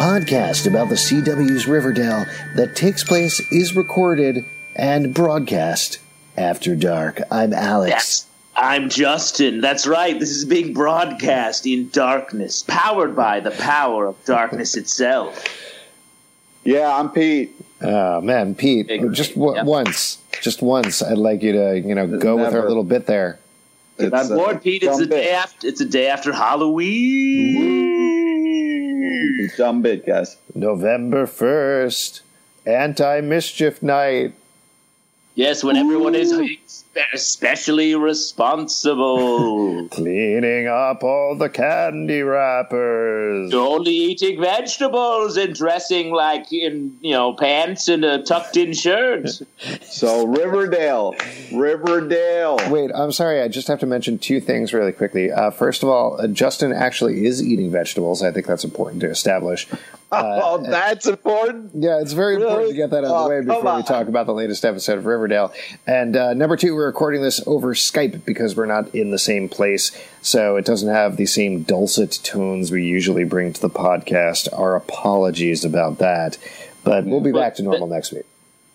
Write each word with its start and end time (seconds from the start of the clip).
Podcast 0.00 0.66
about 0.66 0.88
the 0.88 0.94
CW's 0.94 1.66
Riverdale 1.66 2.24
that 2.56 2.74
takes 2.74 3.04
place, 3.04 3.38
is 3.52 3.76
recorded, 3.76 4.46
and 4.74 5.12
broadcast 5.12 5.98
after 6.38 6.74
dark. 6.74 7.20
I'm 7.30 7.52
Alex. 7.52 7.90
Yes. 7.90 8.26
I'm 8.56 8.88
Justin. 8.88 9.60
That's 9.60 9.86
right. 9.86 10.18
This 10.18 10.30
is 10.30 10.46
being 10.46 10.72
broadcast 10.72 11.66
in 11.66 11.90
darkness, 11.90 12.62
powered 12.62 13.14
by 13.14 13.40
the 13.40 13.50
power 13.50 14.06
of 14.06 14.24
darkness 14.24 14.74
itself. 14.82 15.44
Yeah, 16.64 16.96
I'm 16.96 17.10
Pete. 17.10 17.52
Oh 17.82 18.22
man, 18.22 18.54
Pete, 18.54 18.86
Big 18.86 19.12
just 19.12 19.34
w- 19.34 19.54
yeah. 19.54 19.64
once, 19.64 20.16
just 20.40 20.62
once, 20.62 21.02
I'd 21.02 21.18
like 21.18 21.42
you 21.42 21.52
to, 21.52 21.78
you 21.78 21.94
know, 21.94 22.06
go 22.06 22.36
with 22.36 22.54
our 22.54 22.66
little 22.66 22.84
bit 22.84 23.04
there. 23.04 23.38
It's, 23.98 24.14
I'm 24.14 24.32
uh, 24.32 24.34
bored, 24.34 24.62
Pete. 24.62 24.82
It's 24.82 24.92
dumb 24.92 25.00
the 25.00 25.14
day 25.14 25.30
after. 25.30 25.66
It's 25.66 25.80
a 25.82 25.86
day 25.86 26.06
after 26.08 26.32
Halloween. 26.32 27.79
Dumb 29.56 29.82
bit. 29.82 30.04
November 30.54 31.26
first, 31.26 32.22
anti 32.66 33.20
mischief 33.20 33.82
night. 33.82 34.34
Yes, 35.34 35.62
when 35.62 35.76
everyone 35.76 36.14
is 36.14 36.32
especially 37.12 37.94
responsible. 37.94 39.88
Cleaning 39.90 40.66
up 40.66 41.04
all 41.04 41.36
the 41.36 41.48
candy 41.48 42.22
wrappers. 42.22 43.54
Only 43.54 43.92
eating 43.92 44.40
vegetables 44.40 45.36
and 45.36 45.54
dressing 45.54 46.12
like 46.12 46.52
in 46.52 46.96
you 47.00 47.12
know 47.12 47.34
pants 47.34 47.88
and 47.88 48.04
a 48.04 48.22
tucked 48.22 48.56
in 48.56 48.72
shirt. 48.72 49.28
So 49.82 50.26
Riverdale, 50.26 51.14
Riverdale. 51.52 52.58
Wait, 52.70 52.90
I'm 52.94 53.12
sorry. 53.12 53.42
I 53.42 53.48
just 53.48 53.68
have 53.68 53.80
to 53.80 53.86
mention 53.86 54.18
two 54.18 54.40
things 54.40 54.72
really 54.72 54.92
quickly. 54.92 55.30
Uh, 55.30 55.50
first 55.50 55.82
of 55.82 55.90
all, 55.90 56.18
uh, 56.18 56.26
Justin 56.28 56.72
actually 56.72 57.26
is 57.26 57.42
eating 57.42 57.70
vegetables. 57.70 58.22
I 58.22 58.32
think 58.32 58.46
that's 58.46 58.64
important 58.64 59.02
to 59.02 59.10
establish. 59.10 59.66
oh, 60.12 60.62
that's 60.62 61.06
important. 61.06 61.70
Yeah, 61.74 62.00
it's 62.00 62.12
very 62.12 62.34
important 62.34 62.70
to 62.70 62.74
get 62.74 62.90
that 62.90 63.04
out 63.04 63.04
of 63.04 63.10
Oh, 63.12 63.24
the 63.24 63.28
way 63.30 63.36
come 63.38 63.46
before 63.46 63.76
we 63.76 63.82
talk 63.82 64.08
about 64.08 64.26
the 64.26 64.34
latest 64.34 64.64
episode 64.64 64.98
of 64.98 65.06
Riverdale. 65.06 65.52
And 65.86 66.16
uh, 66.16 66.34
number 66.34 66.56
two, 66.56 66.74
we're 66.74 66.86
recording 66.86 67.22
this 67.22 67.46
over 67.46 67.74
Skype 67.74 68.24
because 68.24 68.56
we're 68.56 68.66
not 68.66 68.92
in 68.94 69.10
the 69.12 69.18
same 69.18 69.48
place, 69.48 69.92
so 70.22 70.56
it 70.56 70.64
doesn't 70.64 70.88
have 70.92 71.16
the 71.16 71.26
same 71.26 71.62
dulcet 71.62 72.18
tones 72.24 72.70
we 72.72 72.84
usually 72.84 73.24
bring 73.24 73.52
to 73.52 73.60
the 73.60 73.70
podcast. 73.70 74.48
Our 74.58 74.74
apologies 74.76 75.64
about 75.64 75.98
that, 75.98 76.38
but 76.82 77.04
we'll 77.04 77.20
be 77.20 77.30
Well, 77.32 77.42
back 77.42 77.54
to 77.56 77.62
normal 77.62 77.86
next 77.86 78.12
week. 78.12 78.24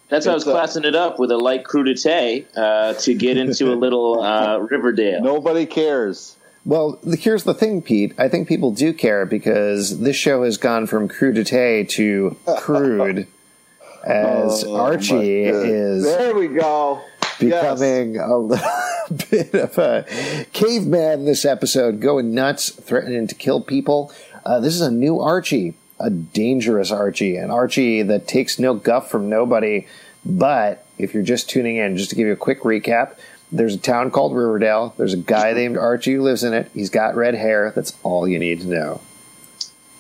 That's 0.07 0.25
how 0.25 0.31
I 0.31 0.35
was 0.35 0.47
uh, 0.47 0.51
classing 0.51 0.85
it 0.85 0.95
up 0.95 1.19
with 1.19 1.31
a 1.31 1.37
light 1.37 1.63
crudité 1.63 2.45
uh, 2.55 2.93
to 2.93 3.13
get 3.13 3.37
into 3.37 3.73
a 3.73 3.75
little 3.75 4.21
uh, 4.21 4.57
Riverdale. 4.71 5.21
Nobody 5.21 5.65
cares. 5.65 6.37
Well, 6.65 6.99
here's 7.19 7.43
the 7.43 7.53
thing, 7.53 7.81
Pete. 7.83 8.13
I 8.17 8.27
think 8.27 8.47
people 8.47 8.71
do 8.71 8.91
care 8.91 9.25
because 9.25 9.99
this 9.99 10.15
show 10.15 10.43
has 10.43 10.57
gone 10.57 10.87
from 10.87 11.07
crudité 11.07 11.87
to 11.89 12.35
crude, 12.57 13.27
as 14.03 14.63
Oh, 14.65 14.75
Archie 14.75 15.43
is 15.45 16.03
There 16.03 16.35
we 16.35 16.47
go. 16.47 17.01
Yes. 17.39 17.39
becoming 17.39 18.17
a 18.17 18.37
little 18.37 18.65
bit 19.29 19.53
of 19.53 19.77
a 19.77 20.05
caveman 20.53 21.25
this 21.25 21.43
episode, 21.45 21.99
going 21.99 22.33
nuts, 22.33 22.69
threatening 22.69 23.27
to 23.27 23.35
kill 23.35 23.61
people. 23.61 24.11
Uh, 24.45 24.59
this 24.59 24.73
is 24.73 24.81
a 24.81 24.89
new 24.91 25.19
Archie, 25.19 25.73
a 25.99 26.09
dangerous 26.09 26.91
Archie, 26.91 27.35
an 27.35 27.51
Archie 27.51 28.01
that 28.03 28.27
takes 28.27 28.57
no 28.57 28.73
guff 28.73 29.09
from 29.11 29.29
nobody. 29.29 29.85
But 30.25 30.85
if 30.97 31.13
you're 31.13 31.23
just 31.23 31.49
tuning 31.49 31.75
in, 31.75 31.97
just 31.97 32.09
to 32.11 32.15
give 32.15 32.25
you 32.25 32.33
a 32.33 32.37
quick 32.37 32.61
recap, 32.61 33.15
there's 33.51 33.75
a 33.75 33.77
town 33.79 34.11
called 34.11 34.35
Riverdale. 34.35 34.93
There's 34.97 35.13
a 35.13 35.17
guy 35.17 35.53
named 35.53 35.77
Archie 35.77 36.13
who 36.13 36.21
lives 36.23 36.43
in 36.43 36.53
it. 36.53 36.69
He's 36.73 36.89
got 36.89 37.15
red 37.15 37.35
hair. 37.35 37.71
That's 37.75 37.93
all 38.03 38.27
you 38.27 38.39
need 38.39 38.61
to 38.61 38.67
know. 38.67 39.01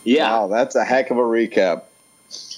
Yeah, 0.03 0.29
Wow, 0.31 0.47
that's 0.47 0.75
a 0.75 0.83
heck 0.85 1.09
of 1.11 1.17
a 1.17 1.21
recap. 1.21 1.83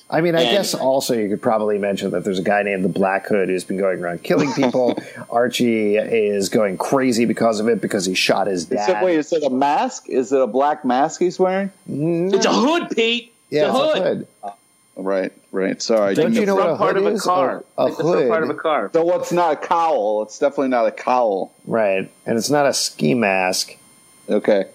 I 0.09 0.21
mean, 0.21 0.35
I 0.35 0.41
And- 0.43 0.51
guess 0.57 0.73
also 0.73 1.13
you 1.13 1.27
could 1.29 1.41
probably 1.41 1.77
mention 1.77 2.11
that 2.11 2.23
there's 2.23 2.39
a 2.39 2.43
guy 2.43 2.63
named 2.63 2.83
the 2.85 2.89
Black 2.89 3.27
Hood 3.27 3.49
who's 3.49 3.65
been 3.65 3.77
going 3.77 4.01
around 4.01 4.23
killing 4.23 4.51
people. 4.53 4.97
Archie 5.29 5.97
is 5.97 6.47
going 6.49 6.77
crazy 6.77 7.25
because 7.25 7.59
of 7.59 7.67
it 7.67 7.81
because 7.81 8.05
he 8.05 8.13
shot 8.13 8.47
his 8.47 8.63
Is 8.63 8.69
dad. 8.69 9.01
it, 9.01 9.05
wait, 9.05 9.17
is 9.19 9.31
it 9.33 9.43
a 9.43 9.49
mask? 9.49 10.07
Is 10.07 10.31
it 10.31 10.41
a 10.41 10.47
black 10.47 10.85
mask 10.85 11.19
he's 11.19 11.37
wearing? 11.37 11.71
it's 11.89 12.45
a 12.45 12.53
hood, 12.53 12.89
Pete. 12.95 13.33
yeah, 13.49 13.65
the 13.65 13.67
it's 13.69 13.77
hood. 13.77 13.97
a 13.97 14.01
hood. 14.03 14.27
Oh. 14.43 14.53
Right, 14.99 15.31
right. 15.51 15.79
Sorry. 15.81 16.15
Don't 16.15 16.33
you 16.33 16.45
know 16.45 16.55
know. 16.55 16.65
what 16.65 16.69
a 16.71 16.75
part 16.77 16.95
hood 16.95 17.05
of 17.05 17.13
a 17.13 17.15
is? 17.15 17.21
car. 17.21 17.63
Oh, 17.77 17.83
a- 17.83 17.85
a 17.85 17.89
like 17.89 17.97
the 17.97 18.03
front 18.03 18.29
part 18.29 18.43
of 18.43 18.49
a 18.49 18.53
car. 18.55 18.89
So 18.93 19.03
what's 19.05 19.31
not 19.31 19.53
a 19.53 19.55
cowl? 19.55 20.23
It's 20.23 20.39
definitely 20.39 20.69
not 20.69 20.87
a 20.87 20.91
cowl. 20.91 21.53
Right, 21.67 22.11
and 22.25 22.37
it's 22.37 22.49
not 22.49 22.65
a 22.65 22.73
ski 22.73 23.13
mask. 23.13 23.75
Okay. 24.29 24.65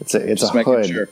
It's 0.00 0.14
a 0.14 0.18
it's 0.30 0.42
Just 0.42 0.52
a 0.52 0.56
making 0.56 0.72
hood. 0.74 0.86
sure. 0.86 1.08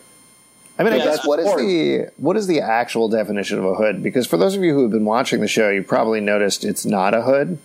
I 0.78 0.82
mean, 0.84 0.92
I 0.92 0.98
guess 0.98 1.26
what 1.26 1.38
is 1.38 1.46
the 1.56 2.08
what 2.18 2.36
is 2.36 2.46
the 2.48 2.60
actual 2.60 3.08
definition 3.08 3.58
of 3.58 3.64
a 3.64 3.74
hood? 3.74 4.02
Because 4.02 4.26
for 4.26 4.36
those 4.36 4.54
of 4.56 4.62
you 4.62 4.74
who 4.74 4.82
have 4.82 4.90
been 4.90 5.06
watching 5.06 5.40
the 5.40 5.48
show, 5.48 5.70
you 5.70 5.82
probably 5.82 6.20
noticed 6.20 6.64
it's 6.64 6.84
not 6.84 7.14
a 7.14 7.22
hood. 7.22 7.58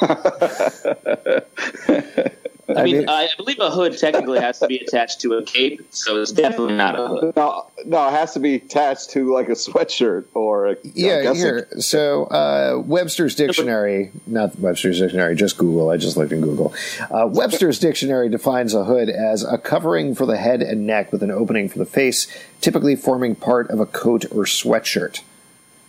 I 2.68 2.84
mean, 2.84 3.08
I 3.08 3.28
believe 3.36 3.58
a 3.58 3.70
hood 3.70 3.98
technically 3.98 4.38
has 4.40 4.60
to 4.60 4.66
be 4.68 4.78
attached 4.78 5.20
to 5.22 5.34
a 5.34 5.42
cape, 5.42 5.82
so 5.90 6.20
it's 6.22 6.32
definitely 6.32 6.74
not 6.74 6.98
a 6.98 7.08
hood. 7.08 7.36
No, 7.36 7.66
no, 7.84 8.08
it 8.08 8.12
has 8.12 8.34
to 8.34 8.40
be 8.40 8.56
attached 8.56 9.10
to 9.10 9.32
like 9.32 9.48
a 9.48 9.52
sweatshirt 9.52 10.26
or 10.34 10.66
a. 10.66 10.70
I 10.72 10.76
Yeah, 10.94 11.22
guess 11.22 11.36
here. 11.36 11.68
So 11.80 12.24
uh, 12.26 12.80
Webster's 12.84 13.34
dictionary, 13.34 14.12
not 14.26 14.58
Webster's 14.58 15.00
dictionary, 15.00 15.34
just 15.34 15.58
Google. 15.58 15.90
I 15.90 15.96
just 15.96 16.16
looked 16.16 16.32
in 16.32 16.40
Google. 16.40 16.72
Uh, 17.10 17.26
Webster's 17.26 17.78
dictionary 17.78 18.28
defines 18.28 18.74
a 18.74 18.84
hood 18.84 19.10
as 19.10 19.42
a 19.42 19.58
covering 19.58 20.14
for 20.14 20.26
the 20.26 20.36
head 20.36 20.62
and 20.62 20.86
neck 20.86 21.10
with 21.10 21.22
an 21.22 21.30
opening 21.30 21.68
for 21.68 21.78
the 21.78 21.86
face, 21.86 22.26
typically 22.60 22.94
forming 22.94 23.34
part 23.34 23.70
of 23.70 23.80
a 23.80 23.86
coat 23.86 24.24
or 24.26 24.44
sweatshirt. 24.44 25.20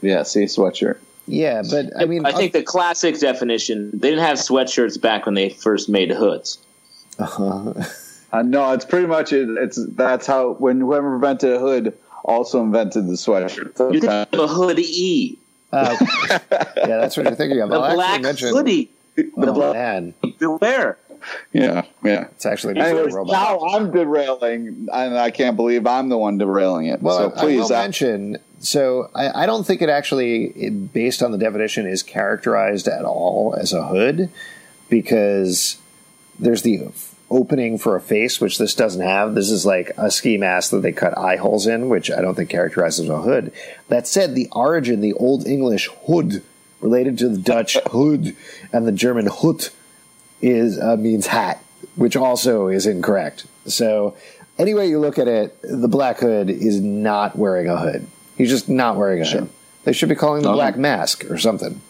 Yeah, 0.01 0.23
see, 0.23 0.45
sweatshirt. 0.45 0.97
Yeah, 1.27 1.61
but 1.69 1.85
I 1.99 2.05
mean, 2.05 2.25
I 2.25 2.31
think 2.33 2.51
the 2.53 2.63
classic 2.63 3.19
definition 3.19 3.91
they 3.93 4.09
didn't 4.09 4.25
have 4.25 4.37
sweatshirts 4.37 4.99
back 5.01 5.25
when 5.25 5.35
they 5.35 5.49
first 5.49 5.87
made 5.89 6.11
hoods. 6.11 6.57
uh, 7.19 7.73
Uh, 8.33 8.41
no, 8.41 8.71
it's 8.73 8.83
pretty 8.83 9.05
much 9.05 9.31
it. 9.31 9.47
It's 9.47 9.77
that's 9.89 10.25
how 10.25 10.53
when 10.53 10.79
whoever 10.79 11.13
invented 11.13 11.53
a 11.53 11.59
hood 11.59 11.95
also 12.25 12.63
invented 12.63 13.05
the 13.05 13.13
sweatshirt. 13.13 13.93
You 13.93 13.99
think 14.01 14.11
of 14.33 14.39
a 14.39 14.47
hoodie, 14.47 15.37
uh, 15.71 15.95
yeah, 16.31 16.39
that's 16.87 17.15
what 17.15 17.27
you're 17.27 17.35
thinking 17.35 17.61
of. 17.61 17.69
the 17.69 17.75
I'll 17.77 17.93
black 17.93 18.21
mention. 18.23 18.49
hoodie. 18.49 18.89
The 19.15 19.29
oh 19.37 19.73
man, 19.73 20.15
Beware. 20.39 20.97
yeah, 21.51 21.83
yeah. 22.03 22.21
it's 22.31 22.47
actually 22.47 22.79
Anyways, 22.79 23.13
Robot. 23.13 23.31
now 23.33 23.59
I'm 23.59 23.91
derailing, 23.91 24.87
and 24.91 25.15
I 25.15 25.29
can't 25.29 25.55
believe 25.55 25.85
I'm 25.85 26.09
the 26.09 26.17
one 26.17 26.39
derailing 26.39 26.87
it. 26.87 27.03
Well, 27.03 27.15
so 27.19 27.35
I- 27.35 27.37
I 27.37 27.39
please, 27.39 27.69
will 27.69 27.75
uh, 27.75 27.81
mention. 27.83 28.37
So 28.63 29.09
I, 29.13 29.43
I 29.43 29.45
don't 29.45 29.67
think 29.67 29.81
it 29.81 29.89
actually, 29.89 30.45
it, 30.45 30.93
based 30.93 31.21
on 31.21 31.31
the 31.31 31.37
definition, 31.37 31.85
is 31.85 32.01
characterized 32.01 32.87
at 32.87 33.03
all 33.03 33.53
as 33.59 33.73
a 33.73 33.85
hood, 33.85 34.29
because 34.89 35.77
there's 36.39 36.61
the 36.61 36.87
opening 37.29 37.77
for 37.77 37.97
a 37.97 38.01
face, 38.01 38.39
which 38.39 38.57
this 38.57 38.73
doesn't 38.73 39.01
have. 39.01 39.35
This 39.35 39.49
is 39.49 39.65
like 39.65 39.91
a 39.97 40.09
ski 40.09 40.37
mask 40.37 40.71
that 40.71 40.81
they 40.81 40.93
cut 40.93 41.17
eye 41.17 41.35
holes 41.35 41.67
in, 41.67 41.89
which 41.89 42.09
I 42.09 42.21
don't 42.21 42.35
think 42.35 42.49
characterizes 42.49 43.09
a 43.09 43.21
hood. 43.21 43.51
That 43.89 44.07
said, 44.07 44.33
the 44.33 44.47
origin, 44.53 45.01
the 45.01 45.13
Old 45.13 45.45
English 45.45 45.89
hood, 46.05 46.41
related 46.79 47.17
to 47.17 47.29
the 47.29 47.37
Dutch 47.37 47.77
hood 47.87 48.33
and 48.71 48.87
the 48.87 48.93
German 48.93 49.25
hut, 49.25 49.71
is 50.41 50.79
uh, 50.79 50.95
means 50.95 51.27
hat, 51.27 51.61
which 51.95 52.15
also 52.15 52.67
is 52.67 52.85
incorrect. 52.85 53.45
So, 53.65 54.15
any 54.57 54.73
way 54.73 54.87
you 54.87 54.99
look 54.99 55.17
at 55.17 55.27
it, 55.27 55.57
the 55.63 55.87
Black 55.87 56.19
Hood 56.19 56.49
is 56.49 56.79
not 56.79 57.35
wearing 57.35 57.67
a 57.67 57.77
hood. 57.77 58.07
He's 58.37 58.49
just 58.49 58.67
not 58.69 58.95
wearing 58.97 59.21
a 59.21 59.25
hood. 59.25 59.49
They 59.83 59.93
should 59.93 60.09
be 60.09 60.15
calling 60.15 60.39
him 60.39 60.43
the 60.43 60.49
No. 60.51 60.55
Black 60.55 60.77
Mask 60.77 61.29
or 61.29 61.37
something. 61.37 61.81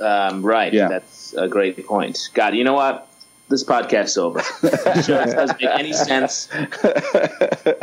Um, 0.00 0.42
right. 0.44 0.72
Yeah. 0.72 0.88
That's 0.88 1.34
a 1.34 1.48
great 1.48 1.86
point. 1.86 2.30
God, 2.34 2.54
you 2.54 2.64
know 2.64 2.74
what? 2.74 3.08
This 3.48 3.64
podcast's 3.64 4.16
over. 4.16 4.40
This 4.62 5.06
show 5.06 5.24
doesn't 5.24 5.60
make 5.60 5.70
any 5.70 5.92
sense. 5.92 6.48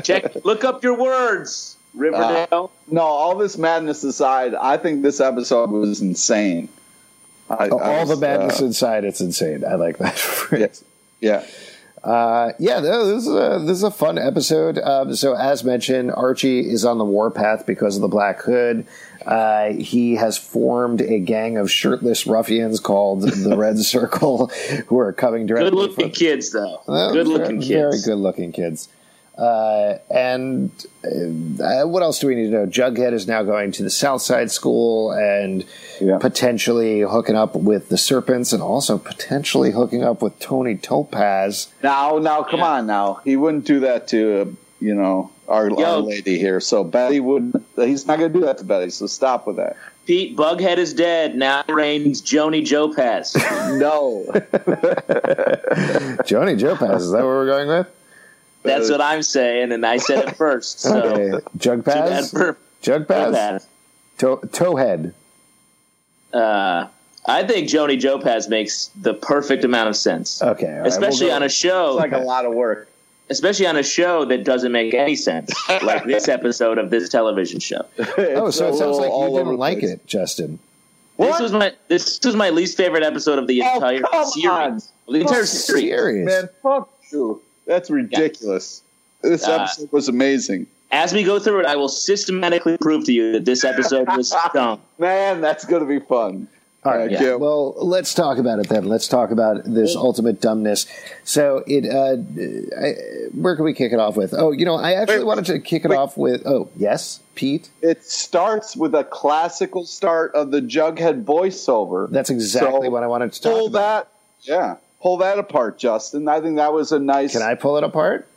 Check. 0.03 0.43
Look 0.43 0.63
up 0.63 0.83
your 0.83 0.97
words, 0.97 1.77
Riverdale. 1.93 2.71
No, 2.89 3.01
all 3.01 3.35
this 3.37 3.57
madness 3.57 4.03
aside, 4.03 4.55
I 4.55 4.77
think 4.77 5.03
this 5.03 5.19
episode 5.19 5.69
was 5.69 6.01
insane. 6.01 6.69
I, 7.49 7.65
I 7.65 7.69
All 7.69 8.05
the 8.05 8.15
madness 8.15 8.61
uh, 8.61 8.65
inside, 8.65 9.03
it's 9.05 9.21
insane. 9.21 9.63
I 9.65 9.75
like 9.75 9.97
that 9.99 10.15
phrase. 10.17 10.83
yeah. 11.19 11.45
Uh, 12.03 12.53
yeah, 12.59 12.79
this 12.79 13.25
is 13.25 13.27
a 13.27 13.61
this 13.65 13.77
is 13.77 13.83
a 13.83 13.91
fun 13.91 14.17
episode. 14.17 14.77
Um, 14.79 15.15
so, 15.15 15.35
as 15.35 15.63
mentioned, 15.63 16.11
Archie 16.11 16.61
is 16.61 16.85
on 16.85 16.97
the 16.97 17.05
warpath 17.05 17.65
because 17.65 17.95
of 17.95 18.01
the 18.01 18.07
Black 18.07 18.41
Hood. 18.41 18.85
Uh, 19.25 19.73
he 19.73 20.15
has 20.15 20.37
formed 20.37 21.01
a 21.01 21.19
gang 21.19 21.57
of 21.57 21.69
shirtless 21.69 22.25
ruffians 22.25 22.79
called 22.79 23.23
the 23.23 23.57
Red 23.57 23.77
Circle, 23.79 24.47
who 24.87 24.97
are 24.97 25.11
coming 25.11 25.45
directly 25.45 25.71
Good 25.71 25.75
looking 25.77 26.05
from 26.05 26.11
kids, 26.11 26.51
though. 26.51 26.81
Well, 26.87 27.13
Good 27.13 27.27
looking 27.27 27.59
kids. 27.59 28.05
Very 28.05 28.15
good 28.15 28.21
looking 28.21 28.51
kids. 28.53 28.87
Uh, 29.39 29.97
and 30.09 30.69
uh, 31.06 31.88
what 31.88 32.03
else 32.03 32.19
do 32.19 32.27
we 32.27 32.36
need 32.36 32.47
to 32.47 32.51
know? 32.51 32.65
Jughead 32.65 33.13
is 33.13 33.25
now 33.25 33.41
going 33.41 33.71
to 33.71 33.83
the 33.83 33.89
Southside 33.89 34.51
School 34.51 35.12
and 35.12 35.63
Yeah. 36.01 36.18
potentially 36.18 37.01
hooking 37.01 37.36
up 37.38 37.56
with 37.56 37.88
the 37.88 37.97
Serpents 37.97 38.51
and 38.51 38.62
also 38.62 38.97
potentially 38.97 39.71
hooking 39.71 40.03
up 40.03 40.21
with 40.21 40.38
Toni 40.39 40.75
Topaz. 40.75 41.68
Now, 41.81 42.18
now, 42.18 42.44
come 42.44 42.59
Yeah. 42.59 42.65
on 42.74 42.88
now. 42.88 43.21
He 43.24 43.38
wouldn't 43.38 43.63
do 43.65 43.80
that 43.81 44.09
to, 44.09 44.41
uh, 44.41 44.45
you 44.81 44.94
know, 44.94 45.30
our, 45.47 45.69
Yo. 45.69 45.77
our 45.83 45.97
lady 46.01 46.38
here. 46.38 46.59
So 46.59 46.83
Betty 46.83 47.21
would, 47.21 47.53
he's 47.77 48.06
not 48.07 48.19
going 48.19 48.33
to 48.33 48.39
do 48.39 48.45
that 48.45 48.57
to 48.57 48.65
Betty. 48.65 48.89
So 48.89 49.07
stop 49.07 49.47
with 49.47 49.56
that. 49.56 49.77
Pete 50.06 50.35
Bughead 50.35 50.77
is 50.77 50.94
dead. 50.94 51.35
Now 51.38 51.63
reigns 51.69 52.21
Joni 52.21 52.65
Jopaz. 52.65 53.35
No. 53.77 54.25
Joni 56.27 56.57
Jopaz, 56.57 57.03
is 57.03 57.12
that 57.12 57.19
what 57.19 57.25
we're 57.27 57.45
going 57.45 57.68
with? 57.69 57.88
That's 58.63 58.89
what 58.89 59.01
I'm 59.01 59.21
saying, 59.23 59.71
and 59.71 59.85
I 59.85 59.97
said 59.97 60.27
it 60.27 60.35
first. 60.35 60.79
So 60.81 61.01
Okay. 61.03 61.29
too 61.59 61.77
bad 61.77 62.23
Jugpaz? 62.23 62.31
for 62.31 62.57
Jugpaz? 62.83 63.31
Jopaz. 63.31 63.67
To- 64.19 64.47
Towhead. 64.47 65.13
Uh, 66.33 66.88
I 67.25 67.44
think 67.47 67.67
Joni 67.69 68.00
Jopaz 68.00 68.50
makes 68.50 68.88
the 69.00 69.13
perfect 69.13 69.63
amount 69.63 69.89
of 69.89 69.95
sense, 69.95 70.41
Okay. 70.41 70.67
all 70.67 70.77
right, 70.79 70.88
especially 70.88 71.27
we'll 71.27 71.35
on 71.38 71.44
a 71.44 71.50
show. 71.50 71.91
It's 71.91 72.00
like 72.00 72.11
a 72.11 72.23
lot 72.23 72.45
of 72.45 72.53
work. 72.53 72.88
especially 73.29 73.65
on 73.67 73.75
a 73.77 73.83
show 73.83 74.25
that 74.25 74.44
doesn't 74.44 74.71
make 74.71 74.94
any 74.94 75.15
sense, 75.15 75.51
like 75.83 76.03
this 76.06 76.27
episode 76.38 76.77
of 76.77 76.89
this 76.89 77.09
television 77.09 77.59
show. 77.59 77.85
Oh, 78.17 78.50
so 78.51 78.69
it 78.69 78.75
sounds 78.77 78.97
like 78.97 79.11
you 79.11 79.38
didn't 79.38 79.57
like 79.57 79.83
it, 79.83 80.06
Justin. 80.06 80.59
This 81.17 81.39
was 81.39 81.51
my 81.51 81.73
this 81.89 82.19
was 82.23 82.35
my 82.35 82.50
least 82.50 82.77
favorite 82.77 83.03
episode 83.03 83.39
of 83.39 83.47
the 83.47 83.61
Oh, 83.63 83.75
entire 83.75 84.01
come 84.01 84.25
series. 84.25 84.47
on. 84.47 84.81
The 85.13 85.19
entire 85.21 85.39
Fuck 85.39 85.45
series. 85.47 85.83
Serious. 85.83 86.25
Man, 86.27 86.50
fuck 86.63 86.89
you. 87.11 87.41
That's 87.69 87.89
ridiculous. 87.92 88.81
This 89.21 89.48
Uh, 89.48 89.51
episode 89.62 89.92
was 89.92 90.10
amazing. 90.10 90.66
As 90.92 91.13
we 91.13 91.24
go 91.24 91.38
through 91.38 91.60
it, 91.60 91.66
I 91.68 91.75
will 91.75 91.88
systematically 91.88 92.77
prove 92.80 93.06
to 93.06 93.13
you 93.13 93.33
that 93.33 93.45
this 93.45 93.63
episode 93.63 94.07
was 94.18 94.33
dumb. 94.56 94.80
Man, 94.98 95.39
that's 95.39 95.63
going 95.66 95.83
to 95.83 95.88
be 95.88 96.04
fun. 96.04 96.48
All 96.83 96.95
right. 96.98 97.12
Yeah. 97.12 97.36
Well, 97.36 97.75
let's 97.77 98.13
talk 98.16 98.39
about 98.39 98.57
it 98.60 98.69
then. 98.69 98.86
Let's 98.86 99.07
talk 99.07 99.30
about 99.31 99.66
this 99.66 99.95
ultimate 99.95 100.42
dumbness. 100.42 100.88
So, 101.25 101.62
it. 101.68 101.86
Uh, 101.86 102.16
I, 102.81 102.94
where 103.39 103.56
can 103.56 103.66
we 103.66 103.74
kick 103.74 103.92
it 103.92 104.00
off 104.00 104.16
with? 104.18 104.33
Oh, 104.33 104.51
you 104.51 104.66
know, 104.66 104.75
I 104.75 104.94
actually 104.94 105.19
Wait, 105.19 105.25
wanted 105.25 105.45
to 105.48 105.60
kick 105.60 105.83
it 105.86 105.89
wait. 105.89 105.98
off 105.98 106.18
with. 106.18 106.48
Oh, 106.48 106.69
yes, 106.77 107.19
Pete. 107.36 107.69
It 107.83 108.04
starts 108.06 108.75
with 108.77 108.95
a 108.95 109.04
classical 109.04 109.86
start 109.86 110.33
of 110.33 110.50
the 110.51 110.62
Jughead 110.62 111.25
voiceover. 111.25 112.10
That's 112.10 112.30
exactly 112.31 112.88
So, 112.88 112.89
what 112.89 113.04
I 113.04 113.07
wanted 113.07 113.33
to 113.33 113.42
talk 113.42 113.68
about. 113.69 113.71
that. 113.74 114.07
Yeah, 114.42 114.75
pull 115.01 115.17
that 115.17 115.39
apart, 115.39 115.77
Justin. 115.77 116.27
I 116.27 116.41
think 116.41 116.57
that 116.57 116.73
was 116.73 116.91
a 116.91 116.99
nice. 116.99 117.33
Can 117.33 117.41
I 117.41 117.55
pull 117.55 117.77
it 117.77 117.83
apart? 117.83 118.27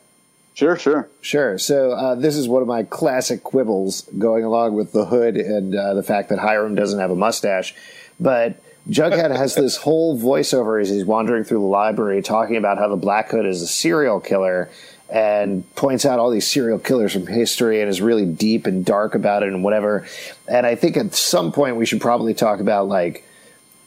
Sure, 0.53 0.77
sure. 0.77 1.09
Sure. 1.21 1.57
So 1.57 1.91
uh, 1.91 2.15
this 2.15 2.35
is 2.35 2.47
one 2.47 2.61
of 2.61 2.67
my 2.67 2.83
classic 2.83 3.43
quibbles 3.43 4.07
going 4.17 4.43
along 4.43 4.75
with 4.75 4.91
the 4.91 5.05
hood 5.05 5.35
and 5.35 5.75
uh, 5.75 5.95
the 5.95 6.03
fact 6.03 6.29
that 6.29 6.39
Hiram 6.39 6.75
doesn't 6.75 6.99
have 6.99 7.09
a 7.09 7.15
mustache. 7.15 7.73
But 8.19 8.61
Jughead 8.87 9.35
has 9.35 9.55
this 9.55 9.77
whole 9.77 10.19
voiceover 10.19 10.79
as 10.79 10.89
he's 10.89 11.05
wandering 11.05 11.43
through 11.43 11.59
the 11.59 11.65
library 11.65 12.21
talking 12.21 12.55
about 12.55 12.77
how 12.77 12.87
the 12.87 12.95
Black 12.95 13.31
Hood 13.31 13.47
is 13.47 13.61
a 13.61 13.67
serial 13.67 14.19
killer 14.19 14.69
and 15.09 15.63
points 15.75 16.05
out 16.05 16.19
all 16.19 16.29
these 16.29 16.47
serial 16.47 16.79
killers 16.79 17.13
from 17.13 17.27
history 17.27 17.81
and 17.81 17.89
is 17.89 18.01
really 18.01 18.25
deep 18.25 18.65
and 18.67 18.85
dark 18.85 19.15
about 19.15 19.43
it 19.43 19.49
and 19.49 19.63
whatever. 19.63 20.07
And 20.47 20.65
I 20.65 20.75
think 20.75 20.97
at 20.97 21.13
some 21.15 21.51
point 21.51 21.77
we 21.77 21.85
should 21.85 22.01
probably 22.01 22.33
talk 22.33 22.59
about 22.59 22.87
like 22.87 23.23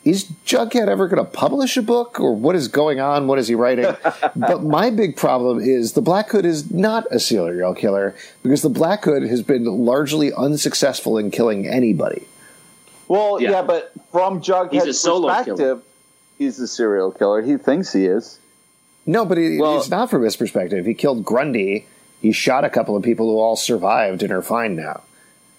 is 0.07 0.25
Jughead 0.47 0.87
ever 0.87 1.09
going 1.09 1.23
to 1.23 1.29
publish 1.31 1.77
a 1.77 1.83
book 1.83 2.21
or 2.21 2.35
what 2.35 2.55
is 2.55 2.69
going 2.69 3.01
on? 3.01 3.27
What 3.27 3.41
is 3.41 3.49
he 3.49 3.57
writing? 3.57 3.95
but 4.37 4.63
my 4.63 4.89
big 4.91 5.17
problem 5.17 5.59
is 5.59 5.93
the 5.95 6.01
Black 6.01 6.31
Hood 6.31 6.47
is 6.47 6.71
not 6.71 7.05
a 7.11 7.19
serial 7.19 7.75
killer 7.75 8.15
because 8.45 8.63
the 8.63 8.69
Black 8.71 9.05
Hood 9.05 9.25
has 9.25 9.43
been 9.43 9.65
largely 9.65 10.33
unsuccessful 10.33 11.19
in 11.19 11.33
killing 11.33 11.67
anybody. 11.67 12.29
Well, 13.09 13.43
Yeah. 13.43 13.51
yeah, 13.51 13.63
but 13.63 13.93
from 14.13 14.39
He's 14.39 14.49
a 14.49 14.53
Jughead's 14.53 15.01
solo 15.01 15.29
perspective, 15.35 15.83
he's 16.39 16.59
a 16.61 16.69
serial 16.69 17.11
killer. 17.11 17.43
He 17.43 17.57
thinks 17.57 17.93
he 17.93 18.07
is. 18.07 18.39
No, 19.07 19.25
but 19.25 19.39
he, 19.39 19.59
Well- 19.59 19.79
it's 19.79 19.91
not 19.91 20.09
from 20.09 20.23
his 20.23 20.37
perspective. 20.37 20.87
He 20.87 20.95
killed 20.95 21.25
Grundy. 21.25 21.87
He 22.23 22.31
shot 22.33 22.65
a 22.65 22.71
couple 22.71 22.97
of 22.97 23.03
people 23.03 23.27
who 23.31 23.39
all 23.41 23.57
survived 23.57 24.23
and 24.23 24.33
are 24.33 24.43
fine 24.43 24.77
now. 24.77 25.03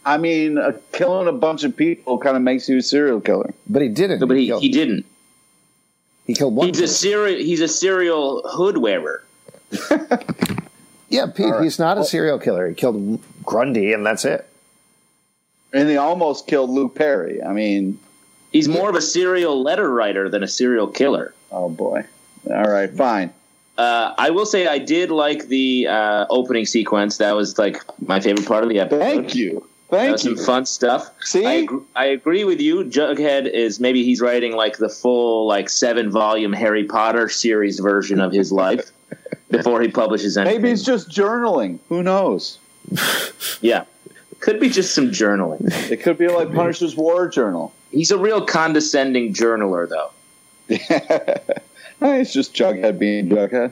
I 0.07 0.17
mean, 0.17 0.57
uh, 0.57 0.73
killing 0.93 1.27
a 1.27 1.33
bunch 1.33 1.63
of 1.63 1.75
people 1.75 2.17
kind 2.17 2.35
of 2.35 2.41
makes 2.41 2.67
you 2.69 2.77
a 2.77 2.81
serial 2.81 3.19
killer. 3.19 3.53
But 3.67 3.81
he 3.81 3.89
didn't. 3.89 4.19
No, 4.19 4.27
but 4.27 4.37
he, 4.37 4.47
killed, 4.47 4.61
he 4.61 4.69
didn't. 4.69 5.05
he 6.25 6.33
killed 6.33 6.55
one. 6.55 6.67
He's 6.67 6.79
a 6.79 6.87
serial. 6.87 7.37
He's 7.37 7.61
a 7.61 7.67
serial 7.67 8.41
hood 8.45 8.77
wearer. 8.77 9.23
yeah, 11.09 11.27
Pete. 11.27 11.45
All 11.45 11.51
right. 11.53 11.63
He's 11.63 11.77
not 11.77 11.97
a 11.97 12.05
serial 12.05 12.39
killer. 12.39 12.69
He 12.69 12.75
killed 12.75 13.21
Grundy, 13.43 13.93
and 13.93 14.05
that's 14.05 14.23
it. 14.23 14.47
And 15.73 15.89
he 15.89 15.97
almost 15.97 16.47
killed 16.47 16.69
Luke 16.69 16.95
Perry. 16.95 17.43
I 17.43 17.51
mean, 17.51 17.99
He's 18.51 18.67
more 18.67 18.89
of 18.89 18.95
a 18.95 19.01
serial 19.01 19.61
letter 19.61 19.93
writer 19.93 20.29
than 20.29 20.41
a 20.41 20.47
serial 20.47 20.87
killer. 20.87 21.33
oh 21.51 21.69
boy. 21.69 22.05
All 22.49 22.63
right, 22.63 22.89
fine. 22.89 23.33
Uh, 23.77 24.13
I 24.17 24.29
will 24.31 24.45
say 24.45 24.67
I 24.67 24.79
did 24.79 25.11
like 25.11 25.49
the 25.49 25.87
uh, 25.87 26.25
opening 26.29 26.65
sequence. 26.65 27.17
That 27.17 27.35
was 27.35 27.59
like 27.59 27.83
my 28.07 28.19
favorite 28.19 28.47
part 28.47 28.63
of 28.63 28.69
the 28.69 28.79
episode. 28.79 28.99
Thank 28.99 29.35
you. 29.35 29.67
That 29.89 29.97
Thank 29.97 30.11
was 30.11 30.25
you. 30.25 30.35
some 30.35 30.45
fun 30.45 30.65
stuff. 30.65 31.11
See? 31.21 31.45
I, 31.45 31.53
agree, 31.53 31.79
I 31.95 32.05
agree 32.05 32.43
with 32.43 32.59
you. 32.59 32.83
Jughead 32.83 33.49
is 33.49 33.79
maybe 33.79 34.03
he's 34.03 34.19
writing 34.19 34.53
like 34.53 34.77
the 34.77 34.89
full 34.89 35.47
like 35.47 35.69
seven 35.69 36.11
volume 36.11 36.51
Harry 36.51 36.83
Potter 36.83 37.29
series 37.29 37.79
version 37.79 38.19
of 38.19 38.33
his 38.33 38.51
life 38.51 38.91
before 39.49 39.81
he 39.81 39.87
publishes 39.87 40.37
anything. 40.37 40.61
Maybe 40.61 40.69
he's 40.69 40.83
just 40.83 41.09
journaling. 41.09 41.79
Who 41.87 42.03
knows? 42.03 42.59
yeah, 43.61 43.85
could 44.41 44.59
be 44.59 44.69
just 44.69 44.93
some 44.93 45.09
journaling. 45.11 45.71
It 45.89 45.97
could 45.97 46.17
be 46.17 46.27
like 46.27 46.53
Punisher's 46.53 46.95
War 46.97 47.29
Journal. 47.29 47.73
He's 47.91 48.11
a 48.11 48.17
real 48.17 48.45
condescending 48.45 49.33
journaler, 49.33 49.87
though. 49.87 50.11
it's 50.69 52.33
just 52.33 52.53
Jughead 52.53 52.99
being 52.99 53.29
Jughead. 53.29 53.71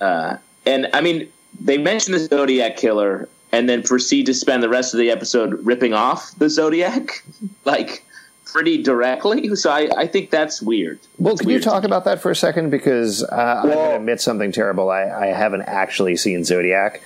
Uh, 0.00 0.36
and 0.66 0.88
I 0.92 1.00
mean, 1.00 1.32
they 1.58 1.78
mentioned 1.78 2.14
the 2.14 2.18
Zodiac 2.20 2.76
killer 2.76 3.28
and 3.52 3.68
then 3.68 3.82
proceed 3.82 4.26
to 4.26 4.34
spend 4.34 4.62
the 4.62 4.68
rest 4.68 4.94
of 4.94 4.98
the 4.98 5.10
episode 5.10 5.64
ripping 5.64 5.92
off 5.94 6.32
the 6.38 6.48
Zodiac, 6.50 7.24
like 7.64 8.04
pretty 8.44 8.82
directly. 8.82 9.54
So 9.56 9.70
I, 9.70 9.88
I 9.96 10.06
think 10.06 10.30
that's 10.30 10.62
weird. 10.62 10.98
Well, 11.18 11.32
It's 11.34 11.40
can 11.40 11.50
you 11.50 11.54
weird 11.54 11.62
to 11.64 11.68
talk 11.68 11.84
about 11.84 12.04
that 12.04 12.20
for 12.20 12.30
a 12.30 12.36
second? 12.36 12.70
Because 12.70 13.22
uh, 13.24 13.60
I'm 13.62 13.68
going 13.70 13.90
to 13.90 13.96
admit 13.96 14.20
something 14.20 14.52
terrible. 14.52 14.90
I, 14.90 15.02
I 15.04 15.26
haven't 15.26 15.62
actually 15.62 16.16
seen 16.16 16.44
Zodiac. 16.44 17.02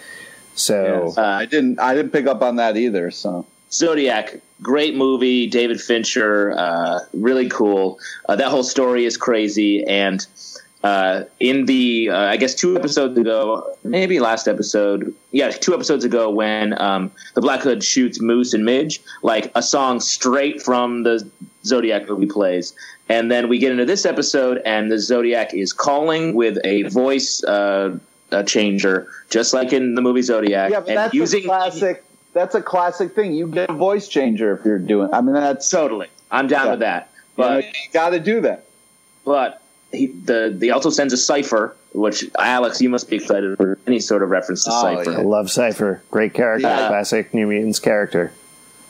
So, 0.55 1.07
Yes. 1.07 1.19
I 1.19 1.47
didn't. 1.47 1.81
I 1.81 1.95
didn't 1.95 2.13
pick 2.13 2.27
up 2.27 2.43
on 2.43 2.57
that 2.57 2.77
either. 2.77 3.11
So 3.11 3.47
Zodiac, 3.73 4.41
great 4.61 4.95
movie. 4.95 5.47
David 5.47 5.81
Fincher, 5.81 6.53
uh, 6.53 6.99
really 7.15 7.49
cool. 7.49 7.99
Uh, 8.29 8.37
that 8.37 8.49
whole 8.51 8.65
story 8.65 9.05
is 9.05 9.17
crazy. 9.17 9.85
And 9.85 10.27
uh, 10.83 11.25
in 11.41 11.67
the, 11.67 12.09
uh, 12.11 12.17
I 12.19 12.37
guess, 12.37 12.55
two 12.55 12.77
episodes 12.77 13.19
ago, 13.19 13.75
maybe 13.85 14.19
last 14.19 14.49
episode, 14.49 15.15
yeah, 15.31 15.51
two 15.51 15.75
episodes 15.75 16.05
ago, 16.05 16.31
when 16.31 16.81
um, 16.81 17.11
the 17.35 17.41
Black 17.41 17.61
Hood 17.61 17.85
shoots 17.85 18.21
Moose 18.21 18.55
and 18.55 18.65
Midge, 18.65 19.01
like 19.23 19.53
a 19.55 19.63
song 19.63 20.01
straight 20.01 20.63
from 20.63 21.03
the 21.03 21.29
Zodiac 21.65 22.09
movie 22.09 22.27
plays. 22.27 22.73
And 23.11 23.31
then 23.31 23.49
we 23.49 23.59
get 23.59 23.73
into 23.73 23.85
this 23.85 24.07
episode, 24.07 24.63
and 24.65 24.91
the 24.91 24.99
Zodiac 24.99 25.53
is 25.53 25.73
calling 25.73 26.35
with 26.35 26.57
a 26.65 26.85
voice 26.85 27.43
uh, 27.45 27.99
a 28.31 28.45
changer, 28.45 29.09
just 29.29 29.53
like 29.53 29.73
in 29.73 29.95
the 29.97 30.01
movie 30.01 30.23
Zodiac. 30.23 30.71
Yeah, 30.71 30.81
but 30.81 30.87
that's 30.95 31.15
using 31.15 31.43
a 31.45 31.47
classic. 31.47 32.05
That's 32.33 32.55
a 32.55 32.63
classic 32.63 33.13
thing. 33.13 33.35
You 33.35 33.49
get 33.49 33.69
a 33.69 33.73
voice 33.73 34.07
changer 34.07 34.57
if 34.57 34.65
you're 34.65 34.79
doing. 34.79 35.13
I 35.13 35.21
mean, 35.21 35.35
that's 35.35 35.69
Totally, 35.69 36.07
I'm 36.31 36.47
down 36.47 36.67
Yeah. 36.67 36.71
with 36.71 36.81
that. 36.81 37.11
you, 37.37 37.43
know, 37.45 37.51
But 37.57 37.65
you 37.65 37.73
got 37.93 38.11
to 38.11 38.21
do 38.21 38.41
that. 38.43 38.65
but 39.25 39.61
he 39.93 40.07
the 40.09 40.57
he 40.61 40.71
also 40.71 40.91
sends 40.91 41.13
a 41.13 41.17
cipher, 41.17 41.75
which 41.93 42.25
Alex, 42.39 42.81
you 42.81 42.89
must 42.89 43.09
be 43.11 43.17
excited 43.17 43.57
for 43.57 43.79
any 43.87 44.01
sort 44.01 44.23
of 44.23 44.31
reference 44.31 44.65
to 44.65 44.71
Oh, 44.73 44.83
cipher. 44.83 45.13
I 45.13 45.23
love 45.23 45.51
Cypher. 45.51 46.03
Great 46.11 46.35
character. 46.35 46.69
Yeah. 46.69 46.89
Classic 46.89 47.33
New 47.35 47.47
Mutants 47.47 47.79
character. 47.81 48.33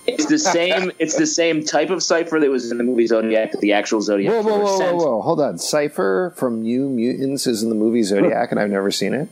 It's 0.06 0.26
the 0.26 0.38
same. 0.38 0.90
It's 0.98 1.16
the 1.16 1.26
same 1.26 1.64
type 1.64 1.90
of 1.90 2.02
cipher 2.02 2.40
that 2.40 2.50
was 2.50 2.70
in 2.70 2.78
the 2.78 2.84
movie 2.84 3.06
Zodiac 3.06 3.52
that 3.52 3.60
the 3.60 3.72
actual 3.72 4.00
Zodiac. 4.02 4.32
Whoa, 4.32 4.42
whoa, 4.42 4.58
killer 4.58 4.64
whoa, 4.64 4.96
whoa, 4.96 5.06
whoa. 5.16 5.22
Hold 5.22 5.40
on. 5.40 5.58
Cypher 5.58 6.32
from 6.36 6.62
New 6.62 6.88
Mutants 6.88 7.46
is 7.46 7.62
in 7.62 7.68
the 7.68 7.74
movie 7.74 8.02
Zodiac, 8.02 8.50
and 8.50 8.58
I've 8.60 8.70
never 8.70 8.90
seen 8.90 9.14
it. 9.14 9.28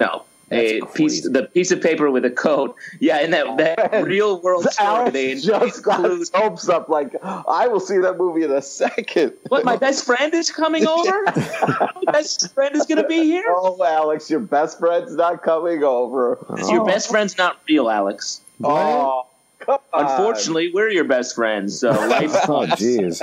No, 0.00 0.24
That's 0.48 0.70
a 0.72 0.80
crazy. 0.80 0.94
piece, 1.22 1.28
the 1.28 1.42
piece 1.44 1.70
of 1.70 1.80
paper 1.80 2.10
with 2.10 2.24
a 2.24 2.30
code. 2.30 2.72
Yeah, 3.00 3.20
in 3.20 3.30
that 3.30 3.56
that 3.56 4.02
real 4.04 4.40
world 4.40 4.64
story, 4.70 4.86
Alex 4.88 5.12
they 5.12 5.34
just 5.36 5.82
got 5.82 6.04
his 6.04 6.30
hopes 6.34 6.68
up. 6.68 6.88
Like 6.88 7.14
I 7.22 7.66
will 7.68 7.80
see 7.80 7.98
that 7.98 8.18
movie 8.18 8.42
in 8.44 8.50
a 8.52 8.60
second. 8.62 9.32
what 9.48 9.64
my 9.64 9.76
best 9.76 10.04
friend 10.04 10.32
is 10.34 10.50
coming 10.50 10.86
over. 10.86 11.22
my 11.26 12.12
best 12.12 12.52
friend 12.54 12.76
is 12.76 12.84
going 12.86 13.00
to 13.02 13.08
be 13.08 13.24
here. 13.24 13.44
Oh, 13.56 13.82
Alex, 13.82 14.28
your 14.30 14.40
best 14.40 14.78
friend's 14.78 15.14
not 15.14 15.42
coming 15.42 15.82
over. 15.82 16.38
Your 16.68 16.82
Oh. 16.82 16.84
best 16.84 17.08
friend's 17.08 17.38
not 17.38 17.58
real, 17.68 17.88
Alex. 17.88 18.40
Oh, 18.62 19.26
come 19.60 19.78
on. 19.92 20.04
Unfortunately, 20.04 20.70
we're 20.74 20.90
your 20.90 21.04
best 21.04 21.34
friends. 21.34 21.78
So 21.80 21.90
life. 21.90 22.30
Oh, 22.48 22.66
jeez. 22.66 23.22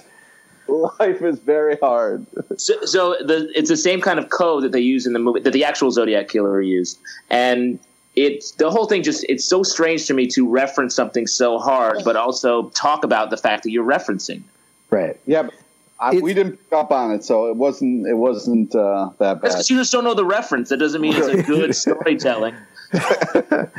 life 0.99 1.21
is 1.21 1.39
very 1.39 1.77
hard. 1.77 2.25
So, 2.57 2.85
so 2.85 3.15
the, 3.21 3.51
it's 3.55 3.69
the 3.69 3.77
same 3.77 4.01
kind 4.01 4.19
of 4.19 4.29
code 4.29 4.63
that 4.63 4.71
they 4.71 4.79
use 4.79 5.05
in 5.05 5.13
the 5.13 5.19
movie 5.19 5.41
that 5.41 5.51
the 5.51 5.63
actual 5.63 5.91
Zodiac 5.91 6.29
killer 6.29 6.61
used, 6.61 6.99
and 7.29 7.79
it's 8.15 8.51
the 8.51 8.69
whole 8.69 8.87
thing. 8.87 9.03
Just 9.03 9.25
it's 9.29 9.45
so 9.45 9.63
strange 9.63 10.05
to 10.07 10.13
me 10.13 10.27
to 10.27 10.47
reference 10.47 10.95
something 10.95 11.27
so 11.27 11.59
hard, 11.59 11.99
but 12.03 12.15
also 12.15 12.69
talk 12.69 13.03
about 13.03 13.29
the 13.29 13.37
fact 13.37 13.63
that 13.63 13.71
you're 13.71 13.85
referencing. 13.85 14.41
Right. 14.89 15.17
Yeah, 15.25 15.49
I, 15.99 16.19
we 16.19 16.33
didn't 16.33 16.57
pick 16.57 16.73
up 16.73 16.91
on 16.91 17.11
it, 17.11 17.23
so 17.23 17.47
it 17.47 17.55
wasn't. 17.55 18.07
It 18.07 18.15
wasn't 18.15 18.73
uh, 18.73 19.11
that 19.19 19.41
That's 19.41 19.41
bad. 19.41 19.41
because 19.41 19.69
you 19.69 19.77
just 19.77 19.91
don't 19.91 20.03
know 20.03 20.15
the 20.15 20.25
reference. 20.25 20.69
That 20.69 20.77
doesn't 20.77 21.01
mean 21.01 21.13
it's 21.15 21.27
a 21.27 21.43
good 21.55 21.75
storytelling. 21.75 22.55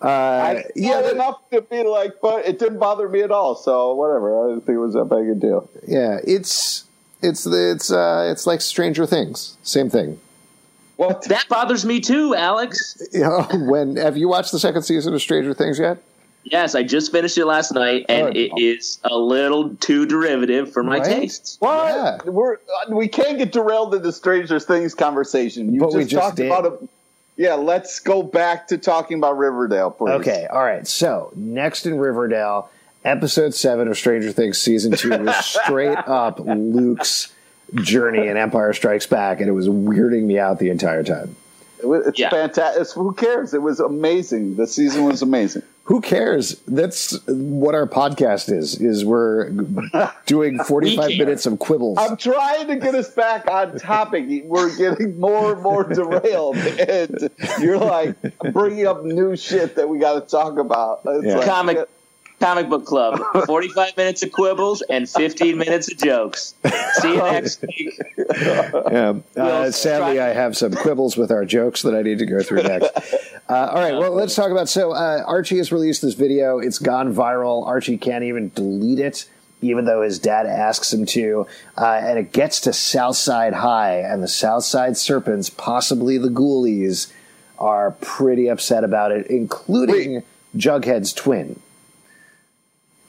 Uh, 0.00 0.62
yeah, 0.76 1.00
yeah, 1.00 1.10
enough 1.10 1.38
to 1.50 1.60
be 1.62 1.82
like, 1.82 2.12
but 2.22 2.46
it 2.46 2.58
didn't 2.58 2.78
bother 2.78 3.08
me 3.08 3.20
at 3.22 3.30
all. 3.30 3.54
So 3.56 3.94
whatever. 3.94 4.44
I 4.44 4.48
didn't 4.50 4.66
think 4.66 4.76
it 4.76 4.80
was 4.80 4.94
that 4.94 5.04
big 5.06 5.28
a 5.28 5.34
deal. 5.34 5.68
yeah. 5.86 6.18
It's 6.24 6.84
it's 7.20 7.46
it's 7.46 7.90
uh 7.90 8.28
it's 8.30 8.46
like 8.46 8.60
Stranger 8.60 9.06
Things. 9.06 9.56
Same 9.62 9.90
thing. 9.90 10.20
Well, 10.96 11.20
That 11.28 11.46
bothers 11.48 11.84
me 11.84 12.00
too, 12.00 12.34
Alex. 12.34 13.00
You 13.12 13.20
know, 13.22 13.42
when 13.68 13.96
have 13.96 14.16
you 14.16 14.28
watched 14.28 14.52
the 14.52 14.58
second 14.58 14.82
season 14.82 15.14
of 15.14 15.20
Stranger 15.20 15.54
Things 15.54 15.78
yet? 15.78 15.98
Yes, 16.44 16.74
I 16.74 16.82
just 16.82 17.10
finished 17.12 17.36
it 17.36 17.44
last 17.44 17.72
night, 17.72 18.06
and 18.08 18.28
Oh. 18.28 18.30
it 18.34 18.52
is 18.56 18.98
a 19.04 19.16
little 19.18 19.74
too 19.76 20.06
derivative 20.06 20.72
for 20.72 20.82
my 20.82 20.98
Right? 20.98 21.04
tastes. 21.04 21.56
What? 21.60 21.94
Yeah. 21.94 22.30
We're 22.30 22.54
uh, 22.54 22.94
we 22.94 23.08
can't 23.08 23.36
get 23.38 23.52
derailed 23.52 23.94
into 23.94 24.12
Stranger 24.12 24.58
Things 24.60 24.94
conversation. 24.94 25.74
You 25.74 25.80
But 25.80 25.86
just, 25.86 25.96
we 25.96 26.04
just 26.04 26.22
talked 26.22 26.36
did. 26.36 26.46
about 26.46 26.64
it. 26.66 26.88
Yeah, 27.38 27.54
let's 27.54 28.00
go 28.00 28.22
back 28.22 28.66
to 28.68 28.76
talking 28.78 29.16
about 29.16 29.38
Riverdale, 29.38 29.90
please. 29.92 30.10
Okay, 30.14 30.46
all 30.50 30.62
right. 30.62 30.86
So 30.86 31.32
next 31.36 31.86
in 31.86 31.96
Riverdale, 31.98 32.68
episode 33.04 33.54
seven 33.54 33.86
of 33.88 33.96
Stranger 33.96 34.32
Things 34.32 34.58
season 34.58 34.92
two 34.92 35.16
was 35.16 35.36
straight 35.46 35.96
up 35.96 36.40
Luke's 36.40 37.32
journey 37.76 38.26
in 38.28 38.36
Empire 38.36 38.72
Strikes 38.72 39.06
Back, 39.06 39.40
and 39.40 39.48
it 39.48 39.52
was 39.52 39.68
weirding 39.68 40.24
me 40.24 40.38
out 40.38 40.58
the 40.58 40.68
entire 40.70 41.04
time. 41.04 41.36
It 41.80 41.86
was- 41.86 42.06
It's 42.08 42.18
Yeah. 42.18 42.30
fantastic. 42.30 42.88
Who 42.96 43.12
cares? 43.12 43.54
It 43.54 43.62
was 43.62 43.78
amazing. 43.78 44.56
The 44.56 44.66
season 44.66 45.04
was 45.04 45.22
amazing. 45.22 45.62
Who 45.88 46.02
cares? 46.02 46.60
That's 46.68 47.18
what 47.26 47.74
our 47.74 47.86
podcast 47.86 48.52
is. 48.54 48.78
Is 48.78 49.06
we're 49.06 49.48
doing 50.26 50.58
forty 50.64 50.94
five 50.94 51.16
minutes 51.16 51.46
of 51.46 51.54
quibbles. 51.54 51.96
I'm 51.98 52.18
trying 52.18 52.66
to 52.68 52.76
get 52.76 52.94
us 52.94 53.08
back 53.10 53.50
on 53.50 53.78
topic. 53.78 54.26
We're 54.44 54.76
getting 54.76 55.18
more 55.18 55.54
and 55.54 55.62
more 55.62 55.84
derailed, 55.84 56.58
and 56.58 57.30
you're 57.58 57.78
like 57.78 58.16
bringing 58.52 58.86
up 58.86 59.02
new 59.02 59.34
shit 59.34 59.76
that 59.76 59.88
we 59.88 59.98
got 59.98 60.22
to 60.22 60.30
talk 60.30 60.58
about. 60.58 61.00
It's 61.06 61.24
Yeah. 61.24 61.36
like- 61.38 61.46
Comic 61.46 61.88
Comic 62.40 62.68
Book 62.68 62.84
Club. 62.84 63.20
45 63.46 63.96
minutes 63.96 64.22
of 64.22 64.30
quibbles 64.32 64.82
and 64.88 65.08
15 65.08 65.58
minutes 65.58 65.90
of 65.90 65.98
jokes. 65.98 66.54
See 66.94 67.12
you 67.14 67.16
next 67.18 67.62
week. 67.78 68.00
Yeah. 68.90 69.14
Uh, 69.36 69.70
sadly, 69.70 70.20
I 70.20 70.28
have 70.28 70.56
some 70.56 70.72
quibbles 70.72 71.16
with 71.16 71.30
our 71.30 71.44
jokes 71.44 71.82
that 71.82 71.94
I 71.94 72.02
need 72.02 72.18
to 72.18 72.26
go 72.26 72.42
through 72.42 72.62
next. 72.62 72.90
Uh, 73.50 73.70
all 73.72 73.80
right. 73.80 73.94
Well, 73.96 74.12
let's 74.12 74.34
talk 74.34 74.50
about. 74.50 74.68
So, 74.68 74.92
uh, 74.92 75.22
Archie 75.26 75.56
has 75.56 75.72
released 75.72 76.02
this 76.02 76.12
video. 76.12 76.58
It's 76.58 76.78
gone 76.78 77.14
viral. 77.14 77.66
Archie 77.66 77.96
can't 77.96 78.22
even 78.22 78.50
delete 78.54 78.98
it, 78.98 79.24
even 79.62 79.86
though 79.86 80.02
his 80.02 80.18
dad 80.18 80.44
asks 80.44 80.92
him 80.92 81.06
to. 81.06 81.46
Uh, 81.74 81.86
and 81.94 82.18
it 82.18 82.34
gets 82.34 82.60
to 82.60 82.74
Southside 82.74 83.54
High, 83.54 84.00
and 84.00 84.22
the 84.22 84.28
Southside 84.28 84.98
Serpents, 84.98 85.48
possibly 85.48 86.18
the 86.18 86.28
Ghoulies, 86.28 87.10
are 87.58 87.92
pretty 88.02 88.48
upset 88.48 88.84
about 88.84 89.12
it, 89.12 89.26
including 89.28 90.16
Wait. 90.16 90.24
Jughead's 90.54 91.14
twin. 91.14 91.58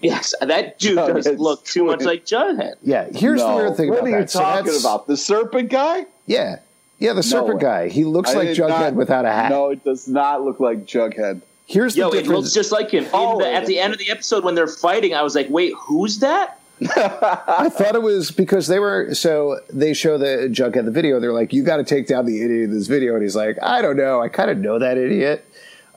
Yes, 0.01 0.33
that 0.41 0.79
dude 0.79 0.95
No, 0.95 1.13
does 1.13 1.27
it's 1.27 1.39
look 1.39 1.63
too 1.65 1.83
much 1.83 2.01
like 2.01 2.25
Jughead. 2.25 2.75
Yeah. 2.83 3.07
Here's 3.13 3.41
the 3.41 3.53
weird 3.53 3.75
thing 3.75 3.89
what 3.89 3.99
about 3.99 4.07
are 4.07 4.09
you 4.11 4.17
that. 4.19 4.29
So 4.29 4.39
talking 4.39 4.65
that's- 4.65 4.79
about? 4.81 5.07
The 5.07 5.17
serpent 5.17 5.69
guy? 5.69 6.05
Yeah. 6.25 6.59
Yeah, 6.99 7.13
the 7.13 7.23
serpent 7.23 7.55
way. 7.55 7.61
guy. 7.61 7.87
He 7.89 8.03
looks 8.05 8.31
I 8.31 8.33
like 8.35 8.49
Jughead 8.49 8.69
not- 8.69 8.93
without 8.95 9.25
a 9.25 9.31
hat. 9.31 9.49
No, 9.51 9.69
it 9.69 9.83
does 9.83 10.07
not 10.07 10.43
look 10.43 10.59
like 10.59 10.85
Jughead. 10.85 11.41
Here's 11.65 11.93
the 11.93 11.99
Yo, 12.01 12.09
it 12.09 12.27
looks 12.27 12.51
just 12.53 12.71
like 12.71 12.91
him. 12.91 13.03
In 13.03 13.09
Oh, 13.13 13.39
the, 13.39 13.51
at 13.53 13.65
the 13.67 13.79
end 13.79 13.93
of 13.93 13.99
the 13.99 14.09
episode 14.09 14.43
when 14.43 14.55
they're 14.55 14.67
fighting, 14.67 15.13
I 15.13 15.21
was 15.21 15.35
like, 15.35 15.47
wait, 15.49 15.73
who's 15.77 16.19
that? 16.19 16.59
I 16.81 17.69
thought 17.69 17.93
it 17.95 18.01
was 18.01 18.31
because 18.31 18.67
they 18.67 18.79
were 18.79 19.13
so 19.13 19.59
they 19.71 19.93
show 19.93 20.17
the 20.17 20.47
Jughead 20.49 20.85
the 20.85 20.91
video. 20.91 21.19
They're 21.19 21.33
like, 21.33 21.51
"You 21.51 21.61
got 21.61 21.75
to 21.77 21.83
take 21.83 22.07
down 22.07 22.25
the 22.25 22.41
idiot 22.41 22.69
in 22.69 22.73
this 22.73 22.87
video," 22.87 23.15
and 23.15 23.21
he's 23.21 23.35
like, 23.35 23.57
"I 23.61 23.81
don't 23.81 23.97
know. 23.97 24.21
I 24.21 24.29
kind 24.29 24.49
of 24.49 24.57
know 24.59 24.79
that 24.79 24.97
idiot. 24.97 25.45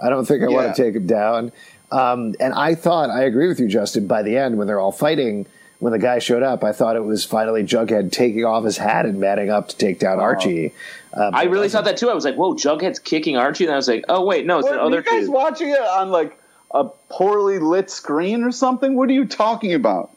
I 0.03 0.09
don't 0.11 0.25
think 0.27 0.43
I 0.43 0.49
Yeah. 0.49 0.57
want 0.57 0.75
to 0.75 0.83
take 0.83 0.97
him 0.97 1.07
down." 1.07 1.53
Um, 1.93 2.35
and 2.41 2.55
I 2.55 2.75
thought 2.75 3.11
I 3.11 3.25
agree 3.25 3.49
with 3.49 3.61
you, 3.61 3.69
Justin. 3.69 4.07
By 4.07 4.23
the 4.23 4.37
end, 4.37 4.57
when 4.59 4.67
they're 4.67 4.81
all 4.81 4.93
fighting, 4.93 5.47
when 5.79 5.93
the 5.93 5.99
guy 5.99 6.19
showed 6.19 6.43
up, 6.43 6.65
I 6.65 6.73
thought 6.73 6.97
it 6.97 7.05
was 7.05 7.25
finally 7.25 7.63
Jughead 7.63 8.11
taking 8.13 8.45
off 8.45 8.65
his 8.65 8.79
hat 8.79 9.05
and 9.05 9.21
manning 9.21 9.51
up 9.51 9.69
to 9.69 9.77
take 9.77 9.99
down 9.99 10.19
Archie. 10.19 10.73
Um, 11.13 11.35
I 11.35 11.45
really 11.45 11.69
thought 11.69 11.85
that 11.85 11.99
too. 11.99 12.09
I 12.09 12.15
was 12.15 12.25
like, 12.25 12.37
whoa, 12.37 12.55
Jughead's 12.55 12.99
kicking 12.99 13.37
Archie. 13.37 13.65
And 13.65 13.73
I 13.73 13.77
was 13.77 13.89
like, 13.89 14.05
oh, 14.09 14.25
wait, 14.25 14.47
no, 14.47 14.59
it's 14.59 14.69
What, 14.69 14.75
the 14.75 14.83
other 14.83 14.97
you 14.99 15.03
guys 15.03 15.25
dude. 15.25 15.35
watching 15.35 15.69
it 15.69 15.81
on 15.81 16.11
like 16.11 16.39
a 16.71 16.85
poorly 17.11 17.59
lit 17.59 17.91
screen 17.91 18.43
or 18.43 18.53
something? 18.53 18.97
What 18.97 19.11
are 19.11 19.13
you 19.13 19.27
talking 19.27 19.75
about? 19.75 20.11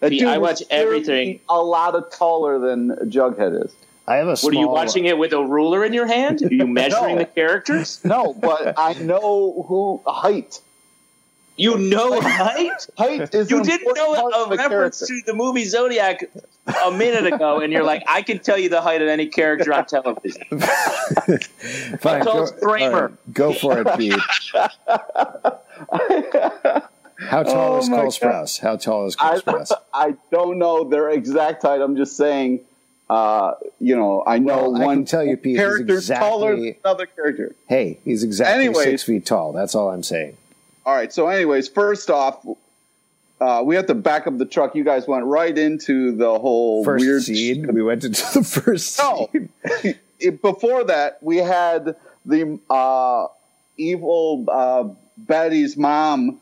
That 0.00 0.10
See, 0.10 0.18
dude 0.18 0.28
I 0.28 0.38
watch 0.38 0.62
everything. 0.70 1.40
A 1.48 1.60
lot 1.60 1.94
of 1.94 2.10
taller 2.10 2.58
than 2.58 2.90
Jughead 3.10 3.64
is. 3.64 3.74
I 4.08 4.16
have 4.16 4.26
a. 4.28 4.36
What 4.36 4.44
are 4.44 4.52
you 4.56 4.62
small- 4.62 4.70
uh, 4.70 4.84
watching 4.84 5.04
it 5.04 5.18
with 5.18 5.32
a 5.32 5.44
ruler 5.44 5.84
in 5.84 5.92
your 5.92 6.06
hand? 6.06 6.42
Are 6.42 6.52
you 6.52 6.66
measuring 6.80 7.16
No. 7.16 7.22
the 7.22 7.26
characters? 7.26 8.00
No, 8.04 8.32
but 8.32 8.74
I 8.78 8.94
know 8.94 9.64
who 9.68 10.00
height. 10.06 10.60
You 11.56 11.76
know 11.76 12.20
height? 12.20 12.86
Height 12.96 13.34
is 13.34 13.50
You 13.50 13.62
didn't 13.64 13.94
know 13.96 14.14
a 14.14 14.48
reference 14.48 15.00
character. 15.00 15.06
to 15.06 15.22
the 15.26 15.34
movie 15.34 15.64
Zodiac 15.64 16.22
a 16.86 16.90
minute 16.92 17.26
ago, 17.32 17.58
and 17.60 17.72
you're 17.72 17.82
like, 17.82 18.04
I 18.06 18.22
can 18.22 18.38
tell 18.38 18.56
you 18.56 18.68
the 18.68 18.80
height 18.80 19.02
of 19.02 19.08
any 19.08 19.26
character 19.26 19.74
on 19.74 19.84
television. 19.86 20.44
Fine, 21.98 22.22
go, 22.22 22.46
Kramer. 22.62 23.08
right, 23.08 23.34
go 23.34 23.52
for 23.52 23.80
it, 23.80 23.88
Pete. 23.98 24.14
How 27.20 27.42
tall 27.42 27.74
Oh 27.74 27.78
is 27.78 27.88
Cole 27.88 28.02
God. 28.02 28.12
Sprouse? 28.12 28.60
How 28.60 28.76
tall 28.76 29.06
is 29.06 29.16
Cole 29.16 29.30
I, 29.30 29.38
Sprouse? 29.40 29.72
I 29.92 30.14
don't 30.30 30.58
know 30.58 30.84
their 30.84 31.10
exact 31.10 31.62
height. 31.62 31.80
I'm 31.80 31.96
just 31.96 32.16
saying, 32.16 32.60
uh, 33.10 33.54
you 33.80 33.96
know, 33.96 34.22
I 34.26 34.38
know 34.38 34.70
Well, 34.70 34.82
I 34.82 34.84
one 34.86 34.96
can 34.98 35.04
tell 35.06 35.24
you, 35.24 35.36
Pete, 35.36 35.56
character 35.56 36.00
taller 36.00 36.50
than 36.56 36.64
exactly- 36.64 36.80
another 36.84 37.06
character. 37.06 37.54
Hey, 37.68 37.98
he's 38.04 38.22
exactly 38.22 38.66
Anyways. 38.66 38.84
six 38.84 39.02
feet 39.04 39.24
tall. 39.26 39.52
That's 39.52 39.74
all 39.74 39.90
I'm 39.90 40.02
saying. 40.02 40.36
All 40.84 40.94
right. 40.94 41.12
So, 41.12 41.28
anyways, 41.28 41.68
first 41.68 42.10
off, 42.10 42.46
uh, 43.40 43.62
we 43.64 43.76
have 43.76 43.86
to 43.86 43.94
back 43.94 44.26
up 44.26 44.36
the 44.38 44.44
truck. 44.46 44.74
You 44.74 44.84
guys 44.84 45.06
went 45.06 45.24
right 45.24 45.56
into 45.56 46.12
the 46.16 46.38
whole 46.38 46.84
First 46.84 47.04
weird 47.04 47.22
scene. 47.22 47.72
We 47.72 47.82
went 47.82 48.04
into 48.04 48.22
the 48.38 48.44
first 48.44 48.98
No. 48.98 49.30
It- 49.32 50.00
Before 50.42 50.82
that, 50.84 51.18
we 51.22 51.36
had 51.36 51.94
the 52.26 52.58
uh, 52.68 53.28
evil 53.76 54.44
uh, 54.50 54.88
Betty's 55.16 55.76
mom 55.76 56.40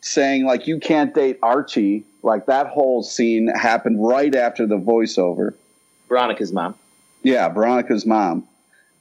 saying 0.00 0.44
like, 0.44 0.68
"You 0.68 0.78
can't 0.78 1.12
date 1.12 1.38
Archie." 1.42 2.04
Like 2.22 2.46
that 2.46 2.68
whole 2.68 3.02
scene 3.02 3.48
happened 3.48 4.06
right 4.06 4.32
after 4.36 4.66
the 4.68 4.78
voiceover. 4.78 5.54
Veronica's 6.08 6.52
mom. 6.52 6.74
Yeah, 7.22 7.48
Veronica's 7.48 8.06
mom. 8.06 8.48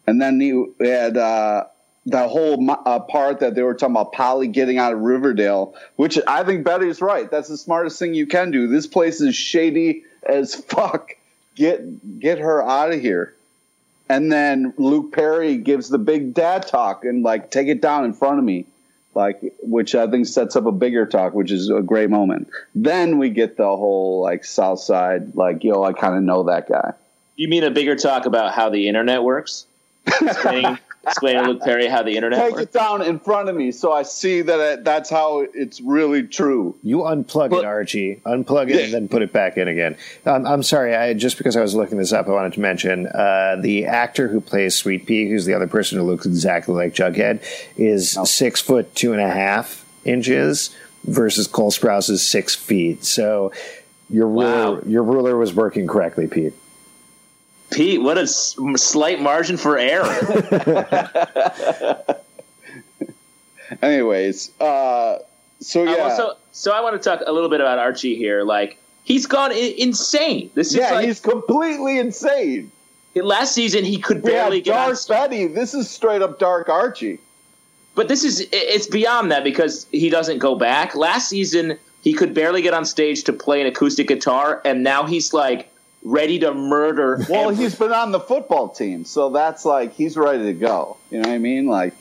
And 0.06 0.22
then 0.22 0.40
you 0.40 0.76
had 0.80 1.18
uh, 1.18 1.66
that 2.08 2.30
whole 2.30 2.66
uh, 2.70 3.00
part 3.02 3.42
that 3.42 3.56
they 3.56 3.64
were 3.64 3.74
talking 3.74 3.96
about 3.96 4.14
Polly 4.14 4.48
getting 4.48 4.78
out 4.78 4.94
of 4.94 5.00
Riverdale, 5.00 5.76
which 5.98 6.18
I 6.28 6.44
think 6.44 6.64
Betty's 6.64 7.02
right. 7.02 7.30
That's 7.30 7.50
the 7.50 7.58
smartest 7.58 8.00
thing 8.00 8.14
you 8.14 8.28
can 8.28 8.52
do. 8.52 8.68
This 8.68 8.88
place 8.88 9.22
is 9.22 9.36
shady 9.36 10.04
as 10.28 10.56
fuck. 10.56 11.12
Get 11.56 12.20
get 12.20 12.40
her 12.40 12.62
out 12.62 12.92
of 12.94 13.02
here. 13.02 13.34
And 14.10 14.32
then 14.32 14.74
Luke 14.78 15.12
Perry 15.12 15.58
gives 15.58 15.90
the 15.90 15.98
big 15.98 16.34
dad 16.34 16.66
talk 16.68 17.04
and 17.04 17.24
like 17.24 17.52
take 17.52 17.68
it 17.68 17.82
down 17.82 18.06
in 18.06 18.14
front 18.14 18.40
of 18.40 18.46
me, 18.46 18.66
like 19.18 19.42
which 19.64 19.96
I 19.96 20.06
think 20.06 20.28
sets 20.28 20.56
up 20.56 20.68
a 20.68 20.72
bigger 20.72 21.08
talk, 21.08 21.34
which 21.34 21.52
is 21.52 21.72
a 21.72 21.82
great 21.82 22.12
moment. 22.12 22.50
Then 22.76 23.18
we 23.18 23.32
get 23.32 23.58
the 23.58 23.66
whole 23.66 24.22
like 24.22 24.46
South 24.46 24.80
Side, 24.80 25.36
like 25.36 25.64
yo, 25.64 25.84
I 25.84 25.92
kind 25.94 26.16
of 26.16 26.22
know 26.22 26.44
that 26.44 26.70
guy. 26.70 26.94
You 27.36 27.48
mean 27.48 27.64
a 27.64 27.72
bigger 27.72 27.96
talk 27.96 28.28
about 28.28 28.54
how 28.54 28.70
the 28.70 28.88
internet 28.88 29.24
works? 29.24 29.66
Explaining, 30.22 30.78
explaining 31.08 31.44
to 31.44 31.50
Luke 31.52 31.62
Perry 31.62 31.88
how 31.88 32.04
the 32.04 32.16
internet 32.16 32.40
Take 32.40 32.52
works. 32.54 32.64
it 32.64 32.74
down 32.74 33.02
in 33.02 33.20
front 33.20 33.50
of 33.50 33.56
me 33.56 33.72
so 33.72 33.92
I 33.94 34.04
see 34.04 34.42
that 34.42 34.60
it, 34.60 34.84
that's 34.84 35.10
how 35.10 35.40
it's 35.54 35.82
really 35.82 36.24
true. 36.24 36.76
You 36.84 37.00
unplug 37.00 37.50
But- 37.50 37.60
it, 37.60 37.66
Archie. 37.66 38.22
Unplug 38.26 38.70
it 38.70 38.86
and 38.86 38.94
then 38.94 39.08
put 39.08 39.22
it 39.22 39.32
back 39.34 39.58
in 39.58 39.68
again. 39.68 39.96
Um, 40.26 40.46
I'm 40.46 40.64
sorry. 40.64 40.96
I, 40.96 41.14
just 41.14 41.38
because 41.38 41.56
I 41.56 41.62
was 41.62 41.76
looking 41.76 41.98
this 41.98 42.14
up, 42.14 42.28
I 42.28 42.32
wanted 42.32 42.54
to 42.54 42.60
mention 42.60 43.08
uh, 43.08 43.58
the 43.60 43.86
actor 43.86 44.28
who 44.28 44.42
plays 44.42 44.76
Sweet 44.76 45.06
Pea, 45.06 45.30
who's 45.30 45.46
the 45.46 45.54
other 45.54 45.68
person 45.68 45.98
who 45.98 46.04
looks 46.06 46.26
exactly 46.26 46.76
like 46.76 46.94
Jughead, 46.94 47.42
is 47.78 48.18
six 48.26 48.62
foot 48.62 48.94
two 48.96 49.14
and 49.14 49.22
a 49.22 49.30
half 49.30 49.86
inches 50.06 50.76
versus 51.06 51.48
Cole 51.48 51.72
Sprouse's 51.72 52.26
six 52.26 52.56
feet. 52.56 53.04
So 53.06 53.52
your 54.10 54.28
ruler, 54.28 54.86
your 54.88 55.04
ruler 55.04 55.38
was 55.38 55.54
working 55.54 55.88
correctly, 55.88 56.28
Pete. 56.28 56.54
Pete, 57.72 58.02
what 58.02 58.18
a 58.18 58.22
s- 58.22 58.56
slight 58.78 59.22
margin 59.22 59.58
for 59.58 59.78
error. 59.78 60.06
Anyways, 63.82 64.52
uh, 64.62 65.18
so 65.60 65.84
yeah, 65.84 66.06
Uh, 66.06 66.18
so, 66.18 66.34
so 66.52 66.72
I 66.72 66.82
want 66.82 67.02
to 67.02 67.10
talk 67.10 67.22
a 67.26 67.32
little 67.32 67.50
bit 67.50 67.62
about 67.62 67.80
Archie 67.80 68.16
here. 68.16 68.44
Like 68.44 68.78
he's 69.04 69.26
gone 69.26 69.52
I- 69.52 69.76
insane. 69.78 70.50
This 70.54 70.68
is 70.70 70.76
yeah, 70.76 70.92
like 70.92 71.08
he's 71.08 71.20
completely 71.20 72.00
insane. 72.00 72.72
last 73.16 73.54
season 73.54 73.84
he 73.84 73.98
could 74.00 74.24
We 74.24 74.32
barely 74.32 74.58
have 74.58 74.66
get 74.66 74.78
on 74.78 74.88
Dark 74.90 75.08
Betty. 75.08 75.48
This 75.48 75.74
is 75.74 75.90
straight 75.90 76.22
up 76.22 76.40
Dark 76.40 76.70
Archie. 76.70 77.20
But 77.96 78.08
this 78.08 78.24
is 78.24 78.48
it's 78.52 78.88
beyond 78.88 79.32
that 79.32 79.44
because 79.44 79.88
he 79.92 80.10
doesn't 80.10 80.38
go 80.38 80.56
back. 80.56 80.96
Last 80.96 81.30
season 81.30 81.78
he 82.04 82.14
could 82.14 82.34
barely 82.34 82.62
get 82.62 82.74
on 82.74 82.86
stage 82.86 83.24
to 83.26 83.34
play 83.34 83.60
an 83.60 83.68
acoustic 83.68 84.08
guitar 84.08 84.62
and 84.64 84.84
now 84.84 85.06
he's 85.06 85.34
like 85.34 85.70
ready 86.10 86.40
to 86.40 86.54
murder 86.54 87.20
Well, 87.30 87.50
every- 87.52 87.64
he's 87.64 87.76
been 87.76 87.92
on 87.92 88.12
the 88.12 88.20
football 88.20 88.70
team, 88.70 89.04
so 89.06 89.30
that's 89.30 89.66
like 89.66 89.94
he's 89.94 90.16
ready 90.18 90.44
to 90.46 90.54
go. 90.54 90.98
You 91.12 91.20
know 91.22 91.30
what 91.30 91.36
I 91.36 91.38
mean? 91.40 91.68
Like 91.68 91.94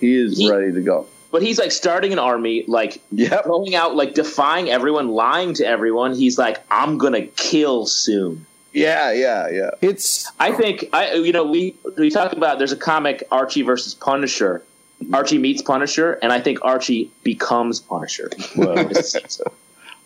he 0.00 0.14
is 0.16 0.38
He- 0.38 0.50
ready 0.50 0.72
to 0.72 0.80
go. 0.80 1.06
but 1.30 1.42
he's 1.42 1.58
like 1.58 1.72
starting 1.72 2.12
an 2.12 2.18
army 2.18 2.64
like 2.68 3.00
Yep. 3.12 3.44
going 3.44 3.74
out 3.74 3.94
like 3.96 4.14
defying 4.14 4.68
everyone 4.70 5.08
lying 5.08 5.54
to 5.54 5.66
everyone 5.66 6.14
he's 6.14 6.36
like 6.36 6.58
i'm 6.70 6.98
gonna 6.98 7.22
kill 7.26 7.86
soon 7.86 8.44
Yeah, 8.74 9.12
yeah, 9.12 9.48
yeah. 9.48 9.70
It's 9.80 10.30
i 10.38 10.52
think 10.52 10.84
i 10.92 11.14
you 11.14 11.32
know 11.32 11.44
we 11.44 11.74
we 11.96 12.10
talked 12.10 12.34
about 12.34 12.58
there's 12.58 12.72
a 12.72 12.76
comic 12.92 13.22
archie 13.30 13.62
versus 13.62 13.94
punisher 13.94 14.62
mm-hmm. 15.02 15.14
archie 15.14 15.38
meets 15.38 15.62
punisher 15.62 16.18
and 16.22 16.32
i 16.32 16.40
think 16.40 16.58
archie 16.62 17.10
becomes 17.22 17.80
punisher 17.80 18.28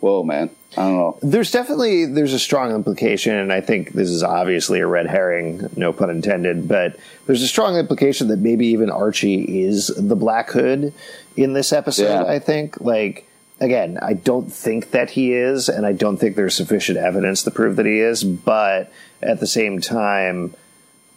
Whoa. 0.00 0.22
Man. 0.22 0.50
I 0.76 0.82
don't 0.82 0.96
know. 0.96 1.18
There's 1.22 1.50
definitely 1.50 2.04
there's 2.04 2.34
a 2.34 2.38
strong 2.38 2.74
implication, 2.74 3.34
and 3.34 3.50
I 3.50 3.62
think 3.62 3.92
this 3.92 4.10
is 4.10 4.22
obviously 4.22 4.80
a 4.80 4.86
red 4.86 5.06
herring, 5.06 5.68
no 5.74 5.92
pun 5.92 6.10
intended. 6.10 6.68
But 6.68 6.96
there's 7.26 7.42
a 7.42 7.48
strong 7.48 7.76
implication 7.76 8.28
that 8.28 8.40
maybe 8.40 8.66
even 8.66 8.90
Archie 8.90 9.62
is 9.64 9.86
the 9.96 10.16
Black 10.16 10.50
Hood 10.50 10.92
in 11.36 11.54
this 11.54 11.72
episode. 11.72 12.24
Yeah. 12.24 12.24
I 12.24 12.40
think, 12.40 12.78
like, 12.80 13.26
again, 13.58 13.98
I 14.02 14.12
don't 14.12 14.52
think 14.52 14.90
that 14.90 15.10
he 15.10 15.32
is, 15.32 15.70
and 15.70 15.86
I 15.86 15.92
don't 15.92 16.18
think 16.18 16.36
there's 16.36 16.54
sufficient 16.54 16.98
evidence 16.98 17.42
to 17.44 17.50
prove 17.50 17.76
that 17.76 17.86
he 17.86 18.00
is. 18.00 18.22
But 18.22 18.92
at 19.22 19.40
the 19.40 19.46
same 19.46 19.80
time, 19.80 20.52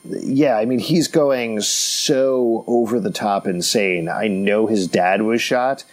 yeah, 0.05 0.55
I 0.57 0.63
mean, 0.63 0.79
he's 0.79 1.09
going 1.09 1.59
so 1.59 2.63
over 2.65 3.01
the 3.01 3.11
top 3.11 3.45
insane. 3.45 4.07
I 4.07 4.27
know 4.27 4.67
his 4.67 4.87
dad 4.87 5.21
was 5.21 5.41
shot. 5.41 5.83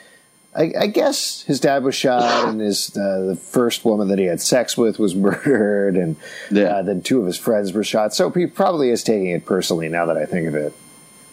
I, 0.57 0.73
I 0.81 0.87
guess 0.87 1.43
his 1.43 1.61
dad 1.61 1.85
was 1.85 1.95
shot, 1.95 2.49
and 2.49 2.61
his 2.61 2.97
uh, 2.97 3.25
the 3.27 3.37
first 3.37 3.85
woman 3.85 4.09
that 4.09 4.19
he 4.19 4.25
had 4.25 4.41
sex 4.41 4.77
with 4.77 4.99
was 4.99 5.15
murdered, 5.27 5.97
and 5.97 6.17
Yeah. 6.51 6.77
uh, 6.77 6.83
then 6.83 7.03
two 7.03 7.21
of 7.21 7.27
his 7.27 7.37
friends 7.37 7.73
were 7.73 7.85
shot. 7.85 8.15
So 8.15 8.31
he 8.31 8.47
probably 8.47 8.91
is 8.91 9.03
taking 9.05 9.29
it 9.29 9.45
personally. 9.45 9.89
Now 9.89 10.07
that 10.07 10.17
I 10.17 10.25
think 10.27 10.49
of 10.49 10.55
it, 10.55 10.73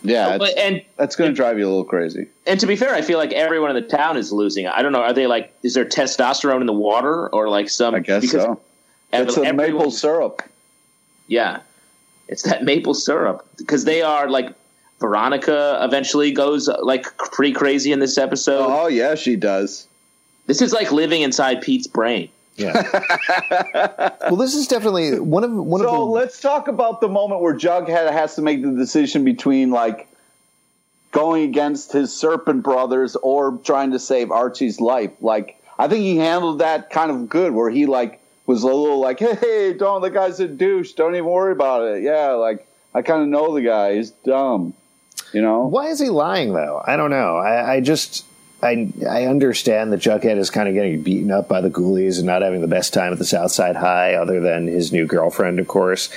Yeah, 0.04 0.38
but, 0.38 0.58
and 0.58 0.84
that's 0.98 1.16
going 1.16 1.30
to 1.32 1.36
drive 1.36 1.58
you 1.58 1.66
a 1.66 1.70
little 1.70 1.86
crazy. 1.86 2.28
and 2.46 2.60
to 2.60 2.68
be 2.68 2.76
fair 2.76 2.94
i 2.94 3.02
feel 3.02 3.18
like 3.18 3.32
everyone 3.32 3.70
in 3.74 3.82
the 3.82 3.88
town 3.90 4.18
is 4.18 4.34
losing 4.34 4.68
i 4.68 4.82
don't 4.82 4.92
know 4.92 5.02
are 5.02 5.14
they 5.14 5.28
like 5.28 5.54
is 5.64 5.74
there 5.76 5.86
testosterone 5.86 6.60
in 6.60 6.68
the 6.68 6.74
water 6.74 7.30
or 7.30 7.48
like 7.48 7.70
some 7.70 7.96
I 7.96 8.00
guess 8.02 8.22
because 8.22 8.44
so. 8.44 8.60
It's 9.14 9.38
a 9.38 9.54
maple 9.54 9.92
syrup. 9.92 10.42
Yeah, 11.28 11.62
it's 12.28 12.42
that 12.44 12.64
maple 12.72 12.94
syrup 12.96 13.48
because 13.58 13.86
they 13.86 14.02
are 14.02 14.30
like 14.30 14.54
Veronica 15.04 15.82
eventually 15.82 16.32
goes 16.32 16.70
like 16.82 17.06
pretty 17.18 17.52
crazy 17.52 17.92
in 17.92 18.00
this 18.00 18.18
episode. 18.18 18.66
Oh 18.66 18.88
yeah, 18.88 19.16
she 19.16 19.36
does. 19.36 19.86
This 20.46 20.62
is 20.62 20.72
like 20.72 20.94
living 20.94 21.24
inside 21.24 21.62
Pete's 21.62 21.88
brain. 21.88 22.30
yeah. 22.56 24.10
well, 24.30 24.38
this 24.38 24.56
is 24.56 24.66
definitely 24.66 25.20
one 25.20 25.44
of 25.44 25.52
one 25.52 25.82
of 25.82 25.88
So 25.88 25.92
the 25.92 26.02
let's 26.06 26.40
talk 26.40 26.70
about 26.70 27.02
the 27.02 27.10
moment 27.10 27.42
where 27.42 27.54
Jughead 27.54 28.14
has 28.14 28.36
to 28.36 28.42
make 28.42 28.62
the 28.62 28.72
decision 28.72 29.26
between 29.26 29.72
like 29.72 30.08
going 31.12 31.44
against 31.44 31.92
his 31.92 32.16
serpent 32.16 32.64
brothers 32.64 33.18
or 33.18 33.58
trying 33.66 33.92
to 33.92 34.00
save 34.00 34.32
Archie's 34.32 34.80
life. 34.80 35.12
Like 35.20 35.62
I 35.78 35.90
think 35.90 36.04
he 36.04 36.16
handled 36.16 36.60
that 36.60 36.92
kind 36.92 37.12
of 37.12 37.28
good, 37.28 37.54
where 37.54 37.70
he 37.70 37.88
like 37.88 38.22
was 38.46 38.64
a 38.64 38.68
little 38.68 39.02
like, 39.02 39.20
"Hey, 39.20 39.74
don't 39.74 40.02
the 40.02 40.10
guy's 40.10 40.40
a 40.40 40.48
douche. 40.48 40.94
Don't 40.94 41.14
even 41.14 41.26
worry 41.26 41.52
about 41.52 41.82
it." 41.82 42.04
Yeah, 42.04 42.30
like 42.36 42.66
I 42.96 43.02
kind 43.02 43.22
of 43.22 43.28
know 43.28 43.54
the 43.54 43.64
guy. 43.64 43.96
He's 43.96 44.12
dumb. 44.12 44.74
You 45.34 45.42
know. 45.42 45.68
Why 45.68 45.88
is 45.88 46.00
he 46.00 46.10
lying 46.10 46.54
though? 46.54 46.82
I 46.86 46.96
don't 46.96 47.10
know. 47.10 47.38
I, 47.38 47.76
I 47.76 47.80
just 47.82 48.24
I 48.62 48.92
I 49.10 49.26
understand 49.26 49.92
that 49.92 50.00
Jughead 50.00 50.38
is 50.38 50.50
kind 50.50 50.68
of 50.70 50.74
getting 50.76 51.02
beaten 51.02 51.32
up 51.32 51.48
by 51.50 51.60
the 51.62 51.70
ghoulies 51.70 52.18
and 52.18 52.26
not 52.28 52.42
having 52.44 52.62
the 52.62 52.68
best 52.68 52.94
time 52.94 53.12
at 53.12 53.20
the 53.20 53.26
South 53.26 53.52
Side 53.52 53.76
High, 53.76 54.14
other 54.14 54.40
than 54.40 54.68
his 54.68 54.92
new 54.94 55.06
girlfriend, 55.06 55.60
of 55.60 55.68
course. 55.68 56.10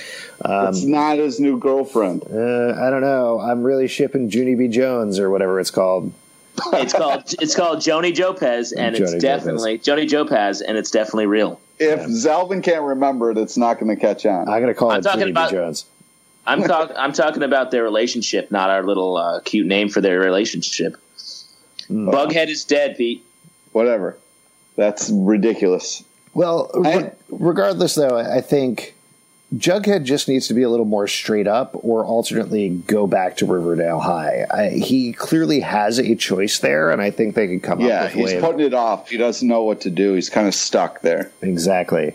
Um, 0.44 0.68
It's 0.68 0.84
not 0.84 1.16
his 1.18 1.40
new 1.40 1.58
girlfriend. 1.58 2.22
uh, 2.30 2.74
I 2.80 2.90
don't 2.90 3.00
know. 3.00 3.40
I'm 3.40 3.62
really 3.62 3.88
shipping 3.88 4.30
Junie 4.30 4.54
B. 4.54 4.68
Jones 4.68 5.18
or 5.18 5.30
whatever 5.30 5.58
it's 5.60 5.70
called. 5.70 6.12
It's 6.72 6.92
called 6.94 7.34
it's 7.40 7.54
called 7.54 7.78
Joni 7.80 8.14
Jopez, 8.14 8.72
and 8.72 8.94
it's 8.96 9.12
Joni 9.14 9.20
definitely 9.20 9.78
Joni 9.78 10.08
Jopez, 10.08 10.60
and 10.62 10.78
it's 10.78 10.90
definitely 10.90 11.26
real. 11.26 11.60
If 11.78 12.00
Zalvin 12.00 12.62
can't 12.62 12.82
remember 12.82 13.30
it, 13.30 13.36
it's 13.38 13.58
not 13.58 13.78
going 13.78 13.94
to 13.94 14.00
catch 14.00 14.24
on. 14.24 14.48
I'm 14.48 14.62
going 14.62 14.68
to 14.68 14.74
call 14.74 14.90
I'm 14.90 15.00
it 15.00 15.04
Junie 15.06 15.30
about- 15.32 15.50
B. 15.50 15.56
Jones. 15.56 15.84
I'm 16.46 16.62
talk, 16.62 16.92
I'm 16.96 17.12
talking 17.12 17.42
about 17.42 17.70
their 17.70 17.82
relationship, 17.82 18.50
not 18.50 18.70
our 18.70 18.82
little 18.84 19.16
uh, 19.16 19.40
cute 19.40 19.66
name 19.66 19.88
for 19.88 20.00
their 20.00 20.20
relationship. 20.20 20.96
Bughead 21.90 22.48
is 22.48 22.64
dead, 22.64 22.96
Pete. 22.96 23.24
Whatever. 23.72 24.16
That's 24.76 25.10
ridiculous. 25.10 26.02
Well, 26.34 26.70
I- 26.84 26.96
re- 26.96 27.10
regardless, 27.30 27.94
though, 27.94 28.18
I 28.18 28.40
think 28.40 28.94
Jughead 29.54 30.04
just 30.04 30.28
needs 30.28 30.48
to 30.48 30.54
be 30.54 30.62
a 30.62 30.68
little 30.68 30.84
more 30.84 31.06
straight 31.06 31.46
up, 31.46 31.70
or 31.84 32.04
alternately 32.04 32.68
go 32.70 33.06
back 33.06 33.36
to 33.38 33.46
Riverdale 33.46 34.00
High. 34.00 34.44
I, 34.50 34.68
he 34.70 35.12
clearly 35.12 35.60
has 35.60 35.98
a 35.98 36.14
choice 36.16 36.58
there, 36.58 36.90
and 36.90 37.00
I 37.00 37.10
think 37.10 37.34
they 37.34 37.46
could 37.46 37.62
come 37.62 37.80
Yeah, 37.80 38.02
up 38.02 38.04
with 38.04 38.12
a 38.14 38.16
he's 38.18 38.26
way. 38.26 38.36
of- 38.36 38.42
putting 38.42 38.66
it 38.66 38.74
off. 38.74 39.08
He 39.08 39.16
doesn't 39.16 39.46
know 39.46 39.62
what 39.62 39.80
to 39.82 39.90
do. 39.90 40.14
He's 40.14 40.28
kind 40.30 40.46
of 40.48 40.54
stuck 40.54 41.00
there. 41.00 41.30
exactly. 41.42 42.14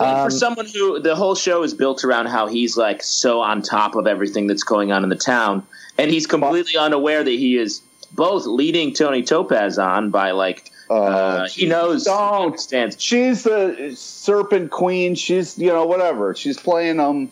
And 0.00 0.16
Um, 0.18 0.24
for 0.26 0.30
someone 0.30 0.66
who 0.66 0.98
the 0.98 1.14
whole 1.14 1.34
show 1.34 1.62
is 1.62 1.74
built 1.74 2.04
around 2.04 2.26
how 2.26 2.46
he's 2.46 2.76
like 2.76 3.02
so 3.02 3.40
on 3.40 3.60
top 3.62 3.94
of 3.94 4.06
everything 4.06 4.46
that's 4.46 4.62
going 4.62 4.92
on 4.92 5.02
in 5.02 5.10
the 5.10 5.16
town, 5.16 5.62
and 5.98 6.10
he's 6.10 6.26
completely 6.26 6.76
unaware 6.78 7.22
that 7.22 7.30
he 7.30 7.56
is 7.58 7.82
both 8.12 8.46
leading 8.46 8.94
Toni 8.94 9.22
Topaz 9.22 9.78
on 9.78 10.10
by 10.10 10.30
like 10.30 10.70
uh, 10.88 11.46
he 11.48 11.66
knows 11.66 12.04
Don't. 12.04 12.46
understands. 12.46 12.96
She's 13.00 13.42
the 13.44 13.92
serpent 13.94 14.70
queen. 14.70 15.14
She's 15.14 15.58
you 15.58 15.68
know 15.68 15.84
whatever. 15.84 16.34
She's 16.34 16.58
playing 16.58 16.96
him. 16.98 17.30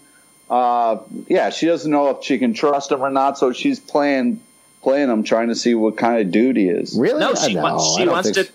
Uh, 0.50 0.98
yeah, 1.26 1.50
she 1.50 1.66
doesn't 1.66 1.90
know 1.90 2.10
if 2.10 2.24
she 2.24 2.38
can 2.38 2.54
trust 2.54 2.92
him 2.92 3.00
or 3.02 3.10
not. 3.10 3.38
So 3.38 3.52
she's 3.52 3.80
playing 3.80 4.40
playing 4.82 5.08
him, 5.08 5.22
trying 5.24 5.48
to 5.48 5.54
see 5.54 5.74
what 5.74 5.96
kind 5.96 6.20
of 6.20 6.30
dude 6.30 6.56
he 6.56 6.68
is. 6.68 6.96
Really? 6.98 7.18
No, 7.18 7.32
Uh, 7.32 7.34
she 7.36 7.56
wants 7.56 7.96
she 7.96 8.06
wants 8.06 8.30
think 8.30 8.46
to. 8.46 8.52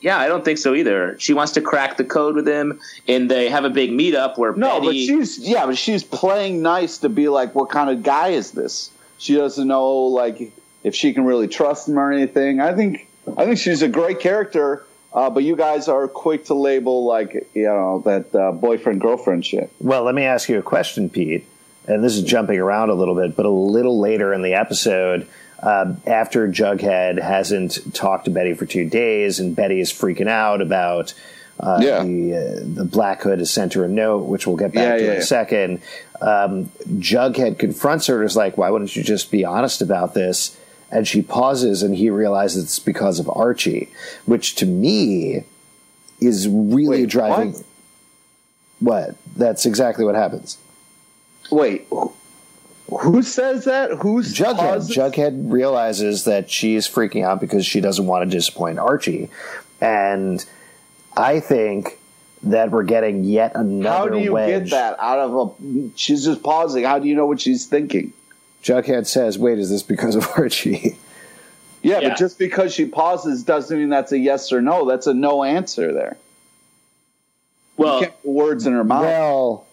Yeah, 0.00 0.16
I 0.18 0.28
don't 0.28 0.44
think 0.44 0.58
so 0.58 0.74
either. 0.74 1.18
She 1.18 1.34
wants 1.34 1.52
to 1.52 1.60
crack 1.60 1.96
the 1.96 2.04
code 2.04 2.36
with 2.36 2.46
him, 2.46 2.80
and 3.08 3.28
they 3.30 3.48
have 3.48 3.64
a 3.64 3.70
big 3.70 3.90
meetup 3.90 4.38
where 4.38 4.52
No, 4.54 4.80
Betty. 4.80 4.86
but 4.86 4.94
she's 4.94 5.38
yeah, 5.40 5.66
but 5.66 5.76
she's 5.76 6.04
playing 6.04 6.62
nice 6.62 6.98
to 6.98 7.08
be 7.08 7.28
like, 7.28 7.54
what 7.54 7.68
kind 7.70 7.90
of 7.90 8.02
guy 8.02 8.28
is 8.28 8.52
this? 8.52 8.90
She 9.18 9.34
doesn't 9.34 9.66
know 9.66 9.88
like 10.04 10.52
if 10.84 10.94
she 10.94 11.12
can 11.12 11.24
really 11.24 11.48
trust 11.48 11.88
him 11.88 11.98
or 11.98 12.12
anything. 12.12 12.60
I 12.60 12.74
think 12.74 13.08
I 13.36 13.44
think 13.44 13.58
she's 13.58 13.82
a 13.82 13.88
great 13.88 14.20
character, 14.20 14.86
uh, 15.12 15.30
but 15.30 15.42
you 15.42 15.56
guys 15.56 15.88
are 15.88 16.06
quick 16.06 16.44
to 16.46 16.54
label 16.54 17.04
like 17.04 17.48
you 17.54 17.64
know 17.64 18.00
that 18.04 18.32
uh, 18.34 18.52
boyfriend 18.52 19.00
girlfriend 19.00 19.44
shit. 19.44 19.70
Well, 19.80 20.04
let 20.04 20.14
me 20.14 20.22
ask 20.22 20.48
you 20.48 20.58
a 20.58 20.62
question, 20.62 21.10
Pete. 21.10 21.44
And 21.88 22.04
this 22.04 22.16
is 22.16 22.22
jumping 22.22 22.58
around 22.58 22.90
a 22.90 22.94
little 22.94 23.14
bit, 23.14 23.34
but 23.34 23.46
a 23.46 23.50
little 23.50 23.98
later 23.98 24.32
in 24.34 24.42
the 24.42 24.54
episode, 24.54 25.26
um, 25.62 26.00
after 26.06 26.46
Jughead 26.48 27.20
hasn't 27.20 27.94
talked 27.94 28.26
to 28.26 28.30
Betty 28.30 28.54
for 28.54 28.66
two 28.66 28.88
days, 28.88 29.40
and 29.40 29.54
Betty 29.56 29.80
is 29.80 29.92
freaking 29.92 30.28
out 30.28 30.60
about. 30.62 31.14
Uh, 31.60 31.80
Yeah. 31.82 32.04
The 32.04 32.34
uh, 32.36 32.60
the 32.62 32.84
Black 32.84 33.22
Hood 33.22 33.40
has 33.40 33.50
sent 33.50 33.72
her 33.74 33.84
a 33.84 33.88
note, 33.88 34.26
which 34.26 34.46
we'll 34.46 34.56
get 34.56 34.72
back 34.72 34.82
Yeah, 34.84 34.96
to 34.96 35.04
yeah, 35.04 35.12
in 35.14 35.18
a 35.18 35.22
second. 35.22 35.80
Um, 36.20 36.66
Jughead 36.88 37.58
confronts 37.58 38.06
her 38.06 38.20
and 38.20 38.26
is 38.30 38.36
like, 38.36 38.56
"Why 38.56 38.70
wouldn't 38.70 38.94
you 38.94 39.02
just 39.02 39.30
be 39.32 39.44
honest 39.44 39.82
about 39.82 40.14
this?" 40.14 40.56
And 40.90 41.06
she 41.06 41.20
pauses, 41.20 41.82
and 41.82 41.94
he 41.96 42.08
realizes 42.10 42.64
it's 42.64 42.78
because 42.78 43.18
of 43.18 43.28
Archie, 43.28 43.88
which 44.24 44.54
to 44.56 44.66
me 44.66 45.44
is 46.20 46.46
really 46.48 47.00
Wait, 47.02 47.08
driving. 47.10 47.52
what? 47.52 47.64
What? 48.80 49.16
That's 49.36 49.66
exactly 49.66 50.04
what 50.04 50.14
happens. 50.14 50.58
Wait, 51.50 51.86
who- 52.88 52.96
who 52.98 53.22
says 53.22 53.64
that? 53.64 53.90
Who's 53.92 54.34
Jughead. 54.34 54.56
pauses? 54.56 54.96
Jughead 54.96 55.50
realizes 55.52 56.24
that 56.24 56.50
she's 56.50 56.88
freaking 56.88 57.24
out 57.24 57.40
because 57.40 57.64
she 57.66 57.80
doesn't 57.80 58.06
want 58.06 58.28
to 58.28 58.36
disappoint 58.36 58.78
Archie, 58.78 59.28
and 59.80 60.44
I 61.16 61.40
think 61.40 61.98
that 62.44 62.70
we're 62.70 62.84
getting 62.84 63.24
yet 63.24 63.52
another 63.56 64.10
How 64.10 64.16
do 64.16 64.18
you 64.18 64.32
wedge. 64.32 64.64
get 64.64 64.70
that 64.70 64.96
out 65.00 65.18
of 65.18 65.34
a? 65.60 65.90
She's 65.96 66.24
just 66.24 66.42
pausing. 66.42 66.84
How 66.84 66.98
do 66.98 67.08
you 67.08 67.14
know 67.16 67.26
what 67.26 67.40
she's 67.40 67.66
thinking? 67.66 68.12
Jughead 68.62 69.06
says, 69.06 69.38
"Wait, 69.38 69.58
is 69.58 69.70
this 69.70 69.82
because 69.82 70.14
of 70.14 70.26
Archie?" 70.36 70.96
Yeah, 71.82 72.00
Yeah. 72.00 72.08
but 72.10 72.18
just 72.18 72.38
because 72.38 72.72
she 72.74 72.86
pauses 72.86 73.42
doesn't 73.44 73.76
mean 73.78 73.88
that's 73.88 74.10
a 74.12 74.18
yes 74.18 74.52
or 74.52 74.60
no. 74.60 74.84
That's 74.84 75.06
a 75.06 75.14
no 75.14 75.44
answer 75.44 75.92
there. 75.92 76.16
Well, 77.76 78.00
you 78.00 78.06
can't 78.06 78.22
put 78.22 78.30
words 78.30 78.66
in 78.66 78.72
her 78.72 78.82
mouth. 78.84 79.02
Well, 79.04 79.66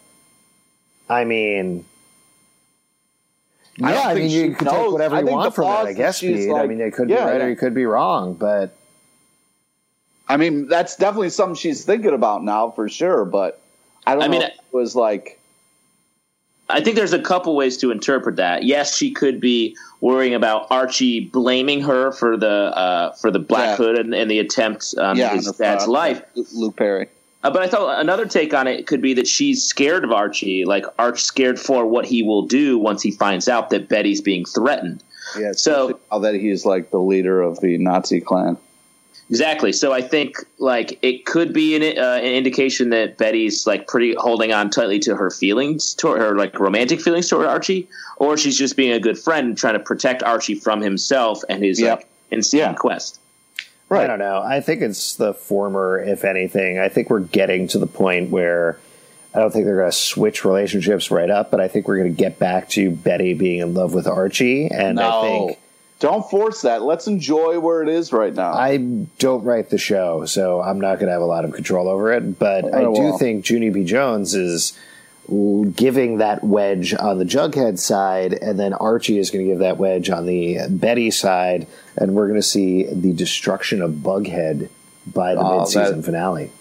I 1.10 1.24
mean, 1.24 1.80
I 1.80 1.84
yeah, 3.78 3.92
don't 3.92 4.08
I, 4.08 4.14
mean, 4.16 4.30
you 4.30 4.56
could 4.56 4.66
knows. 4.66 4.84
take 4.84 4.92
whatever 4.94 5.20
you 5.20 5.26
want 5.28 5.44
the 5.46 5.52
from 5.52 5.66
that, 5.66 5.86
I 5.86 5.94
guess, 5.94 6.20
she's 6.20 6.46
Pete. 6.46 6.54
I 6.56 6.66
mean, 6.68 6.80
it 6.82 6.94
could 6.94 7.10
Yeah, 7.10 7.26
be 7.26 7.32
right 7.32 7.36
or 7.42 7.44
yeah. 7.46 7.48
you 7.50 7.56
could 7.56 7.74
be 7.74 7.86
wrong, 7.86 8.34
but 8.34 8.76
I 10.28 10.38
mean, 10.38 10.68
that's 10.68 10.96
definitely 10.96 11.30
something 11.30 11.56
she's 11.56 11.86
thinking 11.86 12.14
about 12.14 12.44
now 12.44 12.72
for 12.72 12.90
sure. 12.90 13.26
But 13.26 13.62
I 14.08 14.14
don't 14.16 14.24
I 14.24 14.28
mean, 14.28 14.42
know. 14.42 14.48
If 14.48 14.54
it 14.54 14.74
was 14.74 14.96
like, 14.96 15.40
I 16.70 16.82
think 16.82 16.96
there's 16.96 17.14
a 17.14 17.22
couple 17.22 17.56
ways 17.56 17.78
to 17.78 17.92
interpret 17.92 18.38
that. 18.38 18.64
Yes, 18.64 18.96
she 18.98 19.12
could 19.12 19.40
be 19.40 19.76
worrying 20.02 20.34
about 20.34 20.68
Archie 20.72 21.20
blaming 21.20 21.82
her 21.82 22.12
for 22.12 22.38
the 22.38 22.48
uh, 22.76 23.12
for 23.14 23.30
the 23.30 23.40
Black 23.40 23.78
Yeah. 23.78 23.86
Hood 23.86 24.00
and, 24.00 24.16
and 24.16 24.32
the 24.32 24.40
attempt 24.40 24.96
on 24.98 25.16
yeah, 25.18 25.34
his 25.36 25.52
dad's 25.52 25.88
life. 25.88 26.24
Luke 26.54 26.76
Perry. 26.76 27.08
Uh, 27.46 27.52
but 27.52 27.62
I 27.62 27.68
thought 27.68 28.00
another 28.02 28.26
take 28.26 28.56
on 28.56 28.66
it 28.68 28.88
could 28.88 29.02
be 29.04 29.14
that 29.14 29.28
she's 29.28 29.64
scared 29.64 30.04
of 30.04 30.12
Archie, 30.12 30.66
like 30.66 30.84
Arch 30.98 31.22
scared 31.22 31.60
for 31.60 31.86
what 31.86 32.04
he 32.04 32.24
will 32.24 32.42
do 32.42 32.80
once 32.80 33.04
he 33.04 33.12
finds 33.12 33.48
out 33.48 33.70
that 33.70 33.88
Betty's 33.88 34.20
being 34.20 34.46
threatened. 34.46 35.04
Yeah, 35.40 35.52
So- 35.52 36.00
now 36.12 36.18
that 36.20 36.34
he's 36.34 36.66
like 36.66 36.90
the 36.90 36.98
leader 37.00 37.44
of 37.44 37.60
the 37.60 37.78
Nazi 37.78 38.20
clan. 38.20 38.58
Exactly. 39.30 39.72
So 39.74 39.92
I 39.94 40.02
think 40.02 40.38
like 40.58 40.98
it 41.04 41.26
could 41.28 41.54
be 41.54 41.76
an, 41.76 41.84
uh, 42.00 42.16
an 42.18 42.26
indication 42.34 42.90
that 42.92 43.18
Betty's 43.20 43.68
like 43.68 43.88
pretty 43.88 44.16
holding 44.18 44.52
on 44.52 44.72
tightly 44.72 44.98
to 45.00 45.16
her 45.16 45.30
feelings, 45.30 45.94
toward 45.94 46.20
her 46.22 46.36
like 46.36 46.60
romantic 46.60 47.00
feelings 47.00 47.28
toward 47.30 47.46
Archie, 47.46 47.88
or 48.18 48.38
she's 48.38 48.58
just 48.58 48.76
being 48.76 48.92
a 48.92 49.00
good 49.00 49.20
friend, 49.20 49.48
and 49.50 49.58
trying 49.58 49.74
to 49.74 49.80
protect 49.80 50.24
Archie 50.24 50.56
from 50.56 50.82
himself 50.82 51.44
and 51.50 51.64
his 51.64 51.80
Yeah. 51.80 51.96
like 51.96 52.08
insane 52.32 52.60
Yeah. 52.62 52.74
quest. 52.74 53.20
I 53.92 54.08
don't 54.08 54.20
know. 54.20 54.42
I 54.42 54.62
think 54.62 54.82
it's 54.82 55.16
the 55.16 55.34
former, 55.34 56.00
if 56.00 56.24
anything. 56.26 56.80
I 56.80 56.90
think 56.90 57.10
we're 57.10 57.20
getting 57.22 57.68
to 57.70 57.80
the 57.80 57.88
point 57.88 58.30
where 58.30 58.78
I 59.34 59.40
don't 59.40 59.52
think 59.52 59.66
they're 59.66 59.78
going 59.78 59.92
to 59.92 59.96
switch 59.98 60.44
relationships 60.46 61.12
right 61.12 61.30
up, 61.30 61.52
but 61.52 61.60
I 61.60 61.68
think 61.68 61.88
we're 61.88 61.98
going 61.98 62.14
to 62.14 62.18
get 62.18 62.40
back 62.40 62.70
to 62.70 62.90
Betty 62.92 63.34
being 63.34 63.60
in 63.60 63.74
love 63.74 63.94
with 63.94 64.08
Archie, 64.08 64.68
and 64.68 65.00
I 65.00 65.22
think. 65.22 65.60
don't 66.00 66.28
force 66.30 66.62
that. 66.64 66.82
Let's 66.84 67.08
enjoy 67.08 67.60
where 67.60 67.84
it 67.84 67.90
is 67.90 68.12
right 68.14 68.34
now. 68.34 68.54
I 68.54 68.78
don't 69.20 69.44
write 69.44 69.70
the 69.70 69.78
show, 69.78 70.26
so 70.26 70.62
I'm 70.62 70.80
not 70.80 70.96
going 70.96 71.08
to 71.08 71.12
have 71.14 71.22
a 71.22 71.26
lot 71.26 71.46
of 71.46 71.52
control 71.54 71.88
over 71.88 72.12
it. 72.14 72.40
But 72.40 72.64
oh, 72.66 72.70
I 72.70 72.84
Oh, 72.86 72.96
do 72.96 73.02
well. 73.02 73.18
think 73.18 73.48
Junie 73.50 73.70
B. 73.70 73.84
Jones 73.84 74.34
is 74.36 74.78
giving 75.28 76.18
that 76.20 76.44
wedge 76.44 76.94
on 76.94 77.18
the 77.18 77.26
Jughead 77.26 77.80
side, 77.80 78.34
and 78.34 78.60
then 78.60 78.74
Archie 78.74 79.18
is 79.18 79.32
going 79.32 79.46
to 79.46 79.52
give 79.52 79.60
that 79.60 79.78
wedge 79.78 80.10
on 80.10 80.26
the 80.26 80.60
Betty 80.70 81.12
side, 81.12 81.68
and 81.98 82.14
we're 82.14 82.28
going 82.28 82.40
to 82.40 82.46
see 82.48 82.84
the 82.84 83.12
destruction 83.14 83.82
of 83.82 83.92
Bughead 83.92 84.70
by 85.14 85.34
the 85.36 85.42
Oh, 85.42 85.60
mid-season 85.60 85.98
that- 85.98 86.04
finale. 86.06 86.52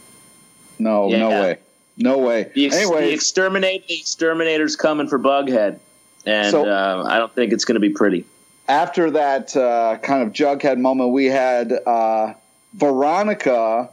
no, 0.79 1.09
no 1.09 1.29
way, 1.29 1.59
no 1.97 2.19
way. 2.19 2.51
The, 2.55 2.67
ex- 2.67 2.77
anyway, 2.77 3.09
the 3.09 3.13
exterminate 3.15 3.87
the 3.89 3.99
exterminator's 3.99 4.77
coming 4.77 5.09
for 5.09 5.19
Bughead, 5.19 5.79
and 6.27 6.51
So- 6.51 6.67
uh, 6.69 7.05
I 7.07 7.19
don't 7.19 7.35
think 7.35 7.53
it's 7.53 7.65
going 7.65 7.75
to 7.75 7.81
be 7.81 7.91
pretty. 7.91 8.25
after 8.67 9.11
that 9.11 9.55
uh, 9.57 9.99
kind 10.03 10.23
of 10.23 10.33
Jughead 10.33 10.79
moment, 10.79 11.11
we 11.13 11.27
had 11.27 11.71
uh, 11.73 12.33
Veronica 12.73 13.91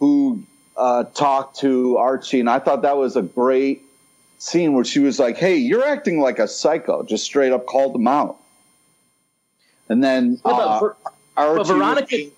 who 0.00 0.42
uh, 0.76 1.04
talked 1.14 1.58
to 1.60 1.96
Archie, 1.98 2.40
and 2.40 2.48
I 2.48 2.58
thought 2.60 2.82
that 2.82 2.96
was 2.96 3.16
a 3.16 3.22
great 3.22 3.82
scene 4.38 4.72
where 4.72 4.84
she 4.84 5.00
was 5.00 5.18
like, 5.18 5.36
"Hey, 5.36 5.56
you're 5.56 5.84
acting 5.84 6.20
like 6.20 6.38
a 6.38 6.48
psycho," 6.48 7.02
just 7.02 7.24
straight 7.24 7.52
up 7.52 7.66
called 7.66 7.94
him 7.94 8.08
out. 8.08 8.38
And 9.88 10.02
then 10.02 10.40
uh, 10.44 10.78
Ver- 10.80 10.96
but 11.36 11.66
Veronica, 11.66 12.30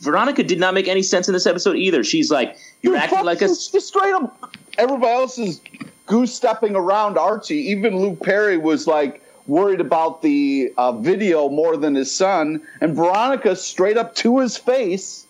Veronica 0.00 0.42
did 0.42 0.58
not 0.60 0.74
make 0.74 0.88
any 0.88 1.02
sense 1.02 1.28
in 1.28 1.34
this 1.34 1.46
episode 1.46 1.76
either. 1.76 2.04
She's 2.04 2.30
like, 2.30 2.56
"You're 2.82 2.94
Dude, 2.94 3.02
acting 3.02 3.24
like 3.24 3.42
a." 3.42 3.48
just 3.48 3.80
straight 3.80 4.12
up. 4.12 4.54
Everybody 4.78 5.12
else 5.12 5.38
is 5.38 5.60
goose 6.06 6.34
stepping 6.34 6.74
around 6.76 7.16
Archie. 7.16 7.56
Even 7.70 7.98
Luke 7.98 8.22
Perry 8.22 8.58
was 8.58 8.86
like 8.86 9.22
worried 9.46 9.80
about 9.80 10.22
the 10.22 10.72
uh, 10.76 10.92
video 10.92 11.48
more 11.48 11.76
than 11.76 11.94
his 11.94 12.14
son, 12.14 12.60
and 12.80 12.94
Veronica 12.96 13.56
straight 13.56 13.96
up 13.96 14.14
to 14.16 14.38
his 14.38 14.56
face 14.56 15.26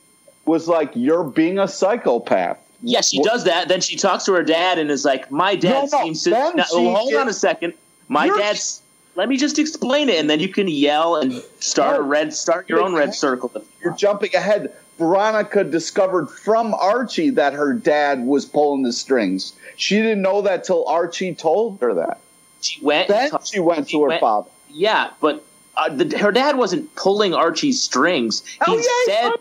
was 0.47 0.69
like, 0.69 0.91
"You're 0.95 1.25
being 1.25 1.59
a 1.59 1.69
psychopath." 1.69 2.59
Yeah, 2.83 3.01
she 3.01 3.23
does 3.23 3.45
that. 3.45 3.69
Then 3.69 3.81
she 3.81 3.97
talks 3.97 4.25
to 4.25 4.33
her 4.35 4.43
dad 4.43 4.79
and 4.79 4.91
is 4.91 5.05
like, 5.05 5.31
"My 5.31 5.57
dad 5.57 5.89
No, 5.93 5.99
no, 5.99 6.05
seems 6.05 6.23
to." 6.25 6.31
No, 6.31 6.65
she 6.65 6.93
hold 6.93 7.15
on 7.15 7.29
a 7.29 7.33
second. 7.33 7.75
My 8.09 8.29
dad's. 8.29 8.83
Let 9.17 9.29
me 9.29 9.37
just 9.37 9.59
explain 9.61 10.09
it, 10.09 10.19
and 10.19 10.29
then 10.29 10.41
you 10.41 10.49
can 10.49 10.67
yell 10.67 11.17
and 11.17 11.35
start 11.61 11.97
a 11.97 12.03
red, 12.03 12.35
start 12.35 12.69
your 12.69 12.83
own 12.83 12.95
red 12.95 13.15
circle. 13.15 13.51
You're 13.83 13.95
jumping 13.95 14.35
ahead. 14.35 14.75
Veronica 14.99 15.65
discovered 15.65 16.27
from 16.27 16.75
Archie 16.75 17.31
that 17.31 17.53
her 17.53 17.73
dad 17.73 18.25
was 18.27 18.45
pulling 18.45 18.83
the 18.83 18.93
strings. 18.93 19.53
She 19.77 19.97
didn't 19.97 20.23
know 20.23 20.43
that 20.43 20.65
till 20.65 20.87
Archie 20.87 21.35
told 21.35 21.81
her 21.81 21.95
that. 21.95 22.19
She 22.61 22.81
went. 22.81 23.09
Then 23.09 23.31
talked- 23.31 23.49
she 23.49 23.61
went 23.61 23.89
to 23.89 24.03
her 24.03 24.09
went- 24.09 24.21
father. 24.21 24.51
Yeah, 24.71 25.11
but 25.21 25.45
uh, 25.77 25.89
the, 25.91 26.19
her 26.19 26.33
dad 26.33 26.57
wasn't 26.57 26.95
pulling 26.97 27.35
Archie's 27.35 27.81
strings. 27.81 28.43
Oh, 28.67 28.77
he 28.77 28.85
yeah, 28.85 29.15
said 29.15 29.29
was. 29.31 29.41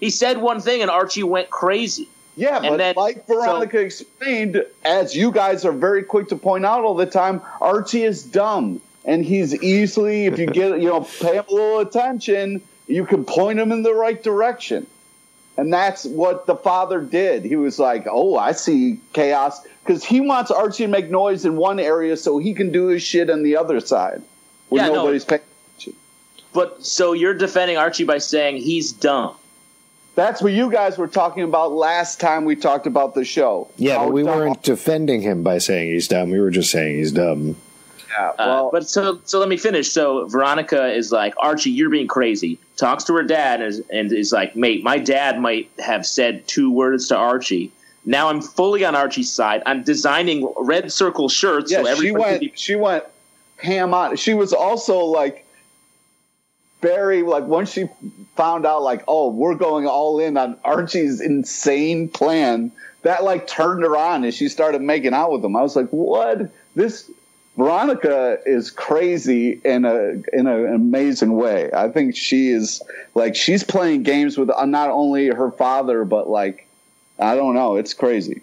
he 0.00 0.10
said 0.10 0.38
one 0.38 0.60
thing, 0.60 0.80
and 0.80 0.90
Archie 0.90 1.22
went 1.22 1.50
crazy. 1.50 2.08
Yeah, 2.40 2.56
And 2.56 2.68
but 2.68 2.76
then- 2.78 2.94
like 2.96 3.26
Veronica 3.26 3.78
explained, 3.78 4.64
as 4.84 5.14
you 5.14 5.30
guys 5.30 5.66
are 5.66 5.72
very 5.72 6.02
quick 6.02 6.28
to 6.28 6.36
point 6.36 6.64
out 6.64 6.84
all 6.84 6.94
the 6.94 7.04
time, 7.04 7.42
Archie 7.60 8.02
is 8.04 8.22
dumb. 8.22 8.80
And 9.04 9.24
he's 9.24 9.54
easily, 9.62 10.24
if 10.26 10.38
you 10.38 10.46
get, 10.46 10.80
you 10.80 10.88
know, 10.88 11.02
pay 11.20 11.34
him 11.36 11.44
a 11.50 11.52
little 11.54 11.80
attention, 11.80 12.62
you 12.86 13.04
can 13.04 13.24
point 13.26 13.58
him 13.58 13.72
in 13.72 13.82
the 13.82 13.94
right 13.94 14.22
direction. 14.22 14.86
And 15.58 15.70
that's 15.70 16.04
what 16.06 16.46
the 16.46 16.56
father 16.56 17.00
did. 17.02 17.44
He 17.44 17.56
was 17.56 17.78
like, 17.78 18.06
oh, 18.10 18.38
I 18.38 18.52
see 18.52 18.98
chaos. 19.12 19.60
Because 19.84 20.02
he 20.02 20.20
wants 20.22 20.50
Archie 20.50 20.84
to 20.84 20.88
make 20.88 21.10
noise 21.10 21.44
in 21.44 21.56
one 21.56 21.78
area 21.78 22.16
so 22.16 22.38
he 22.38 22.54
can 22.54 22.72
do 22.72 22.86
his 22.86 23.02
shit 23.02 23.28
on 23.28 23.42
the 23.42 23.56
other 23.56 23.80
side 23.80 24.22
where 24.70 24.82
Yeah, 24.82 24.88
no. 24.88 24.94
nobody's 24.96 25.24
paying 25.26 25.42
attention. 25.76 25.94
But 26.54 26.84
so 26.86 27.12
you're 27.12 27.34
defending 27.34 27.76
Archie 27.76 28.04
by 28.04 28.18
saying 28.18 28.58
he's 28.58 28.92
dumb. 28.92 29.34
That's 30.20 30.42
what 30.42 30.52
you 30.52 30.70
guys 30.70 30.98
were 30.98 31.08
talking 31.08 31.42
about 31.44 31.72
last 31.72 32.20
time 32.20 32.44
we 32.44 32.54
talked 32.56 32.86
about 32.86 33.14
the 33.14 33.24
show. 33.24 33.68
Yeah, 33.76 33.96
How 33.98 34.04
but 34.04 34.12
we 34.12 34.22
dumb- 34.22 34.38
weren't 34.38 34.62
defending 34.62 35.22
him 35.22 35.42
by 35.42 35.58
saying 35.58 35.92
he's 35.92 36.08
dumb. 36.08 36.30
We 36.30 36.38
were 36.40 36.50
just 36.50 36.70
saying 36.70 36.96
he's 36.98 37.12
dumb. 37.12 37.56
Yeah, 38.10 38.28
Uh, 38.30 38.34
well, 38.38 38.70
but 38.72 38.88
so 38.88 39.20
so 39.24 39.38
let 39.38 39.48
me 39.48 39.56
finish. 39.56 39.90
So 39.92 40.26
Veronica 40.26 40.92
is 40.92 41.10
like 41.12 41.32
Archie, 41.38 41.70
you're 41.70 41.90
being 41.90 42.08
crazy. 42.08 42.58
Talks 42.76 43.04
to 43.04 43.14
her 43.14 43.22
dad 43.22 43.60
and 43.60 43.68
is, 43.68 43.82
and 43.90 44.12
is 44.12 44.32
like, 44.32 44.54
mate, 44.56 44.82
my 44.82 44.98
dad 44.98 45.40
might 45.40 45.70
have 45.78 46.04
said 46.04 46.46
two 46.48 46.70
words 46.72 47.08
to 47.08 47.16
Archie. 47.16 47.70
Now 48.04 48.28
I'm 48.28 48.40
fully 48.42 48.84
on 48.84 48.94
Archie's 48.96 49.32
side. 49.32 49.62
I'm 49.64 49.82
designing 49.84 50.52
red 50.58 50.90
circle 50.92 51.28
shirts. 51.28 51.70
Yeah, 51.70 51.82
so 51.84 51.94
she 51.96 52.10
went. 52.10 52.40
be- 52.40 52.52
She 52.56 52.74
went 52.76 53.04
ham 53.58 53.94
on. 53.94 54.16
She 54.16 54.34
was 54.34 54.52
also 54.52 54.98
like 54.98 55.46
very 56.80 57.22
like 57.22 57.44
once 57.44 57.72
she 57.72 57.88
found 58.36 58.64
out 58.64 58.82
like 58.82 59.02
oh 59.06 59.30
we're 59.30 59.54
going 59.54 59.86
all 59.86 60.18
in 60.18 60.36
on 60.36 60.56
Archie's 60.64 61.20
insane 61.20 62.08
plan 62.08 62.72
that 63.02 63.24
like 63.24 63.46
turned 63.46 63.82
her 63.82 63.96
on 63.96 64.24
and 64.24 64.34
she 64.34 64.48
started 64.48 64.82
making 64.82 65.14
out 65.14 65.32
with 65.32 65.44
him. 65.44 65.56
I 65.56 65.62
was 65.62 65.76
like, 65.76 65.88
what 65.90 66.50
this. 66.74 67.10
Veronica 67.56 68.38
is 68.46 68.70
crazy 68.70 69.60
in 69.64 69.84
a 69.84 70.22
in 70.32 70.46
a, 70.46 70.64
an 70.64 70.74
amazing 70.74 71.34
way. 71.34 71.68
I 71.74 71.90
think 71.90 72.16
she 72.16 72.48
is 72.48 72.80
like 73.14 73.34
she's 73.34 73.64
playing 73.64 74.04
games 74.04 74.38
with 74.38 74.48
not 74.48 74.88
only 74.88 75.26
her 75.26 75.50
father 75.50 76.04
but 76.04 76.30
like 76.30 76.66
I 77.18 77.34
don't 77.34 77.54
know. 77.54 77.76
It's 77.76 77.92
crazy. 77.92 78.40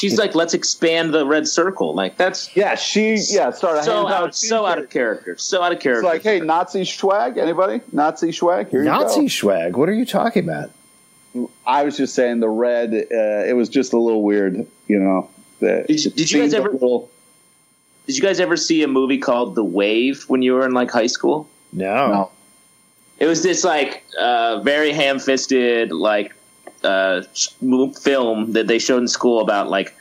She's 0.00 0.18
like, 0.18 0.34
let's 0.34 0.54
expand 0.54 1.12
the 1.14 1.26
red 1.26 1.46
circle. 1.46 1.94
Like 1.94 2.16
that's 2.16 2.54
Yeah, 2.56 2.74
she 2.74 3.16
yeah 3.30 3.50
started 3.50 3.84
so 3.84 4.06
handing 4.06 4.12
out, 4.14 4.34
so 4.34 4.66
out 4.66 4.78
of 4.78 4.90
character, 4.90 5.36
so 5.38 5.62
out 5.62 5.72
of 5.72 5.76
It's 5.76 5.82
character. 5.82 6.02
like, 6.08 6.22
hey, 6.22 6.40
Nazi 6.40 6.84
swag, 6.84 7.36
anybody? 7.38 7.80
Nazi 7.92 8.32
swag? 8.32 8.68
Here 8.70 8.82
Nazi 8.82 9.22
you 9.22 9.28
swag. 9.28 9.76
What 9.76 9.88
are 9.88 9.94
you 9.94 10.06
talking 10.06 10.44
about? 10.48 10.70
I 11.66 11.84
was 11.84 11.96
just 11.96 12.14
saying 12.14 12.40
the 12.40 12.48
red. 12.48 12.92
Uh, 12.92 13.44
it 13.46 13.54
was 13.54 13.68
just 13.68 13.92
a 13.92 13.98
little 13.98 14.22
weird, 14.24 14.66
you 14.88 14.98
know. 14.98 15.28
The, 15.60 15.84
Did 15.86 16.04
you- 16.04 16.10
did 16.10 16.30
you 16.32 16.40
guys 16.40 16.54
ever- 16.54 16.70
little- 16.70 17.08
Did 18.06 18.16
you 18.16 18.22
guys 18.22 18.40
ever 18.40 18.56
see 18.56 18.82
a 18.82 18.88
movie 18.88 19.18
called 19.18 19.54
The 19.54 19.62
Wave 19.62 20.24
when 20.26 20.42
you 20.42 20.54
were 20.54 20.66
in 20.66 20.72
like 20.72 20.90
high 20.90 21.06
school? 21.06 21.48
No. 21.72 22.08
No. 22.08 22.30
It 23.20 23.26
was 23.26 23.42
this 23.42 23.62
like 23.62 24.02
uh, 24.18 24.60
very 24.60 24.92
ham-fisted 24.92 25.92
like 25.92 26.32
uh, 26.84 27.22
film 28.02 28.52
that 28.52 28.66
they 28.66 28.78
showed 28.78 29.02
in 29.02 29.08
school 29.08 29.40
about 29.40 29.68
like 29.68 29.94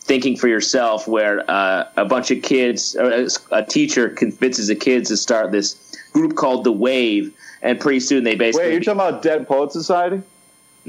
thinking 0.00 0.36
for 0.36 0.48
yourself, 0.48 1.06
where 1.06 1.48
uh, 1.50 1.88
a 1.96 2.04
bunch 2.04 2.30
of 2.30 2.42
kids, 2.42 2.96
or 2.96 3.10
a, 3.10 3.28
a 3.52 3.64
teacher 3.64 4.08
convinces 4.08 4.68
the 4.68 4.74
kids 4.74 5.10
to 5.10 5.16
start 5.16 5.52
this 5.52 5.96
group 6.12 6.34
called 6.34 6.64
the 6.64 6.72
Wave, 6.72 7.34
and 7.62 7.78
pretty 7.78 8.00
soon 8.00 8.24
they 8.24 8.34
basically 8.34 8.68
Wait, 8.68 8.72
you're 8.72 8.82
talking 8.82 9.00
about 9.00 9.22
Dead 9.22 9.46
Poet 9.46 9.72
Society? 9.72 10.22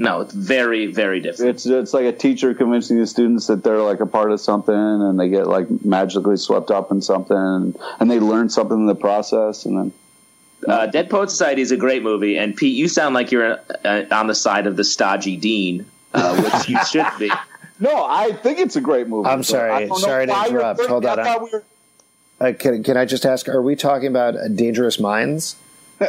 no, 0.00 0.22
it's 0.22 0.32
very 0.32 0.86
very 0.86 1.20
different. 1.20 1.50
It's 1.50 1.66
it's 1.66 1.92
like 1.92 2.06
a 2.06 2.12
teacher 2.12 2.54
convincing 2.54 2.98
the 2.98 3.06
students 3.06 3.46
that 3.48 3.62
they're 3.62 3.82
like 3.82 4.00
a 4.00 4.06
part 4.06 4.32
of 4.32 4.40
something, 4.40 4.74
and 4.74 5.20
they 5.20 5.28
get 5.28 5.46
like 5.46 5.66
magically 5.84 6.38
swept 6.38 6.70
up 6.70 6.90
in 6.90 7.02
something, 7.02 7.36
and, 7.36 7.76
and 8.00 8.10
they 8.10 8.18
learn 8.18 8.48
something 8.48 8.78
in 8.78 8.86
the 8.86 8.94
process, 8.94 9.66
and 9.66 9.76
then 9.76 9.92
Uh, 10.66 10.86
Dead 10.86 11.08
Poet 11.10 11.30
Society 11.30 11.62
is 11.62 11.70
a 11.72 11.76
great 11.76 12.02
movie, 12.02 12.36
and 12.36 12.54
Pete, 12.56 12.76
you 12.76 12.88
sound 12.88 13.14
like 13.14 13.30
you're 13.32 13.58
uh, 13.84 14.04
on 14.10 14.26
the 14.26 14.34
side 14.34 14.66
of 14.66 14.76
the 14.76 14.84
stodgy 14.84 15.36
dean, 15.36 15.86
uh, 16.14 16.40
which 16.42 16.68
you 16.68 16.78
should 16.90 17.06
be. 17.18 17.30
no, 17.78 18.04
I 18.06 18.32
think 18.32 18.58
it's 18.58 18.76
a 18.76 18.80
great 18.80 19.08
movie. 19.08 19.28
I'm 19.28 19.42
sorry. 19.42 19.70
I 19.70 19.78
don't 19.80 19.88
know 19.90 19.96
Sorry 19.96 20.26
to 20.26 20.44
interrupt. 20.46 20.80
Hold 20.86 21.06
on, 21.06 21.18
I 21.20 21.38
we 21.38 21.50
were- 21.50 21.64
Uh, 22.40 22.52
can, 22.58 22.82
can 22.82 22.96
I 22.96 23.04
just 23.04 23.24
ask, 23.24 23.48
are 23.48 23.62
we 23.62 23.74
talking 23.76 24.08
about 24.08 24.36
uh, 24.36 24.48
Dangerous 24.48 24.98
Minds? 25.00 25.56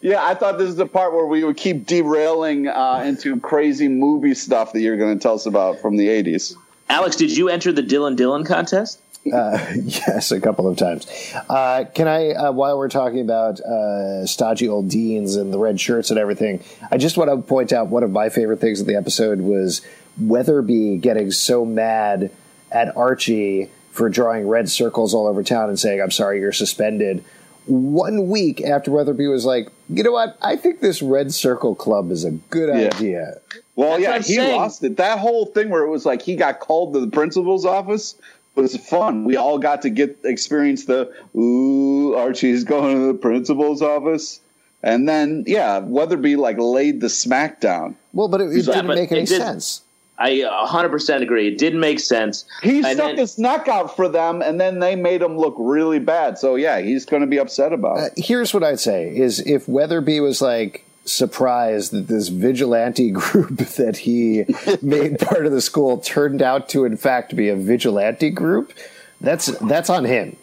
Yeah, 0.00 0.22
I 0.22 0.34
thought 0.34 0.58
this 0.58 0.68
is 0.68 0.76
the 0.76 0.84
part 0.84 1.14
where 1.14 1.24
we 1.24 1.42
would 1.44 1.56
keep 1.56 1.86
derailing 1.86 2.68
uh, 2.68 3.02
into 3.06 3.40
crazy 3.40 3.88
movie 3.88 4.34
stuff 4.34 4.74
that 4.74 4.82
you're 4.82 4.98
going 4.98 5.16
to 5.18 5.22
tell 5.22 5.32
us 5.34 5.46
about 5.46 5.78
from 5.80 5.96
the 5.96 6.08
80s. 6.08 6.54
Alex, 6.90 7.16
did 7.16 7.34
you 7.34 7.48
enter 7.48 7.72
the 7.72 7.82
Dylan 7.82 8.14
Dylan 8.14 8.44
contest? 8.44 9.00
Uh, 9.32 9.58
yes, 9.84 10.30
a 10.32 10.40
couple 10.40 10.66
of 10.68 10.76
times. 10.76 11.06
Uh, 11.48 11.84
can 11.94 12.08
I, 12.08 12.30
uh, 12.32 12.52
while 12.52 12.76
we're 12.78 12.88
talking 12.88 13.20
about 13.20 13.60
uh, 13.60 14.26
stodgy 14.26 14.68
old 14.68 14.88
deans 14.88 15.36
and 15.36 15.52
the 15.52 15.58
red 15.58 15.80
shirts 15.80 16.10
and 16.10 16.18
everything, 16.18 16.62
I 16.90 16.98
just 16.98 17.16
want 17.16 17.30
to 17.30 17.36
point 17.38 17.72
out 17.72 17.88
one 17.88 18.02
of 18.02 18.10
my 18.10 18.28
favorite 18.28 18.60
things 18.60 18.80
of 18.80 18.86
the 18.86 18.96
episode 18.96 19.40
was 19.40 19.80
Weatherbee 20.22 21.00
getting 21.00 21.30
so 21.30 21.64
mad 21.64 22.30
at 22.70 22.96
Archie 22.96 23.70
for 23.92 24.08
drawing 24.08 24.48
red 24.48 24.68
circles 24.68 25.14
all 25.14 25.26
over 25.26 25.42
town 25.42 25.68
and 25.68 25.78
saying, 25.78 26.00
I'm 26.02 26.10
sorry, 26.10 26.40
you're 26.40 26.52
suspended. 26.52 27.24
One 27.66 28.28
week 28.28 28.60
after 28.60 28.90
Weatherbee 28.90 29.30
was 29.30 29.46
like, 29.46 29.68
you 29.88 30.02
know 30.02 30.12
what? 30.12 30.36
I 30.42 30.56
think 30.56 30.80
this 30.80 31.00
red 31.00 31.32
circle 31.32 31.74
club 31.74 32.10
is 32.10 32.24
a 32.24 32.32
good 32.32 32.68
Yeah. 32.68 32.88
idea. 32.94 33.34
Well, 33.76 33.98
That's 33.98 34.02
yeah, 34.02 34.18
he 34.18 34.34
saying. 34.40 34.56
lost 34.56 34.84
it. 34.84 34.96
That 34.98 35.18
whole 35.18 35.46
thing 35.46 35.70
where 35.70 35.82
it 35.82 35.88
was 35.88 36.04
like 36.04 36.20
he 36.22 36.36
got 36.36 36.60
called 36.60 36.92
to 36.94 37.00
the 37.00 37.06
principal's 37.08 37.64
office 37.64 38.16
was 38.54 38.76
fun. 38.76 39.24
We 39.24 39.36
all 39.36 39.58
got 39.58 39.82
to 39.82 39.90
get 39.90 40.18
experience 40.24 40.84
the 40.86 41.12
ooh, 41.36 42.14
Archie's 42.14 42.64
going 42.64 42.96
to 42.96 43.06
the 43.08 43.14
principal's 43.18 43.82
office. 43.82 44.40
And 44.82 45.08
then, 45.08 45.44
yeah, 45.46 45.80
Weatherbee 45.80 46.36
like 46.36 46.58
laid 46.58 47.00
the 47.00 47.08
smack 47.08 47.60
down. 47.60 47.96
Well, 48.12 48.28
but 48.28 48.40
it, 48.42 48.50
it 48.52 48.66
didn't 48.66 48.86
but 48.86 48.96
make 48.96 49.10
any 49.12 49.24
did- 49.24 49.40
sense. 49.40 49.80
I 50.16 50.30
100% 50.30 51.22
agree. 51.22 51.48
It 51.48 51.58
didn't 51.58 51.80
make 51.80 51.98
sense. 51.98 52.44
He 52.62 52.76
And 52.78 52.86
stuck 52.86 52.98
then- 53.08 53.18
his 53.18 53.36
neck 53.36 53.66
out 53.66 53.96
for 53.96 54.08
them, 54.08 54.42
and 54.42 54.60
then 54.60 54.78
they 54.78 54.94
made 54.94 55.20
him 55.20 55.36
look 55.36 55.56
really 55.58 55.98
bad. 55.98 56.38
So 56.38 56.54
yeah, 56.54 56.80
he's 56.80 57.04
going 57.04 57.22
to 57.22 57.26
be 57.26 57.38
upset 57.38 57.72
about 57.72 57.98
Uh, 57.98 58.02
it. 58.04 58.12
here's 58.18 58.54
what 58.54 58.62
I'd 58.62 58.78
say: 58.78 59.08
is 59.16 59.40
if 59.40 59.66
Weatherbee 59.66 60.22
was 60.22 60.40
like 60.40 60.84
surprised 61.04 61.92
that 61.92 62.08
this 62.08 62.28
vigilante 62.28 63.10
group 63.22 63.58
that 63.58 63.98
he 63.98 64.44
made 64.82 65.18
part 65.18 65.46
of 65.46 65.52
the 65.52 65.60
school 65.60 65.98
turned 65.98 66.42
out 66.42 66.68
to, 66.70 66.84
in 66.84 66.96
fact, 66.96 67.36
be 67.36 67.48
a 67.48 67.56
vigilante 67.56 68.30
group, 68.30 68.72
that's 69.20 69.46
that's 69.60 69.90
on 69.90 70.04
him. 70.04 70.36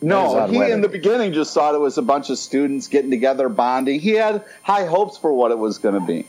No, 0.00 0.38
on 0.38 0.52
he 0.52 0.62
in 0.70 0.80
the 0.80 0.88
beginning 0.88 1.32
just 1.32 1.52
thought 1.52 1.74
it 1.74 1.78
was 1.80 1.98
a 1.98 2.02
bunch 2.02 2.30
of 2.30 2.38
students 2.38 2.86
getting 2.86 3.10
together, 3.10 3.48
bonding. 3.48 3.98
He 3.98 4.10
had 4.10 4.44
high 4.62 4.84
hopes 4.84 5.18
for 5.18 5.32
what 5.32 5.50
it 5.50 5.58
was 5.58 5.78
going 5.78 5.94
to 5.94 6.06
be. 6.06 6.24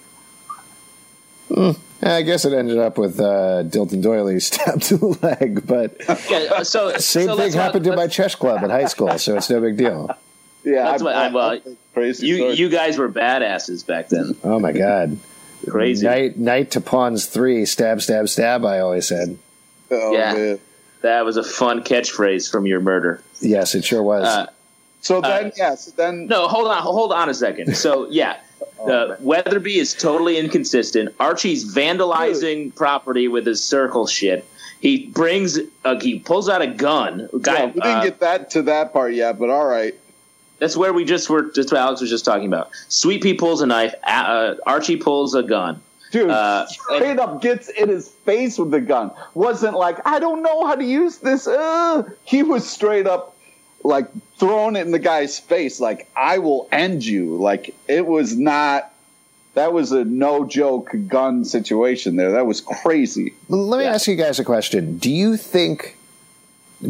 I 2.01 2.21
guess 2.21 2.45
it 2.45 2.53
ended 2.53 2.77
up 2.77 2.97
with 2.97 3.19
uh, 3.19 3.63
Dilton 3.65 4.01
Doiley 4.01 4.39
stabbed 4.41 4.83
to 4.83 4.97
the 4.97 5.07
leg, 5.21 5.67
but 5.67 5.95
Yeah, 6.29 6.47
uh, 6.55 6.63
so 6.63 6.91
same 6.97 7.25
so 7.27 7.35
thing 7.35 7.37
let's 7.37 7.55
not- 7.55 7.63
happened 7.63 7.85
to 7.85 7.95
my 7.95 8.07
chess 8.07 8.35
club 8.35 8.63
in 8.63 8.69
high 8.69 8.85
school, 8.85 9.17
so 9.19 9.35
it's 9.35 9.49
no 9.49 9.59
big 9.61 9.77
deal. 9.77 10.09
Yeah, 10.63 10.83
That's 10.83 11.03
what 11.03 11.15
I'm, 11.15 11.35
uh, 11.35 11.55
crazy. 11.99 12.27
You 12.27 12.35
story. 12.37 12.53
you 12.55 12.69
guys 12.69 12.97
were 12.97 13.09
badasses 13.09 13.85
back 13.85 14.09
then. 14.09 14.35
Oh 14.43 14.59
my 14.59 14.71
god! 14.71 15.17
Crazy. 15.69 16.07
Knight, 16.07 16.37
knight 16.37 16.71
to 16.71 16.81
pawns 16.81 17.25
three, 17.25 17.65
stab, 17.65 18.01
stab, 18.01 18.29
stab. 18.29 18.63
I 18.65 18.79
always 18.79 19.07
said. 19.07 19.37
Oh, 19.91 20.13
Yeah. 20.13 20.33
man. 20.33 20.59
That 21.01 21.25
was 21.25 21.37
a 21.37 21.43
fun 21.43 21.83
catchphrase 21.83 22.49
from 22.49 22.65
your 22.65 22.79
murder. 22.79 23.21
Yes, 23.41 23.75
it 23.75 23.83
sure 23.83 24.01
was. 24.01 24.25
Uh, 24.25 24.47
So 25.01 25.21
then, 25.21 25.51
yes, 25.57 25.85
then 25.91 26.27
No, 26.27 26.47
hold 26.47 26.67
on, 26.67 26.81
hold 26.81 27.11
on 27.11 27.29
a 27.29 27.33
second. 27.33 27.75
So 27.75 28.07
yeah, 28.09 28.37
uh, 28.81 29.15
Weatherbee 29.21 29.77
is 29.77 29.93
totally 29.93 30.37
inconsistent. 30.37 31.13
Archie's 31.19 31.73
vandalizing 31.75 32.73
property 32.75 33.27
with 33.27 33.45
his 33.45 33.63
circle 33.63 34.07
shit. 34.07 34.45
He 34.81 35.07
brings, 35.07 35.59
uh, 35.85 35.99
he 35.99 36.19
pulls 36.19 36.47
out 36.49 36.61
a 36.61 36.67
gun. 36.67 37.27
Guy, 37.41 37.53
yeah, 37.59 37.65
we 37.65 37.71
didn't 37.73 37.85
uh, 37.97 38.03
get 38.03 38.19
that 38.21 38.49
to 38.51 38.61
that 38.63 38.93
part 38.93 39.13
yet, 39.13 39.37
but 39.37 39.49
all 39.49 39.65
right. 39.65 39.93
That's 40.59 40.75
where 40.77 40.93
we 40.93 41.05
just 41.05 41.29
were. 41.29 41.51
That's 41.55 41.71
what 41.71 41.79
Alex 41.81 42.01
was 42.01 42.09
just 42.09 42.25
talking 42.25 42.47
about. 42.47 42.71
Sweet 42.89 43.23
Pea 43.23 43.33
pulls 43.33 43.61
a 43.61 43.65
knife. 43.65 43.93
Uh, 44.03 44.55
Archie 44.65 44.97
pulls 44.97 45.33
a 45.35 45.43
gun. 45.43 45.81
Dude, 46.11 46.29
Uh, 46.31 46.65
straight 46.67 47.19
up 47.19 47.41
gets 47.41 47.69
in 47.69 47.87
his 47.89 48.09
face 48.09 48.57
with 48.57 48.71
the 48.71 48.81
gun. 48.81 49.11
Wasn't 49.35 49.75
like, 49.75 49.97
I 50.07 50.19
don't 50.19 50.41
know 50.41 50.65
how 50.65 50.73
to 50.75 50.83
use 50.83 51.17
this. 51.17 51.47
Uh. 51.47 52.03
He 52.25 52.41
was 52.43 52.67
straight 52.67 53.05
up 53.05 53.35
like 53.83 54.07
throwing 54.37 54.75
it 54.75 54.81
in 54.81 54.91
the 54.91 54.99
guy's 54.99 55.39
face, 55.39 55.79
like, 55.79 56.09
I 56.15 56.39
will 56.39 56.67
end 56.71 57.05
you. 57.05 57.37
Like, 57.37 57.73
it 57.87 58.05
was 58.07 58.35
not, 58.35 58.91
that 59.53 59.71
was 59.71 59.91
a 59.93 60.03
no 60.03 60.45
joke 60.45 60.93
gun 61.07 61.45
situation 61.45 62.15
there. 62.17 62.31
That 62.31 62.45
was 62.45 62.59
crazy. 62.59 63.33
Let 63.47 63.77
me 63.77 63.83
Yeah. 63.85 63.93
ask 63.93 64.07
you 64.07 64.15
guys 64.15 64.37
a 64.39 64.43
question. 64.43 64.97
Do 64.97 65.09
you 65.11 65.37
think, 65.37 65.95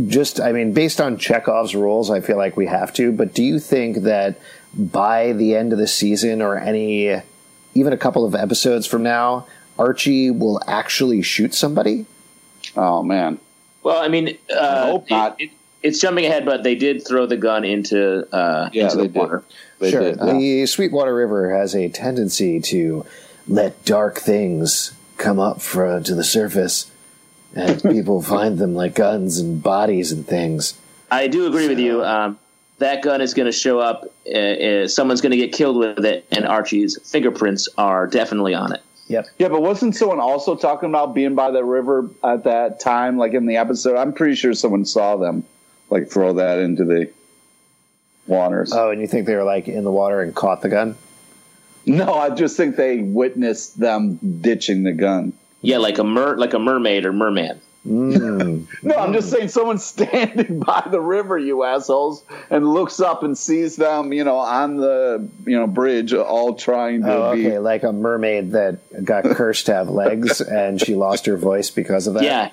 just, 0.08 0.39
I 0.39 0.52
mean, 0.52 0.73
based 0.73 1.02
on 1.02 1.17
Chekhov's 1.17 1.75
rules, 1.75 2.10
I 2.12 2.21
feel 2.21 2.38
like 2.38 2.56
we 2.58 2.67
have 2.67 2.93
to, 2.93 3.12
but 3.12 3.34
do 3.34 3.43
you 3.43 3.60
think 3.60 3.97
that 4.04 4.39
by 4.73 5.34
the 5.34 5.56
end 5.56 5.73
of 5.73 5.80
the 5.80 5.88
season 5.88 6.41
or 6.41 6.58
any, 6.58 7.21
even 7.73 7.93
a 7.93 7.97
couple 7.97 8.25
of 8.25 8.36
episodes 8.36 8.86
from 8.86 9.04
now, 9.04 9.47
Archie 9.78 10.30
will 10.30 10.62
actually 10.67 11.21
shoot 11.21 11.54
somebody? 11.56 12.06
Oh, 12.75 13.02
man. 13.02 13.39
Well, 13.82 13.97
I 13.97 14.10
mean, 14.10 14.38
uh, 14.56 14.88
hope 14.91 15.10
not. 15.10 15.39
It, 15.41 15.45
it, 15.45 15.52
it's 15.82 15.99
jumping 16.02 16.25
ahead, 16.25 16.45
but 16.45 16.63
they 16.63 16.75
did 16.75 17.08
throw 17.08 17.25
the 17.25 17.38
gun 17.38 17.63
into 17.63 18.28
uh, 18.36 18.69
Yeah, 18.73 18.84
into 18.86 18.97
the 18.97 19.04
did. 19.04 19.15
water. 19.15 19.43
They 19.80 19.91
sure. 19.91 20.02
did. 20.02 20.17
yeah. 20.19 20.34
The 20.34 20.65
Sweetwater 20.65 21.15
River 21.15 21.56
has 21.58 21.73
a 21.73 21.88
tendency 21.88 22.60
to 22.60 23.06
let 23.47 23.86
dark 23.86 24.19
things 24.19 24.91
come 25.17 25.39
up 25.39 25.62
for, 25.62 26.02
to 26.02 26.13
the 26.15 26.23
surface, 26.23 26.88
and 27.55 27.81
people 27.81 28.21
find 28.21 28.57
them 28.57 28.75
like 28.75 28.95
guns 28.95 29.39
and 29.39 29.62
bodies 29.62 30.12
and 30.12 30.25
things. 30.25 30.77
I 31.12 31.27
do 31.27 31.47
agree 31.47 31.67
with 31.67 31.79
you. 31.79 32.03
Um, 32.03 32.38
that 32.77 33.03
gun 33.03 33.21
is 33.21 33.33
going 33.33 33.45
to 33.45 33.51
show 33.51 33.79
up. 33.79 34.05
Uh, 34.25 34.38
uh, 34.38 34.88
someone's 34.88 35.21
going 35.21 35.31
to 35.31 35.38
get 35.38 35.51
killed 35.51 35.77
with 35.77 36.05
it, 36.05 36.25
and 36.31 36.45
Archie's 36.45 36.97
fingerprints 37.09 37.67
are 37.77 38.07
definitely 38.07 38.53
on 38.53 38.73
it. 38.73 38.81
Yep. 39.07 39.27
Yeah, 39.39 39.47
but 39.49 39.62
wasn't 39.62 39.95
someone 39.95 40.19
also 40.19 40.55
talking 40.55 40.88
about 40.88 41.15
being 41.15 41.33
by 41.33 41.49
the 41.51 41.63
river 41.63 42.09
at 42.23 42.43
that 42.43 42.79
time, 42.79 43.17
like 43.17 43.33
in 43.33 43.47
the 43.47 43.57
episode? 43.57 43.97
I'm 43.97 44.13
pretty 44.13 44.35
sure 44.35 44.53
someone 44.53 44.85
saw 44.85 45.17
them, 45.17 45.43
like 45.89 46.09
throw 46.09 46.33
that 46.33 46.59
into 46.59 46.85
the 46.85 47.12
waters. 48.27 48.71
Oh, 48.71 48.91
and 48.91 49.01
you 49.01 49.07
think 49.07 49.25
they 49.25 49.35
were 49.35 49.43
like 49.43 49.67
in 49.67 49.83
the 49.83 49.91
water 49.91 50.21
and 50.21 50.33
caught 50.33 50.62
the 50.62 50.69
gun? 50.69 50.95
no, 51.85 52.13
I 52.13 52.29
just 52.29 52.55
think 52.55 52.75
they 52.75 52.99
witnessed 52.99 53.79
them 53.79 54.19
ditching 54.41 54.83
the 54.83 54.91
gun. 54.91 55.33
Yeah, 55.62 55.78
like 55.78 55.98
a 55.98 56.04
mer, 56.04 56.38
like 56.38 56.54
a 56.54 56.60
mermaid 56.60 57.06
or 57.06 57.13
merman. 57.13 57.60
Mm. 57.88 58.65
No, 58.84 58.95
I'm 58.95 59.13
just 59.13 59.30
saying 59.30 59.50
someone's 59.50 59.84
standing 59.95 60.60
by 60.60 60.86
the 60.89 61.00
river, 61.02 61.38
you 61.38 61.63
assholes, 61.63 62.24
and 62.50 62.67
looks 62.74 63.00
up 63.00 63.24
and 63.24 63.38
sees 63.38 63.76
them, 63.78 64.12
you 64.13 64.24
know, 64.24 64.38
on 64.38 64.78
the 64.78 65.28
you 65.45 65.58
know 65.58 65.67
bridge, 65.67 66.13
all 66.13 66.56
trying 66.56 67.02
to 67.04 67.13
Oh, 67.13 67.34
be. 67.36 67.58
like 67.58 67.84
a 67.84 67.91
mermaid 67.93 68.52
that 68.52 68.80
got 69.04 69.24
cursed 69.36 69.65
to 69.67 69.74
have 69.74 69.89
legs 69.89 70.39
and 70.41 70.80
she 70.82 70.95
lost 70.95 71.26
her 71.26 71.38
voice 71.38 71.69
because 71.69 72.08
of 72.08 72.13
that. 72.15 72.24
Yeah, 72.24 72.52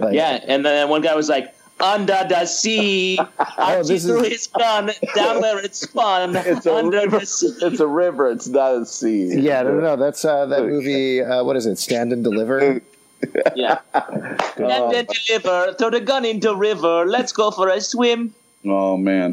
Like- 0.00 0.14
yeah. 0.14 0.40
And 0.46 0.64
then 0.64 0.88
one 0.88 1.02
guy 1.02 1.14
was 1.14 1.28
like, 1.28 1.54
"Under 1.82 2.24
the 2.28 2.46
sea." 2.46 3.18
Archie 3.58 3.88
this 3.94 4.04
threw 4.04 4.20
is- 4.22 4.28
his 4.32 4.46
gun 4.48 4.90
down 5.14 5.40
where 5.40 5.58
it 5.64 5.74
spun. 5.74 6.36
It's 6.50 6.66
a 6.66 6.74
under 6.74 6.98
river. 7.00 7.18
the 7.20 7.26
sea. 7.26 7.52
It's 7.62 7.80
a 7.80 7.86
river. 7.86 8.30
It's 8.30 8.48
not 8.48 8.74
a 8.82 8.86
sea. 8.86 9.40
Yeah, 9.40 9.62
no, 9.62 9.74
no, 9.74 9.80
no. 9.80 9.96
That's 10.04 10.24
uh, 10.24 10.46
that 10.46 10.64
movie. 10.64 11.22
Uh, 11.22 11.44
what 11.44 11.56
is 11.56 11.66
it? 11.66 11.78
Stand 11.78 12.12
and 12.12 12.22
Deliver. 12.24 12.80
Yeah. 13.54 13.80
Stand 13.92 14.60
and 14.60 14.92
then 14.94 15.06
deliver. 15.26 15.74
Throw 15.74 15.90
the 15.90 16.00
gun 16.00 16.24
into 16.24 16.54
river. 16.54 17.04
Let's 17.06 17.32
go 17.32 17.50
for 17.50 17.68
a 17.68 17.80
swim. 17.80 18.34
Oh 18.64 18.96
man, 18.98 19.32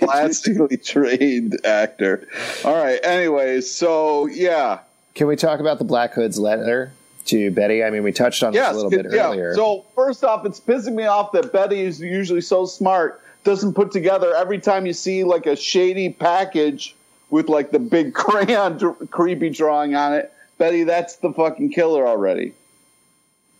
classically 0.00 0.76
trained 0.78 1.58
actor. 1.64 2.26
All 2.64 2.74
right. 2.76 2.98
Anyways, 3.04 3.70
so 3.72 4.26
yeah, 4.26 4.80
Can 5.14 5.26
we 5.28 5.36
talk 5.36 5.60
about 5.60 5.78
the 5.78 5.84
Black 5.84 6.12
Hood's 6.14 6.38
letter 6.38 6.92
to 7.28 7.50
Betty? 7.50 7.82
I 7.84 7.90
mean, 7.90 8.02
we 8.02 8.12
touched 8.12 8.42
on 8.42 8.52
this 8.52 8.66
a 8.66 8.72
little 8.72 8.90
bit 8.90 9.06
yeah. 9.10 9.28
earlier. 9.28 9.54
So 9.54 9.84
first 9.94 10.24
off, 10.24 10.44
it's 10.44 10.60
pissing 10.60 10.94
me 10.94 11.04
off 11.04 11.32
that 11.32 11.52
Betty 11.52 11.80
is 11.80 12.00
usually 12.00 12.40
so 12.40 12.66
smart 12.66 13.22
doesn't 13.44 13.74
put 13.74 13.92
together 13.92 14.34
every 14.34 14.58
time 14.58 14.84
you 14.84 14.92
see 14.92 15.24
like 15.24 15.46
a 15.46 15.56
shady 15.56 16.10
package 16.10 16.94
with 17.30 17.48
like 17.48 17.70
the 17.70 17.78
big 17.78 18.14
crayon 18.14 18.76
dr- 18.76 19.10
creepy 19.10 19.50
drawing 19.50 19.94
on 19.94 20.12
it. 20.12 20.32
Betty, 20.58 20.84
that's 20.84 21.16
the 21.16 21.32
fucking 21.32 21.70
killer 21.70 22.06
already. 22.06 22.52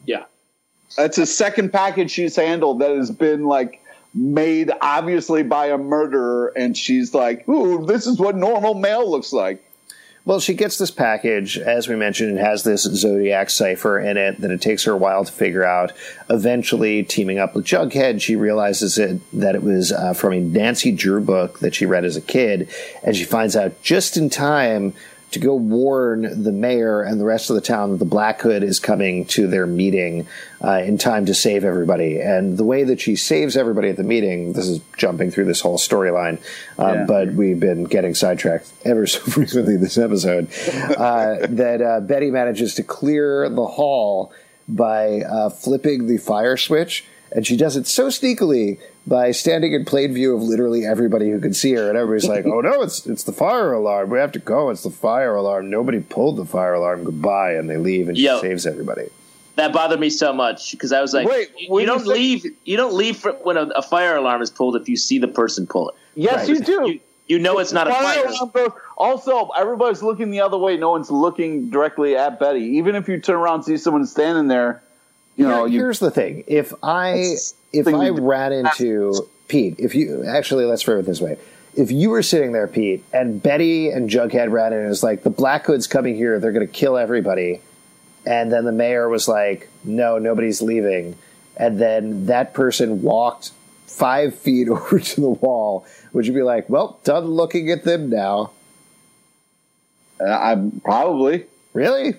Yeah. 0.05 0.25
That's 0.97 1.19
a 1.19 1.27
second 1.27 1.73
package 1.73 2.11
she's 2.11 2.35
handled 2.35 2.81
that 2.81 2.91
has 2.91 3.11
been 3.11 3.45
like 3.45 3.81
made 4.15 4.71
obviously 4.81 5.43
by 5.43 5.67
a 5.67 5.79
murderer, 5.79 6.53
and 6.57 6.77
she's 6.77 7.15
like, 7.15 7.49
"Ooh, 7.49 7.85
this 7.87 8.07
is 8.07 8.19
what 8.19 8.37
normal 8.37 8.75
mail 8.75 9.09
looks 9.09 9.33
like." 9.33 9.63
Well, 10.29 10.41
she 10.41 10.53
gets 10.53 10.77
this 10.77 10.91
package, 10.91 11.57
as 11.57 11.89
we 11.89 11.97
mentioned, 11.97 12.37
it 12.37 12.41
has 12.43 12.63
this 12.63 12.83
Zodiac 12.83 13.49
cipher 13.49 13.99
in 13.99 14.19
it 14.19 14.43
that 14.43 14.51
it 14.51 14.61
takes 14.61 14.85
her 14.85 14.93
a 14.93 14.97
while 14.99 15.25
to 15.25 15.33
figure 15.33 15.65
out. 15.65 15.93
Eventually, 16.29 17.03
teaming 17.03 17.39
up 17.39 17.55
with 17.55 17.65
Jughead, 17.65 18.21
she 18.21 18.37
realizes 18.37 18.99
it, 18.99 19.23
that 19.33 19.55
it 19.55 19.63
was 19.63 19.91
uh, 19.91 20.13
from 20.13 20.35
a 20.35 20.41
Nancy 20.41 20.93
Drew 20.93 21.23
book 21.23 21.61
that 21.61 21.75
she 21.75 21.87
read 21.87 22.05
as 22.05 22.15
a 22.15 22.21
kid, 22.21 22.69
and 23.03 23.17
she 23.17 23.25
finds 23.25 23.57
out 23.57 23.81
just 23.81 24.19
in 24.19 24.29
time 24.29 24.93
to 25.31 25.39
go 25.39 25.55
warn 25.55 26.43
the 26.43 26.53
mayor 26.53 27.03
and 27.03 27.21
the 27.21 27.25
rest 27.25 27.51
of 27.51 27.55
the 27.55 27.61
town 27.63 27.91
that 27.91 27.99
the 27.99 28.05
Black 28.05 28.41
Hood 28.41 28.63
is 28.63 28.81
coming 28.81 29.27
to 29.27 29.47
their 29.47 29.67
meeting 29.67 30.27
uh, 30.65 30.81
in 30.85 30.97
time 30.97 31.27
to 31.27 31.35
save 31.35 31.65
everybody. 31.65 32.19
And 32.21 32.57
the 32.57 32.65
way 32.65 32.85
that 32.85 33.01
she 33.01 33.15
saves 33.15 33.57
everybody 33.57 33.91
at 33.91 33.97
the 33.97 34.03
meeting, 34.05 34.55
this 34.55 34.67
is 34.67 34.81
jumping 34.97 35.31
through 35.31 35.45
this 35.45 35.61
whole 35.61 35.77
storyline, 35.79 36.39
um, 36.79 36.95
Yeah. 36.95 37.05
but 37.07 37.33
we've 37.33 37.61
been 37.61 37.85
getting 37.85 38.15
sidetracked 38.15 38.73
ever 38.85 39.07
so 39.07 39.21
frequently 39.21 39.77
this 39.77 39.99
episode. 39.99 40.49
Uh, 40.75 41.47
that 41.49 41.83
uh, 41.83 42.01
Betty 42.01 42.31
manages 42.31 42.75
to 42.77 42.83
clear 42.83 43.49
the 43.49 43.67
hall 43.67 44.33
by 44.67 45.21
uh, 45.23 45.51
flipping 45.51 46.07
the 46.07 46.17
fire 46.19 46.57
switch. 46.57 47.05
And 47.33 47.47
she 47.47 47.57
does 47.57 47.77
it 47.77 47.87
so 47.87 48.09
sneakily 48.09 48.79
by 49.07 49.31
standing 49.33 49.73
in 49.75 49.85
plain 49.85 50.13
view 50.15 50.35
of 50.35 50.43
literally 50.43 50.85
everybody 50.87 51.31
who 51.31 51.41
can 51.41 51.53
see 51.55 51.73
her, 51.75 51.89
and 51.89 51.97
everybody's 51.99 52.29
like, 52.29 52.45
"Oh 52.53 52.61
no, 52.61 52.83
it's 52.83 53.07
it's 53.07 53.25
the 53.25 53.33
fire 53.33 53.73
alarm! 53.73 54.11
We 54.11 54.19
have 54.19 54.33
to 54.33 54.39
go! 54.39 54.71
It's 54.71 54.83
the 54.83 54.91
fire 54.91 55.35
alarm! 55.35 55.69
Nobody 55.71 56.01
pulled 56.01 56.37
the 56.37 56.45
fire 56.47 56.75
alarm! 56.75 57.05
Goodbye!" 57.05 57.53
And 57.55 57.69
they 57.69 57.77
leave, 57.77 58.09
and 58.09 58.17
she 58.17 58.25
Yo. 58.25 58.41
saves 58.41 58.67
everybody. 58.67 59.09
That 59.57 59.73
bothered 59.73 59.99
me 60.01 60.09
so 60.11 60.33
much 60.33 60.71
because 60.71 60.93
I 60.93 61.01
was 61.01 61.13
like, 61.13 61.27
Wait, 61.29 61.51
you, 61.59 61.67
you 61.75 61.81
you 61.81 61.87
don't 61.87 62.07
say- 62.07 62.13
leave. 62.13 62.47
You 62.65 62.77
don't 62.77 62.95
leave 62.95 63.17
for, 63.17 63.33
when 63.33 63.57
a, 63.57 63.63
a 63.75 63.83
fire 63.83 64.17
alarm 64.17 64.41
is 64.41 64.51
pulled 64.51 64.77
if 64.77 64.89
you 64.89 64.97
see 64.97 65.19
the 65.19 65.27
person 65.29 65.67
pull 65.67 65.89
it. 65.91 65.97
Yes, 66.15 66.37
Right. 66.37 66.49
you 66.49 66.61
do. 66.61 66.73
You, 66.93 67.01
you 67.27 67.39
know 67.41 67.59
it's 67.59 67.73
not 67.73 67.89
a 67.89 67.91
Fire 67.91 68.03
fire. 68.23 68.27
alarm 68.27 68.51
goes- 68.55 68.73
Also, 68.97 69.49
everybody's 69.59 70.01
looking 70.03 70.31
the 70.31 70.41
other 70.41 70.57
way. 70.57 70.77
No 70.77 70.91
one's 70.91 71.11
looking 71.11 71.71
directly 71.71 72.17
at 72.17 72.39
Betty. 72.39 72.61
Even 72.79 72.95
if 72.95 73.09
you 73.09 73.19
turn 73.21 73.35
around 73.37 73.55
and 73.57 73.65
see 73.65 73.77
someone 73.79 74.07
standing 74.07 74.47
there, 74.47 74.81
you 75.39 75.47
know, 75.47 75.65
Here- 75.65 75.75
you, 75.75 75.81
here's 75.81 76.01
the 76.01 76.11
thing: 76.11 76.45
if 76.47 76.75
I 76.83 77.37
if 77.73 77.85
thing 77.85 77.95
I 77.95 78.09
ran 78.11 78.53
into 78.53 79.29
Pete, 79.47 79.77
if 79.79 79.95
you 79.95 80.25
actually 80.27 80.65
let's 80.65 80.83
phrase 80.83 80.99
it 80.99 81.07
this 81.07 81.21
way: 81.21 81.39
if 81.77 81.93
you 81.93 82.11
were 82.11 82.23
sitting 82.25 82.53
there, 82.53 82.67
Pete, 82.67 83.05
and 83.15 83.41
Betty 83.41 83.91
and 83.91 84.11
Jughead 84.11 84.51
ran 84.51 84.73
in 84.73 84.81
and 84.81 84.89
was 84.89 85.05
like, 85.05 85.23
"The 85.23 85.31
Black 85.31 85.65
Hood's 85.65 85.87
coming 85.87 86.17
here; 86.17 86.41
they're 86.41 86.53
going 86.53 86.67
to 86.67 86.73
kill 86.73 86.99
everybody," 86.99 87.61
and 88.27 88.53
then 88.53 88.65
the 88.65 88.73
mayor 88.73 89.09
was 89.09 89.29
like, 89.29 89.69
"No, 89.85 90.19
nobody's 90.19 90.61
leaving," 90.61 91.17
and 91.57 91.79
then 91.81 92.27
that 92.27 92.53
person 92.53 93.01
walked 93.03 93.53
five 93.87 94.35
feet 94.39 94.69
over 94.69 94.99
to 94.99 95.21
the 95.21 95.31
wall, 95.31 95.87
would 96.13 96.27
you 96.27 96.33
be 96.33 96.43
like, 96.43 96.69
"Well, 96.69 96.99
done 97.05 97.27
looking 97.27 97.71
at 97.71 97.85
them 97.85 98.11
now"? 98.11 98.51
Uh, 100.21 100.25
I'm 100.37 100.81
probably. 100.81 101.47
Really? 101.75 102.17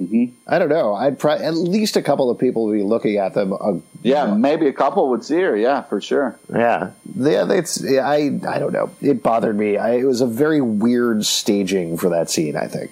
Mhm. 0.00 0.32
I 0.46 0.58
don't 0.58 0.68
know. 0.68 0.94
I'd 0.94 1.18
probably 1.18 1.46
at 1.46 1.54
least 1.54 1.96
a 1.96 2.02
couple 2.02 2.28
of 2.28 2.38
people 2.38 2.66
would 2.66 2.74
be 2.74 2.82
looking 2.82 3.16
at 3.16 3.32
them. 3.32 3.54
Uh, 3.54 3.74
Yeah, 4.02 4.34
maybe 4.34 4.66
a 4.68 4.72
couple 4.72 5.08
would 5.08 5.24
see 5.24 5.40
her. 5.40 5.56
Yeah, 5.56 5.82
for 5.82 6.00
sure. 6.02 6.36
Yeah, 6.52 6.90
yeah. 7.16 7.50
It's 7.50 7.80
yeah, 7.82 8.06
I 8.06 8.38
I 8.46 8.58
don't 8.58 8.72
know. 8.74 8.90
It 9.00 9.22
bothered 9.22 9.56
me. 9.56 9.78
I, 9.78 9.94
it 9.94 10.04
was 10.04 10.20
a 10.20 10.26
very 10.26 10.60
weird 10.60 11.24
staging 11.24 11.96
for 11.96 12.10
that 12.10 12.28
scene. 12.28 12.56
I 12.56 12.66
think. 12.66 12.90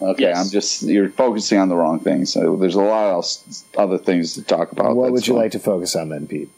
Okay, 0.00 0.22
Yes. 0.22 0.38
I'm 0.38 0.50
just 0.50 0.82
you're 0.84 1.10
focusing 1.10 1.58
on 1.58 1.68
the 1.68 1.76
wrong 1.76 2.00
thing. 2.00 2.24
So 2.24 2.56
there's 2.56 2.74
a 2.76 2.80
lot 2.82 3.06
of 3.08 3.12
else, 3.12 3.64
other 3.76 3.98
things 3.98 4.32
to 4.34 4.42
talk 4.42 4.72
about. 4.72 4.96
what 4.96 5.12
would 5.12 5.26
you 5.26 5.34
fine. 5.34 5.42
like 5.42 5.52
to 5.52 5.58
focus 5.60 5.94
on 5.94 6.08
then, 6.08 6.26
Pete? 6.26 6.48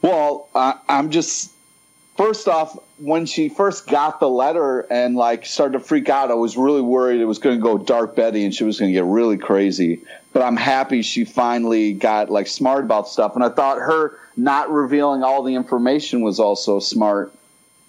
Well, 0.00 0.48
I, 0.54 0.78
I'm 0.88 1.10
just 1.10 1.50
first 2.16 2.48
off 2.48 2.78
when 2.98 3.26
she 3.26 3.48
first 3.48 3.86
got 3.86 4.20
the 4.20 4.28
letter 4.28 4.80
and 4.90 5.16
like 5.16 5.46
started 5.46 5.78
to 5.78 5.84
freak 5.84 6.08
out. 6.08 6.30
I 6.30 6.34
was 6.34 6.56
really 6.56 6.80
worried 6.80 7.20
it 7.20 7.26
was 7.26 7.38
going 7.38 7.56
to 7.58 7.62
go 7.62 7.78
dark 7.78 8.16
Betty 8.16 8.44
and 8.44 8.54
she 8.54 8.64
was 8.64 8.78
going 8.78 8.90
to 8.90 8.92
get 8.92 9.04
really 9.04 9.36
crazy. 9.36 10.02
But 10.32 10.42
I'm 10.42 10.56
happy 10.56 11.02
she 11.02 11.24
finally 11.24 11.92
got 11.92 12.30
like 12.30 12.46
smart 12.46 12.84
about 12.84 13.08
stuff. 13.08 13.34
And 13.34 13.44
I 13.44 13.48
thought 13.48 13.78
her 13.78 14.18
not 14.36 14.70
revealing 14.70 15.22
all 15.22 15.42
the 15.42 15.54
information 15.54 16.22
was 16.22 16.40
also 16.40 16.80
smart. 16.80 17.32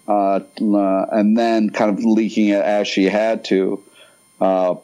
Uh, 0.06 0.40
uh, 0.62 1.04
and 1.12 1.36
then 1.36 1.68
kind 1.68 1.90
of 1.90 2.02
leaking 2.02 2.48
it 2.48 2.64
as 2.64 2.88
she 2.88 3.04
had 3.04 3.44
to. 3.44 3.82
Uh, 4.40 4.74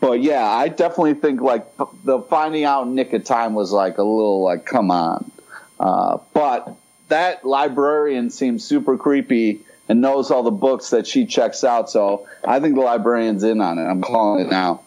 but 0.00 0.22
yeah, 0.22 0.46
I 0.46 0.68
definitely 0.68 1.14
think 1.14 1.42
like 1.42 1.66
the 2.04 2.20
finding 2.20 2.64
out 2.64 2.88
nick 2.88 3.12
of 3.12 3.24
time 3.24 3.52
was 3.52 3.72
like 3.72 3.98
a 3.98 4.02
little 4.02 4.42
like, 4.42 4.64
come 4.64 4.90
on. 4.90 5.30
Uh, 5.78 6.16
but 6.32 6.76
that 7.08 7.44
librarian 7.44 8.30
seems 8.30 8.64
super 8.64 8.96
creepy 8.96 9.60
and 9.88 10.00
knows 10.00 10.30
all 10.30 10.42
the 10.42 10.50
books 10.50 10.90
that 10.90 11.06
she 11.06 11.26
checks 11.26 11.62
out. 11.64 11.90
So 11.90 12.26
I 12.44 12.60
think 12.60 12.74
the 12.74 12.80
librarian's 12.80 13.42
in 13.42 13.60
on 13.60 13.78
it. 13.78 13.82
I'm 13.84 14.00
calling 14.02 14.46
it 14.46 14.50
now. 14.50 14.80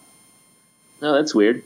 No, 1.01 1.13
that's 1.13 1.35
weird. 1.35 1.63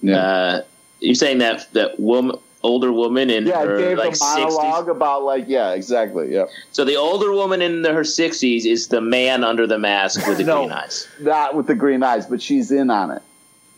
Yeah. 0.00 0.16
Uh, 0.16 0.62
you're 1.00 1.14
saying 1.16 1.38
that 1.38 1.72
that 1.72 1.98
woman, 1.98 2.36
older 2.62 2.92
woman 2.92 3.30
in 3.30 3.46
yeah, 3.46 3.64
her 3.64 3.78
gave 3.78 3.98
like 3.98 4.14
a 4.14 4.18
monologue 4.20 4.86
60s. 4.86 4.90
about 4.90 5.24
like 5.24 5.44
yeah, 5.48 5.72
exactly. 5.72 6.32
Yeah, 6.32 6.46
So 6.72 6.84
the 6.84 6.96
older 6.96 7.32
woman 7.32 7.62
in 7.62 7.84
her 7.84 8.02
60s 8.02 8.64
is 8.64 8.88
the 8.88 9.00
man 9.00 9.42
under 9.44 9.66
the 9.66 9.78
mask 9.78 10.26
with 10.28 10.38
the 10.38 10.44
No. 10.44 10.58
green 10.60 10.72
eyes. 10.72 11.08
not 11.20 11.54
with 11.56 11.66
the 11.66 11.74
green 11.74 12.02
eyes, 12.04 12.26
but 12.26 12.40
she's 12.40 12.70
in 12.70 12.90
on 12.90 13.10
it. 13.10 13.22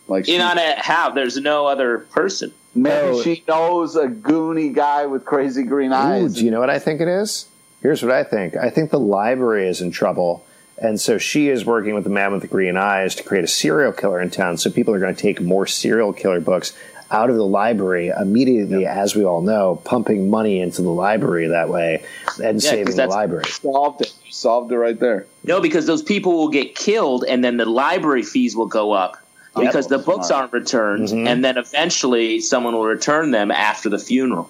Like 0.07 0.27
In 0.27 0.41
on 0.41 0.57
it, 0.59 0.77
how? 0.77 1.09
There's 1.11 1.37
no 1.37 1.65
other 1.67 1.99
person. 1.99 2.51
Maybe 2.75 3.07
Oh. 3.17 3.21
she 3.21 3.43
knows 3.47 3.95
a 3.95 4.07
goony 4.07 4.73
guy 4.73 5.05
with 5.05 5.25
crazy 5.25 5.63
green 5.63 5.91
Ooh, 5.91 5.95
eyes. 5.95 6.35
do 6.35 6.45
you 6.45 6.51
know 6.51 6.59
what 6.59 6.69
I 6.69 6.79
think 6.79 7.01
it 7.01 7.07
is? 7.07 7.45
Here's 7.81 8.03
what 8.03 8.11
I 8.11 8.23
think. 8.23 8.55
I 8.55 8.69
think 8.69 8.91
the 8.91 8.99
library 8.99 9.67
is 9.67 9.81
in 9.81 9.91
trouble. 9.91 10.45
And 10.77 10.99
so 10.99 11.17
she 11.17 11.49
is 11.49 11.63
working 11.65 11.93
with 11.93 12.03
the 12.05 12.09
man 12.09 12.31
with 12.31 12.41
the 12.41 12.47
green 12.47 12.75
eyes 12.77 13.13
to 13.15 13.23
create 13.23 13.43
a 13.43 13.47
serial 13.47 13.91
killer 13.91 14.19
in 14.21 14.29
town. 14.31 14.57
So 14.57 14.69
people 14.71 14.93
are 14.95 14.99
going 14.99 15.15
to 15.15 15.21
take 15.21 15.39
more 15.41 15.67
serial 15.67 16.11
killer 16.13 16.39
books 16.39 16.73
out 17.11 17.29
of 17.29 17.35
the 17.35 17.45
library 17.45 18.07
immediately, 18.07 18.85
as 18.85 19.15
we 19.15 19.23
all 19.25 19.41
know, 19.41 19.81
pumping 19.83 20.29
money 20.29 20.59
into 20.61 20.81
the 20.81 20.89
library 20.89 21.47
that 21.47 21.67
way 21.69 22.03
and 22.41 22.55
'cause 22.55 22.63
saving 22.69 22.85
the 22.85 22.91
that's- 22.93 23.09
library. 23.09 23.43
solved 23.45 24.01
it. 24.01 24.13
She 24.23 24.31
solved 24.31 24.71
it 24.71 24.77
right 24.77 24.97
there. 24.99 25.25
No, 25.43 25.59
because 25.59 25.85
those 25.85 26.01
people 26.01 26.33
will 26.37 26.47
get 26.49 26.73
killed, 26.73 27.25
and 27.27 27.43
then 27.43 27.57
the 27.57 27.65
library 27.65 28.23
fees 28.23 28.55
will 28.55 28.67
go 28.67 28.91
up 28.93 29.17
Yep. 29.17 29.17
Because 29.55 29.87
the 29.87 29.97
books 29.97 30.27
Smart. 30.27 30.41
aren't 30.43 30.53
returned, 30.53 31.07
Mhm. 31.09 31.27
and 31.27 31.43
then 31.43 31.57
eventually 31.57 32.39
someone 32.39 32.73
will 32.73 32.85
return 32.85 33.31
them 33.31 33.51
after 33.51 33.89
the 33.89 33.99
funeral. 33.99 34.49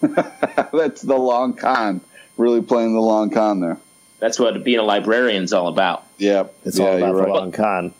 That's 0.00 1.02
the 1.02 1.16
long 1.16 1.54
con. 1.54 2.00
Really 2.36 2.62
playing 2.62 2.94
the 2.94 3.00
long 3.00 3.30
con 3.30 3.60
there. 3.60 3.78
That's 4.18 4.38
what 4.38 4.62
being 4.64 4.78
a 4.78 4.82
librarian's 4.82 5.52
all 5.52 5.68
about. 5.68 6.04
Yeah, 6.18 6.44
It's 6.64 6.78
yeah, 6.78 6.84
all 6.86 6.96
about 6.96 7.06
you're 7.06 7.16
the 7.16 7.22
right. 7.22 7.30
long 7.32 7.52
con. 7.52 7.94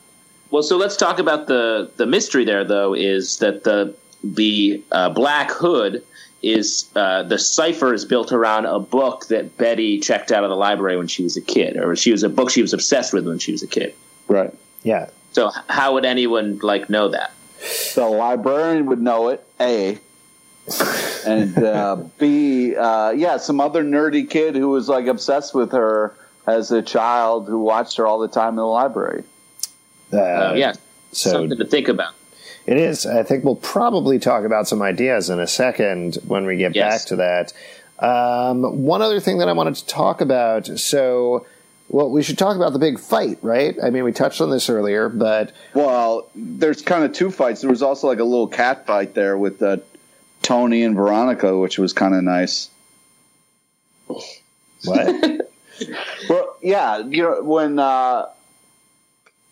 Well, 0.49 0.63
so 0.63 0.77
let's 0.77 0.97
talk 0.97 1.19
about 1.19 1.47
the 1.47 1.89
the 1.97 2.05
mystery 2.05 2.43
there, 2.45 2.63
though, 2.63 2.93
is 2.93 3.37
that 3.37 3.63
the 3.63 3.93
the 4.23 4.81
uh, 4.91 5.09
Black 5.09 5.51
Hood 5.51 6.03
is 6.43 6.85
uh, 6.95 7.23
the 7.23 7.37
cipher 7.37 7.93
is 7.93 8.03
built 8.05 8.31
around 8.31 8.65
a 8.65 8.79
book 8.79 9.27
that 9.27 9.57
Betty 9.57 9.99
checked 9.99 10.31
out 10.31 10.43
of 10.43 10.49
the 10.49 10.55
library 10.55 10.97
when 10.97 11.07
she 11.07 11.23
was 11.23 11.37
a 11.37 11.41
kid, 11.41 11.77
or 11.77 11.95
she 11.95 12.11
was 12.11 12.23
a 12.23 12.29
book 12.29 12.49
she 12.49 12.61
was 12.61 12.73
obsessed 12.73 13.13
with 13.13 13.27
when 13.27 13.37
she 13.39 13.51
was 13.51 13.61
a 13.63 13.67
kid. 13.67 13.93
Right. 14.27 14.51
Yeah. 14.83 15.07
So 15.31 15.49
how 15.67 15.93
would 15.93 16.05
anyone 16.05 16.59
like 16.59 16.89
know 16.89 17.09
that? 17.09 17.31
The 17.95 18.05
librarian 18.05 18.87
would 18.87 19.01
know 19.01 19.29
it. 19.29 19.43
A. 19.59 19.99
and 21.25 21.57
uh, 21.57 21.97
B. 22.17 22.75
Uh, 22.75 23.11
yeah, 23.11 23.37
some 23.37 23.59
other 23.59 23.83
nerdy 23.83 24.29
kid 24.29 24.55
who 24.55 24.69
was 24.69 24.89
like 24.89 25.07
obsessed 25.07 25.53
with 25.53 25.71
her 25.71 26.13
as 26.47 26.71
a 26.71 26.81
child 26.81 27.47
who 27.47 27.59
watched 27.59 27.97
her 27.97 28.05
all 28.07 28.19
the 28.19 28.27
time 28.27 28.49
in 28.49 28.55
the 28.57 28.65
library. 28.65 29.23
Uh, 30.13 30.17
Uh, 30.19 30.53
yeah, 30.55 30.73
So 31.11 31.31
something 31.31 31.57
to 31.57 31.65
think 31.65 31.87
about. 31.87 32.13
It 32.65 32.77
is. 32.77 33.05
I 33.05 33.23
think 33.23 33.43
we'll 33.43 33.55
probably 33.55 34.19
talk 34.19 34.43
about 34.43 34.67
some 34.67 34.81
ideas 34.81 35.29
in 35.29 35.39
a 35.39 35.47
second 35.47 36.17
when 36.27 36.45
we 36.45 36.57
get 36.57 36.75
Yes. 36.75 37.03
back 37.03 37.07
to 37.09 37.15
that. 37.17 37.53
Um, 37.99 38.83
one 38.83 39.01
other 39.01 39.19
thing 39.19 39.37
that 39.39 39.49
I 39.49 39.53
wanted 39.53 39.75
to 39.75 39.85
talk 39.87 40.21
about. 40.21 40.65
So 40.79 41.45
Well, 41.93 42.09
we 42.09 42.23
should 42.23 42.37
talk 42.37 42.55
about 42.55 42.71
the 42.71 42.79
big 42.79 42.97
fight, 42.99 43.37
right? 43.41 43.75
I 43.83 43.89
mean, 43.89 44.05
we 44.05 44.13
touched 44.13 44.39
on 44.39 44.49
this 44.49 44.69
earlier, 44.69 45.09
but 45.09 45.51
Well, 45.73 46.29
there's 46.33 46.81
kind 46.81 47.03
of 47.03 47.11
two 47.11 47.29
fights. 47.31 47.59
There 47.61 47.69
was 47.69 47.81
also 47.81 48.07
like 48.07 48.19
a 48.19 48.23
little 48.23 48.47
cat 48.47 48.85
fight 48.85 49.13
there 49.13 49.37
with 49.37 49.61
uh, 49.61 49.77
Toni 50.41 50.83
and 50.83 50.95
Veronica, 50.95 51.57
which 51.57 51.77
was 51.77 51.91
kind 51.91 52.15
of 52.15 52.23
nice. 52.23 52.69
what? 54.85 55.41
Well, 56.29 56.57
yeah, 56.61 56.99
you 56.99 57.23
know 57.23 57.41
when 57.41 57.79
uh, 57.79 58.27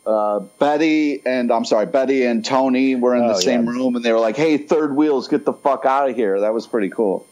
uh, 0.06 0.40
Betty 0.60 1.24
and 1.26 1.52
I'm 1.52 1.66
sorry, 1.66 1.88
Betty 1.88 2.24
and 2.24 2.46
Toni 2.46 2.94
were 2.94 3.16
in 3.16 3.24
Oh, 3.24 3.30
the 3.30 3.42
same 3.42 3.66
yeah. 3.66 3.72
room, 3.72 3.96
and 3.96 4.06
they 4.06 4.14
were 4.14 4.20
like, 4.20 4.38
"Hey, 4.38 4.58
third 4.60 4.96
wheels, 4.96 5.28
get 5.28 5.44
the 5.44 5.54
fuck 5.54 5.86
out 5.86 6.08
of 6.08 6.16
here." 6.16 6.42
That 6.42 6.54
was 6.54 6.68
pretty 6.68 6.90
cool. 6.90 7.26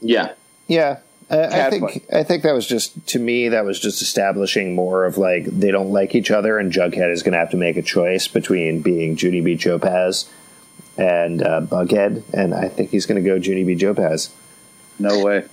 Yeah. 0.00 0.32
yeah. 0.66 0.98
I, 1.32 1.66
I 1.66 1.70
think 1.70 1.82
fight. 1.82 2.04
I 2.12 2.22
think 2.22 2.42
that 2.42 2.52
was 2.52 2.66
just 2.66 3.06
to 3.08 3.18
me 3.18 3.48
that 3.48 3.64
was 3.64 3.80
just 3.80 4.02
establishing 4.02 4.74
more 4.74 5.04
of 5.04 5.16
like 5.18 5.44
they 5.46 5.70
don't 5.70 5.90
like 5.90 6.14
each 6.14 6.30
other 6.30 6.58
and 6.58 6.70
Jughead 6.72 7.10
is 7.10 7.22
going 7.22 7.32
to 7.32 7.38
have 7.38 7.50
to 7.50 7.56
make 7.56 7.76
a 7.76 7.82
choice 7.82 8.28
between 8.28 8.82
being 8.82 9.16
Judy 9.16 9.40
B. 9.40 9.56
Jopaz 9.56 10.28
and 10.98 11.42
uh, 11.42 11.62
Bughead, 11.62 12.22
and 12.34 12.54
I 12.54 12.68
think 12.68 12.90
he's 12.90 13.06
going 13.06 13.22
to 13.22 13.26
go 13.26 13.38
Judy 13.38 13.64
B. 13.64 13.74
Jopaz. 13.74 14.30
No 14.98 15.24
way. 15.24 15.44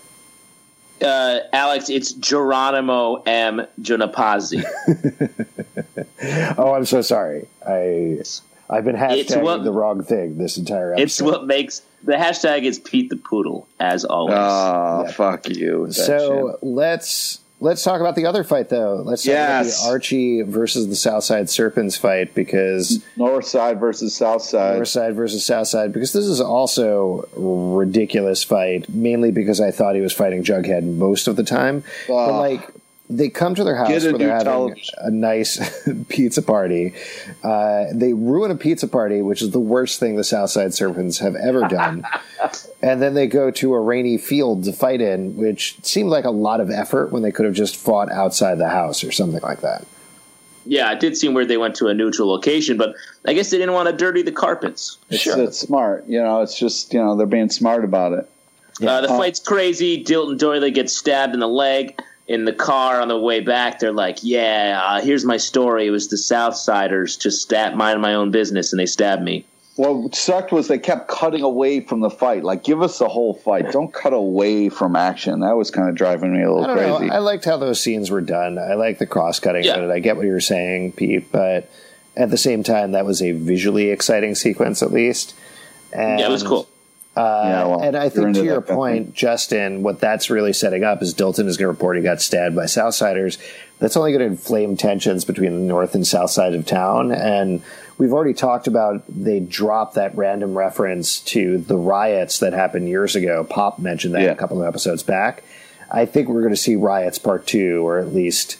Uh, 1.01 1.39
Alex, 1.53 1.89
it's 1.89 2.11
Geronimo 2.11 3.23
M. 3.23 3.65
Junapazzi. 3.81 4.63
Oh, 6.57 6.73
I'm 6.73 6.83
so 6.83 7.01
sorry. 7.01 7.47
I 7.65 8.19
I've 8.69 8.85
been 8.85 8.95
It's 8.95 9.31
hashtagging 9.33 9.41
what- 9.41 9.63
the 9.63 9.71
wrong 9.71 10.03
thing 10.03 10.37
this 10.37 10.57
entire 10.57 10.93
episode. 10.93 11.03
it's 11.03 11.21
what 11.21 11.47
makes 11.47 11.81
the 12.03 12.13
hashtag 12.13 12.63
is 12.63 12.79
Pete 12.79 13.09
the 13.09 13.15
Poodle, 13.17 13.67
as 13.79 14.05
always. 14.05 14.35
Oh, 14.37 15.03
Yeah. 15.05 15.11
fuck 15.11 15.49
you. 15.49 15.87
So 15.91 16.51
shit. 16.61 16.67
let's 16.67 17.39
let's 17.61 17.83
talk 17.83 17.99
about 17.99 18.15
the 18.15 18.25
other 18.25 18.43
fight 18.45 18.69
though. 18.69 19.01
Let's 19.03 19.23
talk 19.23 19.33
about 19.33 19.65
the 19.65 19.77
Archie 19.87 20.41
versus 20.43 20.87
the 20.87 20.95
Southside 20.95 21.49
Serpents 21.49 21.97
fight 21.97 22.33
because 22.33 23.03
North 23.17 23.45
Side 23.45 23.79
versus 23.79 24.15
South 24.15 24.43
Side. 24.43 24.75
North 24.75 24.87
Side 24.87 25.13
versus 25.15 25.45
South 25.45 25.67
Side 25.67 25.91
because 25.91 26.13
this 26.13 26.25
is 26.25 26.39
also 26.39 27.27
a 27.35 27.75
ridiculous 27.77 28.43
fight. 28.43 28.87
Mainly 28.87 29.31
because 29.31 29.59
I 29.59 29.71
thought 29.71 29.95
he 29.95 30.01
was 30.01 30.13
fighting 30.13 30.43
Jughead 30.43 30.83
most 30.83 31.27
of 31.27 31.35
the 31.35 31.43
time, 31.43 31.83
but 32.07 32.13
ah. 32.13 32.39
like. 32.39 32.69
They 33.11 33.29
come 33.29 33.55
to 33.55 33.63
their 33.63 33.75
house 33.75 33.89
where 33.89 34.17
they're 34.17 34.29
having 34.29 34.45
television. 34.45 34.93
a 34.99 35.09
nice 35.09 35.83
pizza 36.09 36.43
party. 36.43 36.93
Uh, 37.43 37.85
they 37.91 38.13
ruin 38.13 38.51
a 38.51 38.55
pizza 38.55 38.87
party, 38.87 39.23
which 39.23 39.41
is 39.41 39.49
the 39.49 39.59
worst 39.59 39.99
thing 39.99 40.15
the 40.15 40.23
Southside 40.23 40.75
Serpents 40.75 41.17
have 41.17 41.35
ever 41.35 41.67
done. 41.67 42.05
and 42.83 43.01
then 43.01 43.15
they 43.15 43.25
go 43.25 43.49
to 43.49 43.73
a 43.73 43.79
rainy 43.79 44.19
field 44.19 44.63
to 44.65 44.73
fight 44.73 45.01
in, 45.01 45.35
which 45.37 45.77
seemed 45.83 46.09
like 46.11 46.25
a 46.25 46.29
lot 46.29 46.61
of 46.61 46.69
effort 46.69 47.11
when 47.11 47.23
they 47.23 47.31
could 47.31 47.45
have 47.45 47.55
just 47.55 47.75
fought 47.75 48.11
outside 48.11 48.59
the 48.59 48.69
house 48.69 49.03
or 49.03 49.11
something 49.11 49.41
like 49.41 49.61
that. 49.61 49.85
Yeah, 50.65 50.91
it 50.91 50.99
did 50.99 51.17
seem 51.17 51.33
weird 51.33 51.47
they 51.47 51.57
went 51.57 51.75
to 51.77 51.87
a 51.87 51.95
neutral 51.95 52.29
location, 52.29 52.77
but 52.77 52.93
I 53.25 53.33
guess 53.33 53.49
they 53.49 53.57
didn't 53.57 53.73
want 53.73 53.89
to 53.89 53.95
dirty 53.95 54.21
the 54.21 54.31
carpets. 54.31 54.99
It's, 55.09 55.23
Sure. 55.23 55.41
it's 55.41 55.57
smart. 55.57 56.05
You 56.07 56.21
know, 56.21 56.41
it's 56.41 56.59
just, 56.59 56.93
you 56.93 56.99
know, 56.99 57.15
they're 57.15 57.25
being 57.25 57.49
smart 57.49 57.83
about 57.83 58.11
it. 58.13 58.29
Uh, 58.85 59.01
the 59.01 59.07
fight's 59.07 59.39
crazy. 59.39 60.03
Dilton 60.03 60.37
Doiley 60.37 60.69
gets 60.71 60.95
stabbed 60.95 61.33
in 61.33 61.39
the 61.39 61.47
leg 61.47 61.99
in 62.29 62.45
the 62.45 62.53
car 62.53 63.01
on 63.01 63.07
the 63.09 63.19
way 63.19 63.41
back. 63.41 63.79
They're 63.79 63.91
like, 63.91 64.19
"Yeah, 64.21 64.79
uh, 64.85 65.01
here's 65.01 65.25
my 65.25 65.37
story. 65.37 65.87
It 65.87 65.89
was 65.91 66.07
the 66.07 66.15
Southsiders 66.15 67.19
just 67.19 67.41
stab 67.41 67.73
minding 67.73 68.01
my 68.01 68.13
own 68.13 68.31
business, 68.31 68.71
and 68.71 68.79
they 68.79 68.85
stabbed 68.85 69.23
me." 69.23 69.43
What 69.75 70.13
sucked 70.13 70.51
was 70.51 70.67
they 70.67 70.77
kept 70.77 71.07
cutting 71.07 71.41
away 71.41 71.79
from 71.79 72.01
the 72.01 72.09
fight. 72.09 72.43
Like, 72.43 72.63
give 72.65 72.81
us 72.81 72.99
the 72.99 73.07
whole 73.07 73.33
fight. 73.33 73.71
Don't 73.71 73.93
cut 73.93 74.11
away 74.13 74.67
from 74.67 74.95
action. 74.97 75.39
That 75.39 75.55
was 75.55 75.71
kind 75.71 75.87
of 75.89 75.95
driving 75.95 76.33
me 76.33 76.43
a 76.43 76.51
little 76.51 76.67
don't 76.67 76.77
crazy. 76.77 77.05
know. 77.07 77.13
I 77.15 77.19
liked 77.19 77.45
how 77.45 77.55
those 77.57 77.79
scenes 77.79 78.11
were 78.11 78.19
done. 78.19 78.57
I 78.59 78.73
like 78.73 78.99
the 78.99 79.05
cross 79.05 79.39
cutting 79.39 79.63
Yeah. 79.63 79.75
of 79.75 79.89
it. 79.89 79.93
I 79.93 79.99
get 79.99 80.17
what 80.17 80.25
you're 80.25 80.41
saying, 80.41 80.91
Pete, 80.93 81.31
but 81.31 81.69
at 82.17 82.29
the 82.29 82.37
same 82.37 82.61
time, 82.61 82.91
that 82.91 83.05
was 83.05 83.21
a 83.21 83.31
visually 83.31 83.89
exciting 83.89 84.35
sequence, 84.35 84.83
at 84.83 84.91
least. 84.91 85.33
And, 85.93 86.19
Yeah, 86.19 86.27
it 86.27 86.31
was 86.31 86.43
cool. 86.43 86.67
Uh, 87.19 87.43
Yeah, 87.45 87.65
well, 87.65 87.81
and 87.81 87.95
I 87.97 88.09
think 88.09 88.35
to 88.35 88.43
your 88.43 88.61
point, 88.61 89.13
Justin, 89.13 89.83
what 89.83 89.99
that's 89.99 90.29
really 90.29 90.53
setting 90.53 90.83
up 90.83 91.01
is 91.01 91.13
Dilton 91.13 91.47
is 91.47 91.57
going 91.57 91.65
to 91.65 91.67
report 91.67 91.97
he 91.97 92.03
got 92.03 92.21
stabbed 92.21 92.55
by 92.55 92.63
Southsiders. 92.65 93.37
That's 93.79 93.95
only 93.97 94.11
going 94.11 94.21
to 94.21 94.27
inflame 94.27 94.75
tensions 94.77 95.25
between 95.25 95.53
the 95.53 95.61
north 95.61 95.95
and 95.95 96.05
south 96.05 96.31
side 96.31 96.53
of 96.53 96.65
town. 96.65 97.11
And 97.11 97.61
we've 97.97 98.11
already 98.13 98.33
talked 98.33 98.67
about 98.67 99.03
they 99.07 99.39
dropped 99.39 99.95
that 99.95 100.15
random 100.17 100.57
reference 100.57 101.19
to 101.21 101.57
the 101.57 101.77
riots 101.77 102.39
that 102.39 102.53
happened 102.53 102.87
years 102.89 103.15
ago. 103.15 103.43
Pop 103.43 103.79
mentioned 103.79 104.15
that 104.15 104.21
Yeah. 104.21 104.31
a 104.31 104.35
couple 104.35 104.61
of 104.61 104.67
episodes 104.67 105.03
back. 105.03 105.43
I 105.91 106.05
think 106.05 106.27
we're 106.29 106.41
going 106.41 106.53
to 106.53 106.57
see 106.57 106.75
riots 106.75 107.17
part 107.19 107.47
two, 107.47 107.87
or 107.87 107.99
at 107.99 108.13
least 108.13 108.57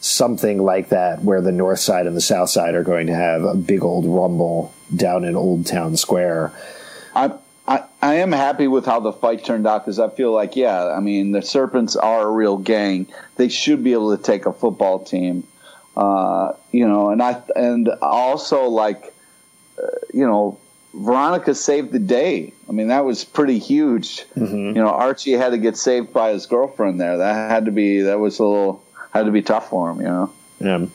something 0.00 0.60
like 0.62 0.88
that, 0.88 1.22
where 1.22 1.40
the 1.40 1.52
north 1.52 1.78
side 1.78 2.06
and 2.06 2.16
the 2.16 2.20
south 2.20 2.50
side 2.50 2.74
are 2.74 2.82
going 2.82 3.06
to 3.06 3.14
have 3.14 3.44
a 3.44 3.54
big 3.54 3.84
old 3.84 4.04
rumble 4.04 4.72
down 4.94 5.24
in 5.24 5.36
Old 5.36 5.64
Town 5.66 5.96
Square. 5.96 6.52
I, 7.14 7.30
I, 7.66 7.84
I 8.00 8.14
am 8.16 8.32
happy 8.32 8.66
with 8.66 8.84
how 8.86 9.00
the 9.00 9.12
fight 9.12 9.44
turned 9.44 9.66
out 9.66 9.84
because 9.84 9.98
I 9.98 10.08
feel 10.08 10.32
like, 10.32 10.56
yeah, 10.56 10.88
I 10.88 11.00
mean, 11.00 11.32
the 11.32 11.42
Serpents 11.42 11.94
are 11.94 12.26
a 12.26 12.30
real 12.30 12.58
gang. 12.58 13.06
They 13.36 13.48
should 13.48 13.84
be 13.84 13.92
able 13.92 14.16
to 14.16 14.22
take 14.22 14.46
a 14.46 14.52
football 14.52 14.98
team, 14.98 15.44
uh, 15.96 16.54
you 16.72 16.86
know. 16.88 17.10
And 17.10 17.22
I 17.22 17.40
and 17.54 17.88
also 18.02 18.64
like, 18.64 19.14
uh, 19.80 19.86
you 20.12 20.26
know, 20.26 20.58
Veronica 20.92 21.54
saved 21.54 21.92
the 21.92 22.00
day. 22.00 22.52
I 22.68 22.72
mean, 22.72 22.88
that 22.88 23.04
was 23.04 23.24
pretty 23.24 23.58
huge. 23.58 24.24
You 24.34 24.72
know, 24.72 24.88
Archie 24.88 25.32
had 25.32 25.50
to 25.50 25.58
get 25.58 25.76
saved 25.76 26.12
by 26.12 26.30
his 26.30 26.46
girlfriend 26.46 27.00
there. 27.00 27.18
That 27.18 27.50
had 27.50 27.66
to 27.66 27.70
be 27.70 28.02
that 28.02 28.18
was 28.18 28.40
a 28.40 28.44
little 28.44 28.84
had 29.12 29.26
to 29.26 29.30
be 29.30 29.42
tough 29.42 29.70
for 29.70 29.90
him. 29.90 29.98
You 30.00 30.08
know. 30.08 30.32
Yeah. 30.58 30.86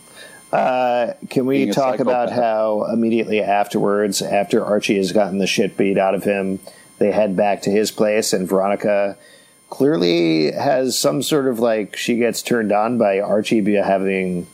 Uh, 0.52 1.14
can 1.30 1.46
we 1.46 1.70
talk 1.72 2.00
about 2.00 2.32
how 2.32 2.86
immediately 2.92 3.42
afterwards, 3.42 4.22
after 4.22 4.64
Archie 4.64 4.98
has 4.98 5.12
gotten 5.12 5.40
the 5.40 5.48
shit 5.48 5.76
beat 5.78 5.98
out 5.98 6.16
of 6.16 6.24
him, 6.24 6.60
they 7.00 7.12
head 7.12 7.36
back 7.36 7.62
to 7.64 7.70
his 7.70 7.92
place, 7.92 8.32
and 8.34 8.48
Veronica 8.48 9.18
clearly 9.70 10.52
has 10.54 10.98
some 10.98 11.22
sort 11.22 11.48
of 11.48 11.60
like 11.60 11.98
she 11.98 12.16
gets 12.16 12.42
turned 12.42 12.72
on 12.72 12.98
by 12.98 13.20
Archie 13.20 13.60
be 13.60 13.74
having 13.74 14.48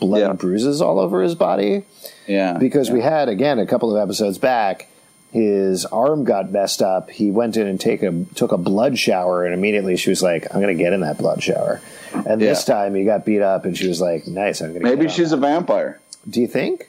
blood 0.00 0.18
Yeah. 0.20 0.30
and 0.30 0.38
bruises 0.38 0.82
all 0.82 0.98
over 0.98 1.22
his 1.22 1.36
body 1.36 1.84
Yeah. 2.26 2.58
because 2.58 2.90
we 2.90 3.00
had 3.00 3.28
again 3.28 3.60
a 3.60 3.66
couple 3.66 3.94
of 3.94 4.02
episodes 4.02 4.38
back 4.38 4.87
his 5.32 5.84
arm 5.86 6.24
got 6.24 6.50
messed 6.50 6.80
up 6.80 7.10
he 7.10 7.30
went 7.30 7.56
in 7.56 7.66
and 7.66 7.80
take 7.80 8.02
a 8.02 8.24
took 8.34 8.50
a 8.52 8.56
blood 8.58 8.98
shower 8.98 9.44
and 9.44 9.52
immediately 9.52 9.96
she 9.96 10.08
was 10.08 10.22
like 10.22 10.46
i'm 10.54 10.60
gonna 10.60 10.74
get 10.74 10.92
in 10.92 11.00
that 11.00 11.18
blood 11.18 11.42
shower 11.42 11.80
and 12.26 12.40
this 12.40 12.64
time 12.64 12.94
he 12.94 13.04
got 13.04 13.24
beat 13.26 13.42
up 13.42 13.64
and 13.66 13.76
she 13.76 13.86
was 13.88 14.00
like 14.00 14.26
nice 14.26 14.60
i'm 14.62 14.72
gonna 14.72 14.84
maybe 14.84 15.02
get 15.02 15.12
she's 15.12 15.30
that." 15.30 15.36
a 15.36 15.40
vampire. 15.40 16.00
do 16.28 16.40
you 16.40 16.46
think 16.46 16.88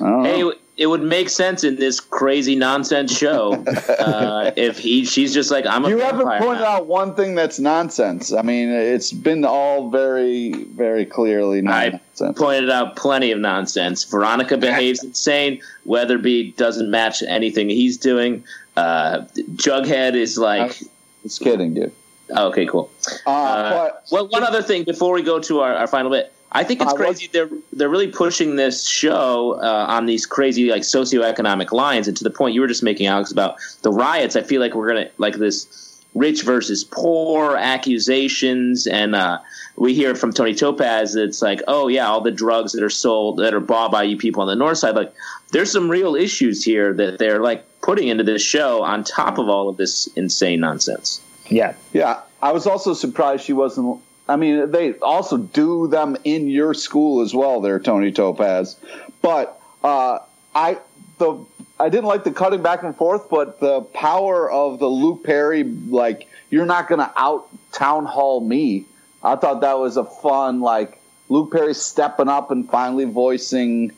I 0.00 0.08
don't 0.08 0.22
know. 0.22 0.50
Hey, 0.50 0.58
it 0.78 0.86
would 0.86 1.02
make 1.02 1.28
sense 1.28 1.64
in 1.64 1.76
this 1.76 2.00
crazy 2.00 2.56
nonsense 2.56 3.14
show 3.16 3.52
uh, 3.98 4.52
if 4.56 4.78
he 4.78 5.04
she's 5.04 5.34
just 5.34 5.50
like 5.50 5.66
I'm 5.66 5.84
a 5.84 5.90
You 5.90 5.98
haven't 5.98 6.26
pointed 6.26 6.62
now." 6.62 6.78
out 6.78 6.86
one 6.86 7.14
thing 7.14 7.34
that's 7.34 7.58
nonsense. 7.58 8.32
I 8.32 8.40
mean, 8.40 8.70
it's 8.70 9.12
been 9.12 9.44
all 9.44 9.90
very, 9.90 10.52
very 10.64 11.04
clearly 11.04 11.60
I 11.68 12.00
nonsense. 12.20 12.38
pointed 12.38 12.70
out 12.70 12.96
plenty 12.96 13.30
of 13.32 13.38
nonsense. 13.38 14.04
Veronica 14.04 14.56
behaves 14.56 15.02
insane. 15.04 15.60
Weatherbee 15.86 16.56
doesn't 16.56 16.90
match 16.90 17.22
anything 17.22 17.68
he's 17.68 17.96
doing. 17.96 18.44
Uh, 18.76 19.22
Jughead 19.56 20.14
is 20.14 20.38
like, 20.38 20.82
It's 21.24 21.38
kidding, 21.38 21.74
dude. 21.74 21.92
okay, 22.36 22.66
cool. 22.66 22.90
Uh, 23.26 23.30
Uh, 23.30 23.90
well, 24.10 24.28
one 24.28 24.42
other 24.44 24.62
thing 24.62 24.84
before 24.84 25.12
we 25.14 25.22
go 25.22 25.38
to 25.40 25.60
our, 25.60 25.74
our 25.74 25.86
final 25.86 26.10
bit, 26.10 26.32
I 26.54 26.64
think 26.64 26.82
it's 26.82 26.92
crazy. 26.92 27.28
They're 27.32 27.48
they're 27.72 27.88
really 27.88 28.08
pushing 28.12 28.56
this 28.56 28.86
show 28.86 29.52
uh, 29.62 29.86
on 29.88 30.04
these 30.04 30.26
crazy 30.26 30.68
like 30.70 30.82
socioeconomic 30.82 31.72
lines, 31.72 32.08
and 32.08 32.16
to 32.18 32.24
the 32.24 32.30
point 32.30 32.54
you 32.54 32.60
were 32.60 32.66
just 32.66 32.82
making, 32.82 33.06
Alex, 33.06 33.32
about 33.32 33.56
the 33.80 33.90
riots. 33.90 34.36
I 34.36 34.42
feel 34.42 34.60
like 34.60 34.74
we're 34.74 34.86
gonna 34.88 35.08
like 35.16 35.36
this 35.36 35.91
rich 36.14 36.42
versus 36.42 36.84
poor 36.84 37.56
accusations, 37.56 38.86
and 38.86 39.14
uh, 39.14 39.38
we 39.76 39.94
hear 39.94 40.14
from 40.14 40.32
Toni 40.32 40.54
Topaz 40.54 41.14
that 41.14 41.24
it's 41.24 41.42
like, 41.42 41.60
oh 41.68 41.88
yeah, 41.88 42.06
all 42.06 42.20
the 42.20 42.30
drugs 42.30 42.72
that 42.72 42.82
are 42.82 42.90
sold 42.90 43.38
that 43.38 43.54
are 43.54 43.60
bought 43.60 43.90
by 43.90 44.02
you 44.02 44.16
people 44.16 44.42
on 44.42 44.48
the 44.48 44.56
north 44.56 44.78
side, 44.78 44.94
like 44.94 45.12
there's 45.50 45.72
some 45.72 45.90
real 45.90 46.14
issues 46.14 46.64
here 46.64 46.92
that 46.94 47.18
they're 47.18 47.40
like 47.40 47.64
putting 47.80 48.08
into 48.08 48.24
this 48.24 48.42
show 48.42 48.82
on 48.82 49.04
top 49.04 49.38
of 49.38 49.48
all 49.48 49.68
of 49.68 49.76
this 49.76 50.06
insane 50.08 50.60
nonsense. 50.60 51.20
yeah 51.48 51.74
yeah, 51.92 52.20
I 52.42 52.52
was 52.52 52.66
also 52.66 52.94
surprised 52.94 53.44
she 53.44 53.52
wasn't. 53.52 54.00
I 54.28 54.36
mean, 54.36 54.70
they 54.70 54.94
also 54.94 55.36
do 55.36 55.88
them 55.88 56.16
in 56.24 56.48
your 56.48 56.74
school 56.74 57.22
as 57.22 57.34
well, 57.34 57.60
there, 57.60 57.78
Toni 57.80 58.12
Topaz. 58.12 58.76
But 59.20 59.60
uh, 59.82 60.20
I 60.54 60.78
the 61.22 61.46
I 61.80 61.88
didn't 61.88 62.06
like 62.06 62.24
the 62.24 62.30
cutting 62.30 62.62
back 62.62 62.82
and 62.82 62.94
forth, 62.94 63.28
but 63.28 63.58
the 63.58 63.80
power 63.80 64.50
of 64.50 64.78
the 64.78 64.86
Luke 64.86 65.24
Perry, 65.24 65.64
like 65.64 66.28
you're 66.50 66.66
not 66.66 66.88
going 66.88 67.00
to 67.00 67.10
out 67.16 67.48
town 67.72 68.04
hall 68.04 68.40
me. 68.40 68.86
I 69.22 69.36
thought 69.36 69.62
that 69.62 69.78
was 69.78 69.96
a 69.96 70.04
fun, 70.04 70.60
like 70.60 71.00
Luke 71.28 71.50
Perry 71.50 71.74
stepping 71.74 72.28
up 72.28 72.50
and 72.50 72.68
finally 72.68 73.04
voicing, 73.04 73.92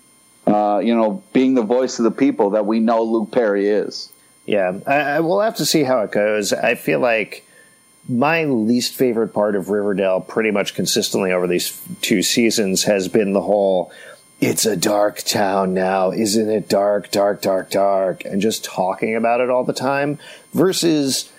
uh, 0.47 0.81
you 0.83 0.95
know, 0.95 1.23
being 1.33 1.55
the 1.55 1.63
voice 1.63 1.99
of 1.99 2.05
the 2.05 2.11
people 2.11 2.51
that 2.51 2.65
we 2.65 2.81
know 2.81 3.03
Luke 3.03 3.31
Perry 3.33 3.69
is. 3.69 4.11
Yeah, 4.47 4.79
I, 4.87 4.95
I, 4.95 5.21
we'll 5.21 5.41
have 5.41 5.57
to 5.57 5.67
see 5.67 5.85
how 5.85 6.01
it 6.01 6.13
goes. 6.13 6.53
I 6.53 6.75
feel 6.75 7.01
like 7.01 7.47
my 8.09 8.45
least 8.45 8.95
favorite 8.95 9.29
part 9.29 9.57
of 9.57 9.71
Riverdale, 9.71 10.21
pretty 10.21 10.51
much 10.51 10.75
consistently 10.75 11.33
over 11.33 11.47
these 11.47 11.81
two 12.03 12.23
seasons, 12.23 12.85
has 12.85 13.09
been 13.09 13.33
the 13.33 13.41
whole 13.41 13.91
it's 14.41 14.67
a 14.67 14.77
dark 14.77 15.19
town 15.19 15.75
now, 15.75 16.11
isn't 16.11 16.51
it 16.51 16.69
dark, 16.69 17.11
dark, 17.11 17.41
dark, 17.41 17.71
dark, 17.71 18.25
and 18.25 18.43
just 18.43 18.65
talking 18.65 19.15
about 19.15 19.41
it 19.41 19.51
all 19.51 19.65
the 19.65 19.73
time 19.73 20.19
versus 20.53 21.31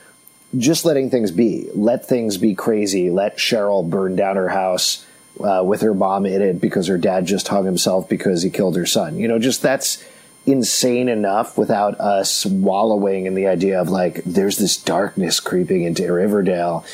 just 0.58 0.86
letting 0.86 1.10
things 1.10 1.32
be. 1.32 1.70
Let 1.74 2.08
things 2.08 2.38
be 2.38 2.56
crazy. 2.56 3.10
Let 3.10 3.38
Cheryl 3.38 3.88
burn 3.88 4.16
down 4.16 4.38
her 4.38 4.50
house 4.50 5.06
uh, 5.40 5.64
with 5.66 5.82
her 5.82 5.94
mom 5.94 6.26
in 6.26 6.42
it 6.42 6.62
because 6.62 6.88
her 6.88 6.98
dad 6.98 7.26
just 7.26 7.48
hung 7.48 7.66
himself 7.66 8.08
because 8.08 8.42
he 8.42 8.50
killed 8.50 8.76
her 8.76 8.86
son. 8.86 9.18
You 9.18 9.28
know, 9.28 9.40
just 9.40 9.62
that's 9.62 10.04
insane 10.46 11.10
enough 11.10 11.58
without 11.58 12.00
us 12.00 12.46
wallowing 12.46 13.26
in 13.26 13.34
the 13.34 13.48
idea 13.48 13.82
of 13.82 13.90
like 13.90 14.24
there's 14.24 14.58
this 14.58 14.78
darkness 14.78 15.40
creeping 15.40 15.84
into 15.84 16.12
Riverdale 16.12 16.86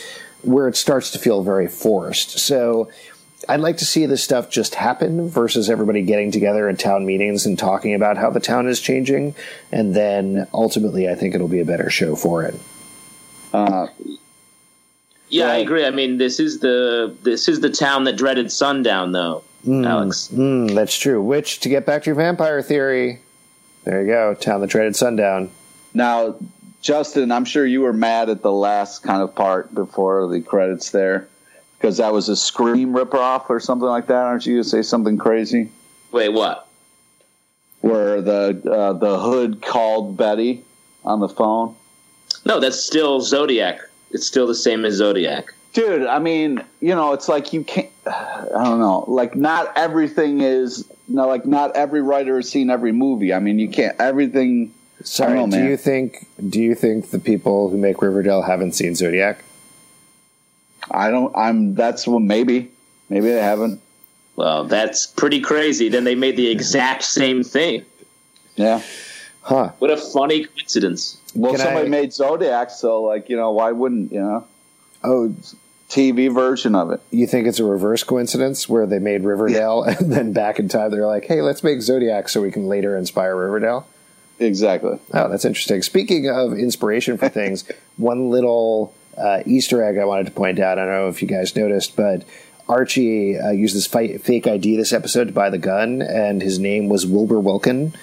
where 0.41 0.67
it 0.67 0.75
starts 0.75 1.11
to 1.11 1.19
feel 1.19 1.43
very 1.43 1.67
forced. 1.67 2.39
So 2.39 2.89
I'd 3.49 3.59
like 3.59 3.77
to 3.77 3.85
see 3.85 4.05
this 4.05 4.23
stuff 4.23 4.49
just 4.49 4.75
happen 4.75 5.29
versus 5.29 5.69
everybody 5.69 6.01
getting 6.03 6.31
together 6.31 6.69
in 6.69 6.77
town 6.77 7.05
meetings 7.05 7.45
and 7.45 7.57
talking 7.57 7.93
about 7.93 8.17
how 8.17 8.29
the 8.29 8.39
town 8.39 8.67
is 8.67 8.79
changing. 8.79 9.35
And 9.71 9.95
then 9.95 10.47
ultimately, 10.53 11.09
I 11.09 11.15
think 11.15 11.33
it'll 11.33 11.47
be 11.47 11.59
a 11.59 11.65
better 11.65 11.89
show 11.89 12.15
for 12.15 12.43
it. 12.43 12.55
Uh, 13.53 13.87
Yeah, 15.29 15.47
I 15.47 15.57
agree. 15.57 15.85
I 15.85 15.91
mean, 15.91 16.17
this 16.17 16.39
is 16.39 16.59
the 16.59 17.15
this 17.23 17.47
is 17.47 17.61
the 17.61 17.69
town 17.69 18.03
that 18.03 18.17
dreaded 18.17 18.51
sundown, 18.51 19.13
though, 19.13 19.43
Alex. 19.65 20.29
Mm, 20.33 20.75
that's 20.75 20.97
true. 20.97 21.21
Which, 21.21 21.61
to 21.61 21.69
get 21.69 21.85
back 21.85 22.03
to 22.03 22.07
your 22.07 22.15
vampire 22.15 22.61
theory, 22.61 23.19
there 23.85 24.01
you 24.01 24.07
go. 24.07 24.33
Town 24.33 24.59
that 24.61 24.67
dreaded 24.67 24.95
sundown. 24.95 25.49
now, 25.93 26.35
Justin, 26.81 27.31
I'm 27.31 27.45
sure 27.45 27.65
you 27.65 27.81
were 27.81 27.93
mad 27.93 28.29
at 28.29 28.41
the 28.41 28.51
last 28.51 29.03
kind 29.03 29.21
of 29.21 29.35
part 29.35 29.73
before 29.73 30.27
the 30.27 30.41
credits 30.41 30.89
there 30.91 31.27
because 31.81 31.97
that 31.97 32.13
was 32.13 32.29
a 32.29 32.35
Scream 32.35 32.93
ripoff 32.93 33.49
or 33.49 33.59
something 33.59 33.87
like 33.87 34.05
that. 34.07 34.25
Aren't 34.25 34.45
you 34.45 34.53
going 34.55 34.63
to 34.63 34.69
say 34.69 34.83
something 34.83 35.17
crazy? 35.17 35.71
Wait, 36.11 36.29
what? 36.29 36.67
Where 37.79 38.21
the 38.21 38.61
uh, 38.71 38.93
the 38.93 39.19
hood 39.19 39.63
called 39.63 40.15
Betty 40.15 40.63
on 41.03 41.19
the 41.19 41.27
phone. 41.27 41.75
No, 42.45 42.59
that's 42.59 42.79
still 42.79 43.21
Zodiac. 43.21 43.79
It's 44.11 44.27
still 44.27 44.45
the 44.45 44.53
same 44.53 44.85
as 44.85 44.95
Zodiac. 44.95 45.53
Dude, 45.73 46.05
I 46.05 46.19
mean, 46.19 46.63
you 46.81 46.93
know, 46.93 47.13
it's 47.13 47.27
like 47.27 47.53
you 47.53 47.63
can't. 47.63 47.89
I 48.05 48.63
don't 48.63 48.79
know. 48.79 49.05
Like, 49.07 49.35
not 49.35 49.75
everything 49.75 50.41
is. 50.41 50.87
No, 51.07 51.27
like 51.27 51.47
not 51.47 51.75
every 51.75 52.03
writer 52.03 52.35
has 52.35 52.49
seen 52.49 52.69
every 52.69 52.91
movie. 52.91 53.33
I 53.33 53.39
mean, 53.39 53.57
you 53.57 53.69
can't. 53.69 53.99
Everything. 53.99 54.71
Sorry, 55.03 55.31
I 55.31 55.35
don't 55.35 55.49
know, 55.49 55.57
do 55.57 55.63
man. 55.63 55.71
you 55.71 55.77
think 55.77 56.27
do 56.47 56.61
you 56.61 56.75
think 56.75 57.09
the 57.09 57.17
people 57.17 57.69
who 57.69 57.77
make 57.77 58.03
Riverdale 58.03 58.43
haven't 58.43 58.73
seen 58.73 58.93
Zodiac? 58.93 59.43
I 60.93 61.09
don't. 61.11 61.35
I'm. 61.35 61.75
That's 61.75 62.07
well, 62.07 62.19
maybe. 62.19 62.71
Maybe 63.09 63.27
they 63.27 63.41
haven't. 63.41 63.81
Well, 64.35 64.63
that's 64.65 65.05
pretty 65.07 65.41
crazy. 65.41 65.89
Then 65.89 66.03
they 66.03 66.15
made 66.15 66.37
the 66.37 66.47
exact 66.49 67.03
same 67.03 67.43
thing. 67.43 67.85
Yeah. 68.55 68.81
Huh. 69.41 69.71
What 69.79 69.91
a 69.91 69.97
funny 69.97 70.45
coincidence. 70.45 71.17
Well, 71.35 71.51
Can 71.53 71.61
somebody 71.61 71.87
I- 71.87 71.89
made 71.89 72.13
Zodiac, 72.13 72.69
so 72.71 73.01
like 73.03 73.29
you 73.29 73.35
know, 73.37 73.51
why 73.51 73.71
wouldn't 73.71 74.11
you 74.11 74.19
know? 74.21 74.45
Oh, 75.03 75.33
TV 75.89 76.33
version 76.33 76.73
of 76.75 76.91
it. 76.91 77.01
you 77.11 77.27
think 77.27 77.47
it's 77.47 77.59
a 77.59 77.65
reverse 77.65 78.03
coincidence 78.03 78.69
where 78.69 78.85
they 78.85 78.99
made 78.99 79.23
Riverdale 79.23 79.83
and 79.83 80.11
then 80.13 80.31
back 80.31 80.57
in 80.59 80.69
time 80.69 80.91
they're 80.91 81.05
like, 81.07 81.25
"Hey, 81.25 81.41
let's 81.41 81.63
make 81.63 81.81
Zodiac 81.81 82.29
so 82.29 82.41
we 82.41 82.51
can 82.51 82.67
later 82.67 82.95
inspire 82.97 83.35
Riverdale." 83.35 83.85
Exactly. 84.39 84.97
Oh, 85.13 85.27
that's 85.29 85.43
interesting. 85.45 85.81
Speaking 85.81 86.29
of 86.29 86.53
inspiration 86.53 87.17
for 87.17 87.29
things, 87.29 87.63
one 87.97 88.29
little 88.29 88.93
uh, 89.17 89.43
Easter 89.45 89.83
egg 89.83 89.97
I 89.97 90.05
wanted 90.05 90.25
to 90.27 90.31
point 90.31 90.59
out. 90.59 90.77
I 90.79 90.85
don't 90.85 90.93
know 90.93 91.07
if 91.09 91.21
you 91.21 91.27
guys 91.27 91.55
noticed, 91.55 91.95
but 91.95 92.23
Archie 92.69 93.37
uh, 93.37 93.51
used 93.51 93.75
this 93.75 93.87
fi- 93.87 94.17
fake 94.17 94.47
ID 94.47 94.77
this 94.77 94.93
episode 94.93 95.25
to 95.25 95.33
buy 95.33 95.49
the 95.49 95.57
gun, 95.57 96.01
and 96.01 96.41
his 96.41 96.59
name 96.59 96.87
was 96.89 97.05
Wilbur 97.05 97.39
Wilkin, 97.39 97.93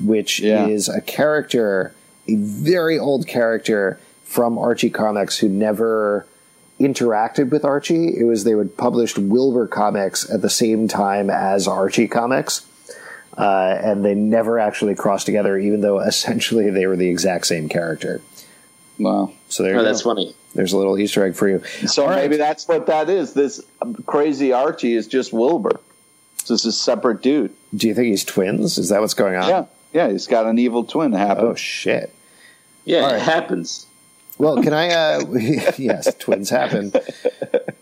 which 0.00 0.40
Yeah. 0.40 0.66
is 0.66 0.88
a 0.88 1.00
character, 1.00 1.94
a 2.26 2.34
very 2.36 2.98
old 2.98 3.26
character 3.26 3.98
from 4.24 4.58
Archie 4.58 4.90
comics 4.90 5.38
who 5.38 5.48
never 5.48 6.26
interacted 6.80 7.50
with 7.50 7.64
Archie. 7.64 8.16
It 8.18 8.24
was 8.24 8.44
they 8.44 8.54
would 8.54 8.76
published 8.76 9.18
Wilbur 9.18 9.66
comics 9.66 10.28
at 10.30 10.42
the 10.42 10.50
same 10.50 10.86
time 10.88 11.30
as 11.30 11.66
Archie 11.66 12.06
comics. 12.08 12.64
Uh, 13.36 13.78
and 13.82 14.04
they 14.04 14.14
never 14.16 14.58
actually 14.58 14.96
crossed 14.96 15.24
together, 15.26 15.56
even 15.56 15.80
though 15.80 16.00
essentially 16.00 16.70
they 16.70 16.86
were 16.86 16.96
the 16.96 17.08
exact 17.08 17.46
same 17.46 17.68
character. 17.68 18.20
Wow. 18.98 19.32
So 19.48 19.62
there 19.62 19.74
you 19.74 19.78
Oh, 19.78 19.82
go. 19.82 19.88
that's 19.88 20.02
funny. 20.02 20.34
There's 20.54 20.72
a 20.72 20.78
little 20.78 20.98
Easter 20.98 21.24
egg 21.24 21.34
for 21.34 21.48
you. 21.48 21.62
so 21.86 22.02
All 22.04 22.08
right. 22.10 22.22
maybe 22.22 22.36
that's 22.36 22.66
what 22.66 22.86
that 22.86 23.08
is. 23.10 23.34
This 23.34 23.62
crazy 24.06 24.52
Archie 24.52 24.94
is 24.94 25.06
just 25.06 25.32
Wilbur. 25.32 25.78
It's 26.34 26.48
just 26.48 26.64
a 26.66 26.72
separate 26.72 27.22
dude. 27.22 27.52
Do 27.74 27.86
you 27.86 27.94
think 27.94 28.06
he's 28.08 28.24
twins? 28.24 28.78
Is 28.78 28.88
that 28.88 29.00
what's 29.00 29.14
going 29.14 29.34
on? 29.36 29.48
Yeah, 29.48 29.64
yeah. 29.92 30.08
He's 30.10 30.26
got 30.26 30.46
an 30.46 30.58
evil 30.58 30.84
twin 30.84 31.10
that 31.12 31.18
happened. 31.18 31.48
Oh 31.48 31.54
shit. 31.54 32.14
Yeah, 32.84 33.00
All 33.00 33.08
it 33.10 33.12
right. 33.14 33.22
happens. 33.22 33.86
Well, 34.38 34.62
can 34.62 34.72
I? 34.72 34.88
Uh, 34.90 35.20
yes, 35.78 36.14
twins 36.18 36.48
happen. 36.48 36.92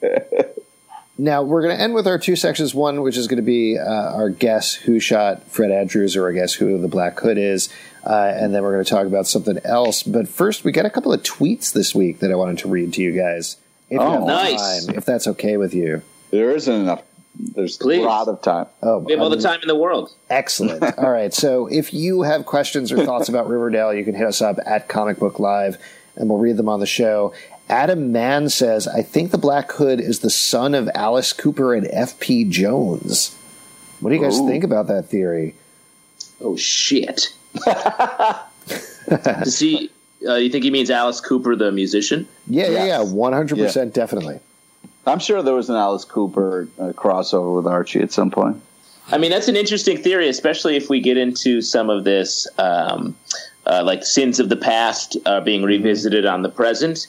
Now 1.19 1.43
we're 1.43 1.63
going 1.63 1.75
to 1.77 1.83
end 1.83 1.95
with 1.95 2.07
our 2.07 2.19
two 2.19 2.37
sections. 2.37 2.75
One, 2.75 3.01
which 3.03 3.17
is 3.17 3.27
going 3.27 3.39
to 3.39 3.43
be 3.43 3.79
uh, 3.79 3.85
our 3.85 4.29
guess 4.29 4.75
who 4.75 5.01
shot 5.01 5.43
Fred 5.51 5.71
Andrews, 5.71 6.15
or 6.17 6.29
I 6.29 6.33
guess 6.33 6.53
who 6.53 6.79
the 6.79 6.89
Black 6.89 7.19
Hood 7.19 7.39
is, 7.39 7.71
uh, 8.05 8.33
and 8.37 8.55
then 8.55 8.63
we're 8.63 8.73
going 8.73 8.85
to 8.85 8.91
talk 8.91 9.07
about 9.07 9.27
something 9.27 9.59
else. 9.65 10.03
But 10.03 10.29
first, 10.29 10.63
we 10.65 10.73
got 10.73 10.85
a 10.85 10.91
couple 10.91 11.13
of 11.13 11.23
tweets 11.23 11.73
this 11.73 11.95
week 11.95 12.19
that 12.19 12.31
I 12.31 12.35
wanted 12.35 12.59
to 12.59 12.69
read 12.69 12.93
to 12.95 13.03
you 13.03 13.13
guys. 13.13 13.57
If 13.89 13.95
you 13.95 14.01
Oh. 14.01 14.11
have 14.11 14.23
Nice. 14.25 14.87
time, 14.87 14.95
if 14.97 15.05
that's 15.07 15.27
okay 15.29 15.57
with 15.57 15.73
you. 15.75 16.03
There 16.31 16.51
isn't 16.51 16.75
enough. 16.75 17.03
There's 17.39 17.77
Please. 17.77 18.01
a 18.03 18.07
lot 18.07 18.29
of 18.29 18.43
time. 18.43 18.67
Oh, 18.83 18.99
We 18.99 19.13
have 19.13 19.21
all 19.23 19.31
the 19.31 19.37
um, 19.37 19.43
time 19.43 19.61
in 19.63 19.69
the 19.69 19.77
world. 19.77 20.11
Excellent. 20.31 20.83
All 20.99 21.11
right. 21.11 21.33
So 21.35 21.67
if 21.67 21.93
you 21.93 22.23
have 22.23 22.47
questions 22.47 22.91
or 22.91 23.05
thoughts 23.05 23.29
about 23.29 23.47
Riverdale, 23.49 23.93
you 23.93 24.05
can 24.05 24.15
hit 24.15 24.27
us 24.27 24.41
up 24.41 24.57
at 24.65 24.89
Comic 24.89 25.19
Book 25.19 25.39
Live 25.39 25.77
and 26.17 26.31
we'll 26.31 26.39
read 26.39 26.57
them 26.57 26.69
on 26.71 26.81
the 26.81 26.87
show. 26.87 27.35
Adam 27.69 28.13
Mann 28.13 28.49
says, 28.49 28.87
I 28.87 29.03
think 29.03 29.31
the 29.31 29.39
Black 29.39 29.73
Hood 29.73 30.01
is 30.01 30.21
the 30.21 30.31
son 30.31 30.75
of 30.75 30.89
Alice 30.95 31.33
Cooper 31.33 31.75
and 31.75 31.89
F.P. 31.91 32.45
Jones. 32.45 33.35
What 34.01 34.11
do 34.11 34.17
you 34.17 34.23
guys 34.23 34.39
Ooh. 34.39 34.49
think 34.49 34.63
about 34.63 34.87
that 34.87 35.07
theory? 35.07 35.55
Oh 36.41 36.57
shit. 36.57 37.33
Does 39.09 39.59
he? 39.59 39.91
Uh, 40.27 40.35
you 40.35 40.51
think 40.51 40.65
he 40.65 40.71
means 40.71 40.91
Alice 40.91 41.21
Cooper, 41.21 41.57
the 41.57 41.73
musician? 41.73 42.29
Yeah, 42.47 42.69
yeah, 42.69 42.85
yeah. 42.85 42.99
100% 42.99 43.93
definitely. 43.93 44.41
I'm 45.07 45.19
sure 45.19 45.43
there 45.43 45.55
was 45.55 45.71
an 45.71 45.77
Alice 45.77 46.05
Cooper 46.05 46.69
uh, 46.79 46.93
crossover 46.93 47.57
with 47.57 47.67
Archie 47.67 48.01
at 48.01 48.13
some 48.13 48.31
point. 48.31 48.61
I 49.09 49.19
mean, 49.19 49.31
that's 49.31 49.47
an 49.47 49.55
interesting 49.55 49.99
theory, 49.99 50.29
especially 50.29 50.77
if 50.77 50.91
we 50.91 51.01
get 51.01 51.17
into 51.17 51.63
some 51.63 51.91
of 51.91 52.03
this, 52.03 52.49
um, 52.59 53.17
uh, 53.67 53.85
like 53.85 54.05
sins 54.05 54.41
of 54.41 54.49
the 54.49 54.57
past 54.57 55.17
uh, 55.27 55.41
being 55.41 55.63
revisited 55.63 56.27
on 56.27 56.43
the 56.43 56.49
present. 56.49 57.07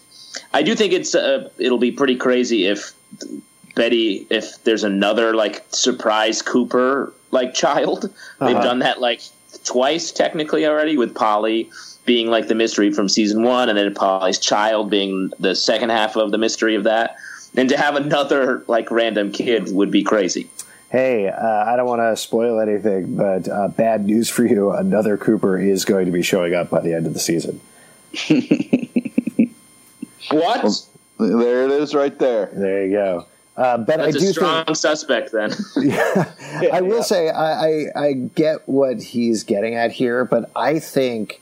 I 0.54 0.64
do 0.64 0.76
think 0.76 0.94
it's 0.94 1.16
uh, 1.16 1.50
it'll 1.58 1.78
be 1.78 1.92
pretty 1.92 2.16
crazy 2.16 2.66
if 2.66 2.94
Betty, 3.76 4.26
if 4.30 4.64
there's 4.64 4.84
another 4.84 5.36
like 5.36 5.64
surprise 5.70 6.42
Cooper 6.42 7.14
like 7.32 7.54
child. 7.54 8.04
They've 8.40 8.56
Uh-huh. 8.56 8.64
done 8.64 8.80
that 8.80 9.00
like 9.02 9.22
twice 9.64 10.12
technically 10.12 10.66
already 10.66 10.98
with 10.98 11.14
Polly 11.16 11.70
being 12.06 12.28
like 12.28 12.48
the 12.48 12.56
mystery 12.56 12.92
from 12.92 13.10
season 13.10 13.44
one, 13.44 13.68
and 13.70 13.78
then 13.78 13.94
Polly's 13.94 14.40
child 14.40 14.90
being 14.90 15.32
the 15.40 15.54
second 15.56 15.90
half 15.90 16.16
of 16.16 16.32
the 16.32 16.38
mystery 16.38 16.76
of 16.76 16.86
that. 16.86 17.16
And 17.56 17.68
to 17.70 17.78
have 17.78 17.96
another 17.96 18.64
like 18.68 18.90
random 18.92 19.32
kid 19.32 19.72
would 19.74 19.92
be 19.92 20.04
crazy. 20.04 20.50
Hey, 20.90 21.28
uh, 21.28 21.66
I 21.66 21.76
don't 21.76 21.86
want 21.86 22.00
to 22.02 22.16
spoil 22.16 22.62
anything, 22.62 23.18
but 23.18 23.50
uh, 23.50 23.68
bad 23.68 24.06
news 24.06 24.30
for 24.30 24.46
you. 24.46 24.72
Another 24.72 25.18
Cooper 25.18 25.60
is 25.60 25.84
going 25.84 26.06
to 26.06 26.12
be 26.14 26.22
showing 26.24 26.54
up 26.56 26.70
by 26.70 26.80
the 26.80 26.94
end 26.94 27.06
of 27.06 27.14
the 27.14 27.20
season. 27.20 27.60
What? 30.30 30.86
There 31.20 31.66
it 31.66 31.72
is, 31.72 31.96
right 31.96 32.18
there. 32.18 32.48
There 32.54 32.86
you 32.86 32.92
go. 32.92 33.26
Uh, 33.58 33.78
but 33.78 33.98
That's 33.98 34.16
I 34.16 34.18
a 34.18 34.22
do 34.22 34.28
strong 34.28 34.66
think 34.66 34.78
suspect 34.78 35.32
then. 35.32 35.52
yeah, 35.82 36.32
I 36.72 36.82
will 36.82 37.02
say 37.02 37.30
I, 37.30 37.66
I 37.66 37.86
I 37.96 38.14
get 38.14 38.70
what 38.70 39.02
he's 39.02 39.44
getting 39.44 39.74
at 39.74 39.92
here, 39.92 40.26
but 40.26 40.52
I 40.56 40.78
think 40.78 41.42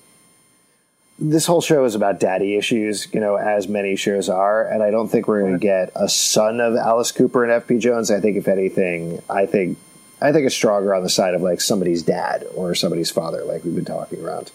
this 1.20 1.46
whole 1.46 1.60
show 1.60 1.84
is 1.84 1.94
about 1.94 2.22
daddy 2.22 2.56
issues, 2.56 3.08
you 3.14 3.20
know, 3.20 3.36
as 3.36 3.68
many 3.68 3.98
shows 3.98 4.30
are, 4.30 4.66
and 4.66 4.82
I 4.82 4.92
don't 4.92 5.10
think 5.10 5.28
we're 5.28 5.42
going 5.42 5.54
to 5.54 5.60
get 5.60 5.92
a 5.94 6.08
son 6.08 6.62
of 6.62 6.76
Alice 6.76 7.12
Cooper 7.12 7.44
and 7.44 7.52
F.P. 7.52 7.80
Jones. 7.80 8.10
I 8.10 8.22
think 8.22 8.38
if 8.38 8.48
anything, 8.48 9.22
I 9.30 9.46
think 9.46 9.78
I 10.22 10.32
think 10.32 10.46
it's 10.46 10.56
stronger 10.56 10.96
on 10.96 11.04
the 11.04 11.10
side 11.10 11.34
of 11.34 11.42
like 11.42 11.60
somebody's 11.60 12.02
dad 12.02 12.46
or 12.56 12.76
somebody's 12.76 13.12
father, 13.12 13.44
like 13.44 13.66
we've 13.66 13.76
been 13.76 13.84
talking 13.84 14.24
around. 14.24 14.52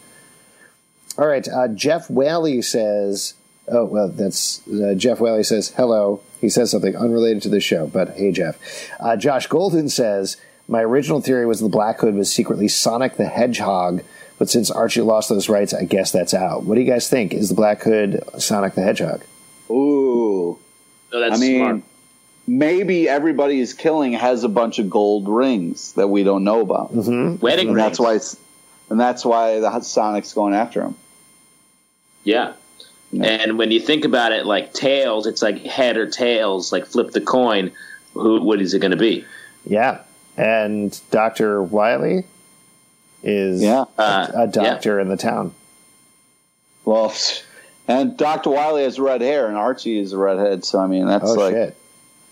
All 1.18 1.26
right, 1.26 1.46
uh, 1.46 1.68
Jeff 1.68 2.08
Whaley 2.08 2.62
says. 2.62 3.34
Oh 3.70 3.84
well, 3.84 4.08
that's 4.08 4.66
uh, 4.68 4.94
Jeff 4.96 5.20
Whaley 5.20 5.42
says 5.44 5.70
hello. 5.76 6.20
He 6.40 6.48
says 6.48 6.70
something 6.70 6.96
unrelated 6.96 7.42
to 7.44 7.48
the 7.48 7.60
show, 7.60 7.86
but 7.86 8.10
hey, 8.16 8.32
Jeff. 8.32 8.58
Uh, 8.98 9.16
Josh 9.16 9.46
Golden 9.46 9.88
says 9.88 10.36
my 10.68 10.82
original 10.82 11.20
theory 11.20 11.46
was 11.46 11.60
the 11.60 11.68
Black 11.68 12.00
Hood 12.00 12.14
was 12.14 12.32
secretly 12.32 12.68
Sonic 12.68 13.16
the 13.16 13.26
Hedgehog, 13.26 14.02
but 14.38 14.48
since 14.50 14.70
Archie 14.70 15.02
lost 15.02 15.28
those 15.28 15.48
rights, 15.48 15.74
I 15.74 15.84
guess 15.84 16.10
that's 16.12 16.32
out. 16.34 16.64
What 16.64 16.76
do 16.76 16.80
you 16.80 16.86
guys 16.90 17.08
think? 17.08 17.32
Is 17.34 17.48
the 17.48 17.54
Black 17.54 17.82
Hood 17.82 18.22
Sonic 18.38 18.74
the 18.74 18.82
Hedgehog? 18.82 19.22
Ooh. 19.70 20.58
So 21.10 21.20
that's 21.20 21.36
I 21.36 21.38
mean, 21.40 21.60
smart. 21.60 21.82
maybe 22.46 23.08
everybody 23.08 23.60
is 23.60 23.74
killing 23.74 24.12
has 24.14 24.44
a 24.44 24.48
bunch 24.48 24.78
of 24.78 24.88
gold 24.88 25.28
rings 25.28 25.92
that 25.94 26.08
we 26.08 26.22
don't 26.24 26.44
know 26.44 26.60
about, 26.60 26.92
Wedding 26.92 27.68
and 27.68 27.76
rings. 27.76 27.76
that's 27.76 28.00
why. 28.00 28.14
It's, 28.14 28.36
and 28.88 28.98
that's 28.98 29.24
why 29.24 29.60
the 29.60 29.80
Sonic's 29.82 30.32
going 30.32 30.54
after 30.54 30.82
him. 30.82 30.94
Yeah. 32.24 32.54
Yeah. 33.12 33.24
And 33.26 33.58
when 33.58 33.70
you 33.72 33.80
think 33.80 34.04
about 34.04 34.32
it, 34.32 34.46
like 34.46 34.72
tails, 34.72 35.26
it's 35.26 35.42
like 35.42 35.58
head 35.64 35.96
or 35.96 36.06
tails. 36.08 36.70
Like 36.72 36.86
flip 36.86 37.10
the 37.10 37.20
coin. 37.20 37.72
Who? 38.14 38.40
What 38.42 38.60
is 38.60 38.72
it 38.74 38.78
going 38.80 38.92
to 38.92 38.96
be? 38.96 39.24
Yeah. 39.66 40.02
And 40.36 40.98
Dr. 41.10 41.62
Wiley 41.62 42.24
is 43.22 43.60
Yeah. 43.62 43.84
Uh, 43.98 44.28
a 44.34 44.46
doctor 44.46 44.98
in 45.00 45.08
the 45.08 45.16
town. 45.16 45.52
Well, 46.84 47.12
and 47.86 48.16
Doctor 48.16 48.50
Wiley 48.50 48.84
has 48.84 48.98
red 48.98 49.20
hair, 49.20 49.48
and 49.48 49.56
Archie 49.56 49.98
is 49.98 50.12
a 50.12 50.18
redhead. 50.18 50.64
So 50.64 50.78
I 50.78 50.86
mean, 50.86 51.06
that's 51.06 51.28
Oh, 51.30 51.34
like, 51.34 51.52
shit. 51.54 51.76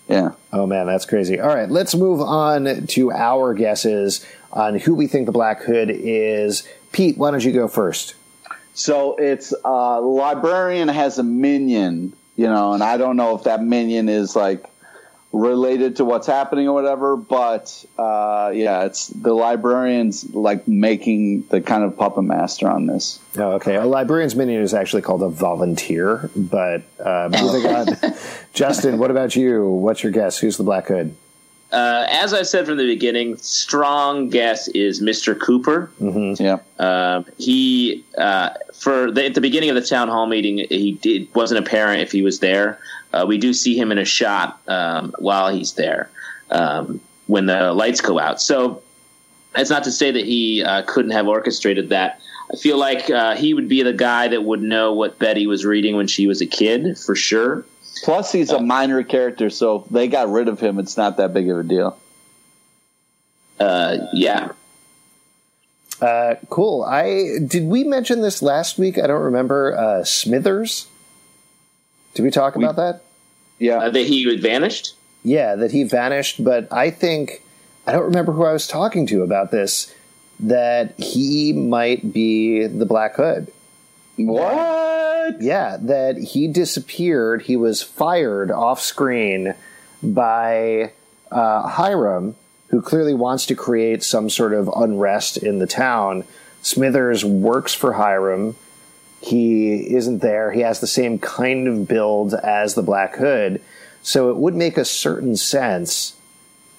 yeah. 0.07 0.31
Oh, 0.51 0.65
man, 0.65 0.87
that's 0.87 1.05
crazy. 1.05 1.39
All 1.39 1.49
right, 1.53 1.69
let's 1.69 1.93
move 1.93 2.19
on 2.21 2.87
to 2.87 3.11
our 3.11 3.53
guesses 3.53 4.25
on 4.51 4.79
who 4.79 4.95
we 4.95 5.07
think 5.07 5.25
the 5.27 5.31
Black 5.31 5.61
Hood 5.61 5.91
is. 5.93 6.67
Pete, 6.91 7.17
why 7.17 7.29
don't 7.31 7.43
you 7.43 7.51
go 7.51 7.67
first? 7.67 8.15
So 8.73 9.15
it's 9.15 9.53
uh, 9.65 10.01
librarian 10.01 10.87
has 10.87 11.19
a 11.19 11.23
minion, 11.23 12.13
you 12.35 12.47
know, 12.47 12.73
and 12.73 12.83
I 12.83 12.97
don't 12.97 13.17
know 13.17 13.35
if 13.35 13.43
that 13.43 13.61
minion 13.61 14.09
is 14.09 14.35
like 14.35 14.65
related 15.31 15.97
to 15.97 16.05
what's 16.05 16.25
happening 16.25 16.67
or 16.67 16.73
whatever, 16.73 17.15
but 17.15 17.85
uh, 17.97 18.51
yeah, 18.53 18.85
it's 18.85 19.07
the 19.07 19.33
librarian's 19.33 20.33
like 20.33 20.67
making 20.67 21.43
the 21.49 21.61
kind 21.61 21.83
of 21.83 21.97
puppet 21.97 22.23
master 22.23 22.67
on 22.69 22.87
this. 22.87 23.19
Oh, 23.37 23.51
okay. 23.53 23.75
A 23.75 23.85
librarian's 23.85 24.35
minion 24.35 24.61
is 24.61 24.73
actually 24.73 25.03
called 25.03 25.21
a 25.21 25.29
volunteer, 25.29 26.29
but 26.35 26.83
uh, 26.99 27.29
moving 27.31 27.71
on. 27.71 27.87
Justin, 28.53 28.97
what 28.97 29.11
about 29.11 29.35
you? 29.35 29.67
What's 29.67 30.01
your 30.03 30.11
guess? 30.11 30.39
Who's 30.39 30.57
the 30.57 30.63
Black 30.63 30.87
Hood? 30.87 31.15
Uh, 31.71 32.07
as 32.09 32.33
I 32.33 32.41
said 32.41 32.65
from 32.65 32.77
the 32.77 32.85
beginning, 32.85 33.37
strong 33.37 34.29
guess 34.29 34.67
is 34.69 35.01
Mr. 35.01 35.39
Cooper. 35.39 35.91
Yeah, 36.39 36.57
Um, 36.79 37.25
he 37.37 38.03
uh, 38.17 38.51
for 38.73 39.11
the, 39.11 39.25
at 39.25 39.35
the 39.35 39.41
beginning 39.41 39.69
of 39.69 39.75
the 39.75 39.83
town 39.83 40.07
hall 40.07 40.25
meeting, 40.25 40.65
he 40.69 40.93
did 40.93 41.33
wasn't 41.35 41.65
apparent 41.65 42.01
if 42.01 42.11
he 42.11 42.23
was 42.23 42.39
there. 42.39 42.79
Uh, 43.13 43.25
we 43.27 43.37
do 43.37 43.53
see 43.53 43.77
him 43.77 43.91
in 43.91 43.97
a 43.97 44.05
shot 44.05 44.59
um, 44.67 45.13
while 45.19 45.49
he's 45.49 45.73
there 45.73 46.09
um, 46.49 46.99
when 47.27 47.45
the 47.45 47.71
lights 47.73 48.01
go 48.01 48.19
out. 48.19 48.41
So 48.41 48.81
that's 49.55 49.69
not 49.69 49.83
to 49.83 49.91
say 49.91 50.11
that 50.11 50.25
he 50.25 50.63
uh, 50.63 50.83
couldn't 50.83 51.11
have 51.11 51.27
orchestrated 51.27 51.89
that. 51.89 52.19
I 52.51 52.57
feel 52.57 52.77
like 52.77 53.09
uh, 53.11 53.35
he 53.35 53.53
would 53.53 53.69
be 53.69 53.83
the 53.83 53.93
guy 53.93 54.27
that 54.27 54.43
would 54.43 54.61
know 54.61 54.93
what 54.93 55.19
Betty 55.19 55.45
was 55.45 55.65
reading 55.65 55.95
when 55.95 56.07
she 56.07 56.25
was 56.25 56.41
a 56.41 56.47
kid, 56.47 56.97
for 56.97 57.15
sure. 57.15 57.63
Plus 58.03 58.31
he's 58.31 58.51
a 58.51 58.59
minor 58.61 59.03
character, 59.03 59.49
so 59.49 59.77
if 59.83 59.89
they 59.89 60.07
got 60.07 60.29
rid 60.29 60.47
of 60.47 60.59
him, 60.59 60.79
it's 60.79 60.97
not 60.97 61.17
that 61.17 61.33
big 61.33 61.49
of 61.49 61.57
a 61.59 61.63
deal. 61.63 61.97
Uh, 63.59 63.97
yeah, 64.13 64.51
Uh, 66.01 66.35
cool. 66.49 66.83
I 66.83 67.39
did 67.45 67.65
we 67.65 67.83
mention 67.83 68.21
this 68.21 68.41
last 68.41 68.77
week? 68.77 68.97
I 68.97 69.05
don't 69.07 69.21
remember. 69.21 69.75
Uh, 69.77 70.03
Smithers. 70.05 70.87
Did 72.13 72.23
we 72.23 72.31
talk 72.31 72.55
about 72.55 72.77
that? 72.77 73.01
Yeah, 73.59 73.79
uh, 73.79 73.89
that 73.89 74.07
he 74.07 74.23
had 74.29 74.41
vanished. 74.41 74.95
Yeah, 75.23 75.55
that 75.55 75.71
he 75.71 75.83
vanished. 75.83 76.41
But 76.41 76.71
I 76.71 76.89
think 76.89 77.43
I 77.85 77.91
don't 77.91 78.05
remember 78.05 78.31
who 78.31 78.45
I 78.45 78.53
was 78.53 78.65
talking 78.65 79.05
to 79.07 79.23
about 79.23 79.51
this. 79.51 79.93
That 80.39 80.97
he 80.97 81.51
might 81.51 82.13
be 82.13 82.65
the 82.65 82.85
Black 82.85 83.15
Hood. 83.17 83.51
What? 84.27 85.41
Yeah, 85.41 85.77
that 85.81 86.17
he 86.17 86.47
disappeared. 86.47 87.43
He 87.43 87.55
was 87.55 87.81
fired 87.81 88.51
off 88.51 88.81
screen 88.81 89.53
by 90.01 90.91
uh, 91.31 91.67
Hiram, 91.67 92.35
who 92.69 92.81
clearly 92.81 93.13
wants 93.13 93.45
to 93.47 93.55
create 93.55 94.03
some 94.03 94.29
sort 94.29 94.53
of 94.53 94.69
unrest 94.75 95.37
in 95.37 95.59
the 95.59 95.67
town. 95.67 96.23
Smithers 96.61 97.23
works 97.23 97.73
for 97.73 97.93
Hiram. 97.93 98.55
He 99.21 99.95
isn't 99.95 100.19
there. 100.19 100.51
He 100.51 100.61
has 100.61 100.79
the 100.79 100.87
same 100.87 101.19
kind 101.19 101.67
of 101.67 101.87
build 101.87 102.33
as 102.33 102.73
the 102.73 102.83
Black 102.83 103.15
Hood. 103.15 103.61
So 104.01 104.29
it 104.29 104.37
would 104.37 104.55
make 104.55 104.77
a 104.77 104.85
certain 104.85 105.35
sense 105.35 106.15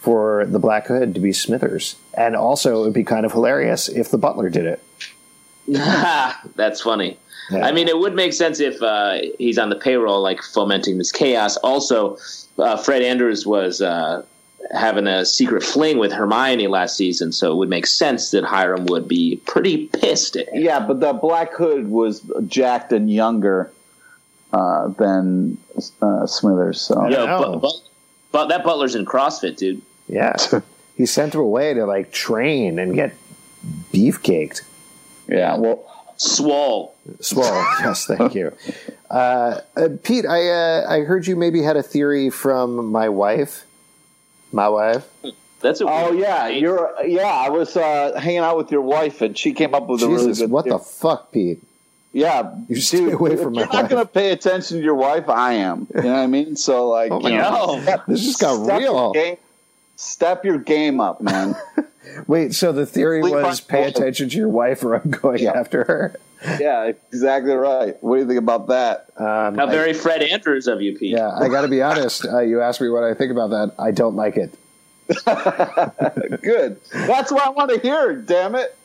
for 0.01 0.47
the 0.47 0.59
Black 0.59 0.86
Hood 0.86 1.14
to 1.14 1.20
be 1.20 1.32
Smithers. 1.32 1.97
And 2.14 2.34
also, 2.34 2.80
it 2.80 2.84
would 2.86 2.95
be 2.95 3.05
kind 3.05 3.26
of 3.26 3.32
hilarious 3.32 3.88
if 3.88 4.11
the 4.11 4.18
butler 4.18 4.49
did 4.49 4.64
it. 4.64 4.82
That's 6.57 6.80
funny. 6.80 7.18
Yeah. 7.51 7.66
I 7.66 7.72
mean, 7.72 7.88
it 7.88 7.99
would 7.99 8.14
make 8.14 8.32
sense 8.32 8.61
if 8.61 8.80
uh, 8.82 9.18
he's 9.38 9.59
on 9.59 9.70
the 9.70 9.76
payroll, 9.76 10.20
like 10.20 10.43
fomenting 10.43 10.99
this 10.99 11.12
chaos. 11.12 11.57
Also, 11.59 12.16
uh, 12.59 12.76
Fred 12.76 13.03
Andrews 13.03 13.47
was 13.47 13.80
uh, 13.80 14.24
having 14.72 15.07
a 15.07 15.24
secret 15.24 15.62
fling 15.62 15.99
with 15.99 16.12
Hermione 16.12 16.68
last 16.68 16.97
season, 16.97 17.32
so 17.32 17.53
it 17.53 17.57
would 17.57 17.68
make 17.68 17.86
sense 17.86 18.30
that 18.30 18.45
Hiram 18.45 18.86
would 18.86 19.09
be 19.09 19.41
pretty 19.47 19.86
pissed 19.88 20.36
at 20.36 20.49
him. 20.49 20.62
Yeah, 20.62 20.80
but 20.80 21.01
the 21.01 21.12
Black 21.12 21.53
Hood 21.55 21.88
was 21.88 22.20
jacked 22.47 22.93
and 22.93 23.11
younger 23.11 23.72
uh, 24.53 24.88
than 24.88 25.59
uh, 26.03 26.26
Smithers. 26.26 26.80
So 26.80 27.09
Yo, 27.09 27.26
but, 27.26 27.59
but, 27.59 27.72
but 28.32 28.47
that 28.49 28.64
Butler's 28.64 28.95
in 28.95 29.05
CrossFit, 29.05 29.57
dude. 29.57 29.82
Yeah. 30.09 30.34
he 30.97 31.07
sent 31.07 31.34
him 31.34 31.41
away 31.41 31.74
to 31.74 31.86
like 31.86 32.12
train 32.12 32.78
and 32.78 32.95
get 32.95 33.14
beefcaked. 33.93 34.62
yeah, 35.28 35.57
well, 35.57 35.99
Swole. 36.20 36.94
Swall. 37.20 37.44
yes, 37.80 38.04
thank 38.04 38.34
you. 38.34 38.52
Uh, 39.10 39.60
uh, 39.74 39.88
Pete, 40.02 40.26
I 40.26 40.48
uh, 40.50 40.86
I 40.86 41.00
heard 41.00 41.26
you 41.26 41.34
maybe 41.34 41.62
had 41.62 41.78
a 41.78 41.82
theory 41.82 42.28
from 42.28 42.86
my 42.92 43.08
wife. 43.08 43.64
My 44.52 44.68
wife. 44.68 45.08
That's 45.62 45.80
a 45.80 45.86
oh 45.88 46.12
yeah, 46.12 46.48
name. 46.48 46.62
you're 46.62 46.92
yeah. 47.06 47.24
I 47.26 47.48
was 47.48 47.74
uh, 47.74 48.18
hanging 48.20 48.38
out 48.40 48.58
with 48.58 48.70
your 48.70 48.82
wife, 48.82 49.22
and 49.22 49.36
she 49.36 49.54
came 49.54 49.74
up 49.74 49.86
with 49.86 50.02
a 50.02 50.08
really 50.08 50.34
good. 50.34 50.50
what 50.50 50.66
the 50.66 50.78
fuck, 50.78 51.32
Pete? 51.32 51.62
yeah, 52.12 52.54
You 52.68 52.76
stay 52.80 53.10
away 53.12 53.32
if 53.32 53.40
from 53.40 53.54
my 53.54 53.60
you're 53.62 53.72
not 53.72 53.88
going 53.88 54.04
to 54.04 54.12
pay 54.12 54.32
attention 54.32 54.76
to 54.78 54.82
your 54.84 54.96
wife. 54.96 55.28
I 55.30 55.54
am. 55.54 55.86
You 55.94 56.02
know 56.02 56.12
what 56.12 56.18
I 56.18 56.26
mean? 56.26 56.56
So 56.56 56.88
like, 56.88 57.12
Oh 57.12 57.20
my 57.20 57.30
you 57.30 57.36
know, 57.38 57.42
God. 57.50 57.82
step- 57.82 58.06
This 58.06 58.24
just 58.24 58.40
got 58.40 58.62
step 58.64 58.78
real. 58.80 58.92
Your 58.94 59.12
game, 59.12 59.36
step 59.96 60.44
your 60.44 60.58
game 60.58 61.00
up, 61.00 61.20
man. 61.22 61.54
Wait, 62.26 62.54
so 62.54 62.72
the 62.72 62.86
theory 62.86 63.22
Sleep 63.22 63.34
was 63.34 63.61
on- 63.61 63.66
pay 63.66 63.84
attention 63.84 64.28
to 64.30 64.36
your 64.36 64.48
wife, 64.48 64.82
or 64.84 64.94
I'm 64.94 65.11
going 65.11 65.38
Yeah. 65.42 65.52
after 65.52 65.84
her. 65.84 66.14
yeah, 66.61 66.92
exactly 67.12 67.52
right. 67.54 67.96
What 68.02 68.16
do 68.16 68.22
you 68.22 68.26
think 68.26 68.38
about 68.38 68.68
that? 68.68 69.06
Um, 69.16 69.56
How 69.56 69.66
I- 69.66 69.70
very 69.70 69.92
Fred 69.92 70.22
Andrews 70.22 70.66
of 70.66 70.80
you, 70.80 70.96
Pete. 70.98 71.11
yeah, 71.12 71.30
I 71.38 71.48
got 71.48 71.62
to 71.62 71.68
be 71.68 71.82
honest. 71.82 72.26
Uh, 72.26 72.40
you 72.40 72.61
asked 72.61 72.80
me 72.80 72.88
what 72.88 73.04
I 73.04 73.14
think 73.14 73.30
about 73.30 73.50
that. 73.50 73.72
I 73.78 73.90
don't 73.90 74.16
like 74.16 74.36
it. 74.36 74.54
Good. 76.42 76.76
That's 76.92 77.32
what 77.32 77.42
I 77.44 77.50
want 77.50 77.70
to 77.70 77.78
hear. 77.80 78.14
Damn 78.14 78.54
it. 78.54 78.76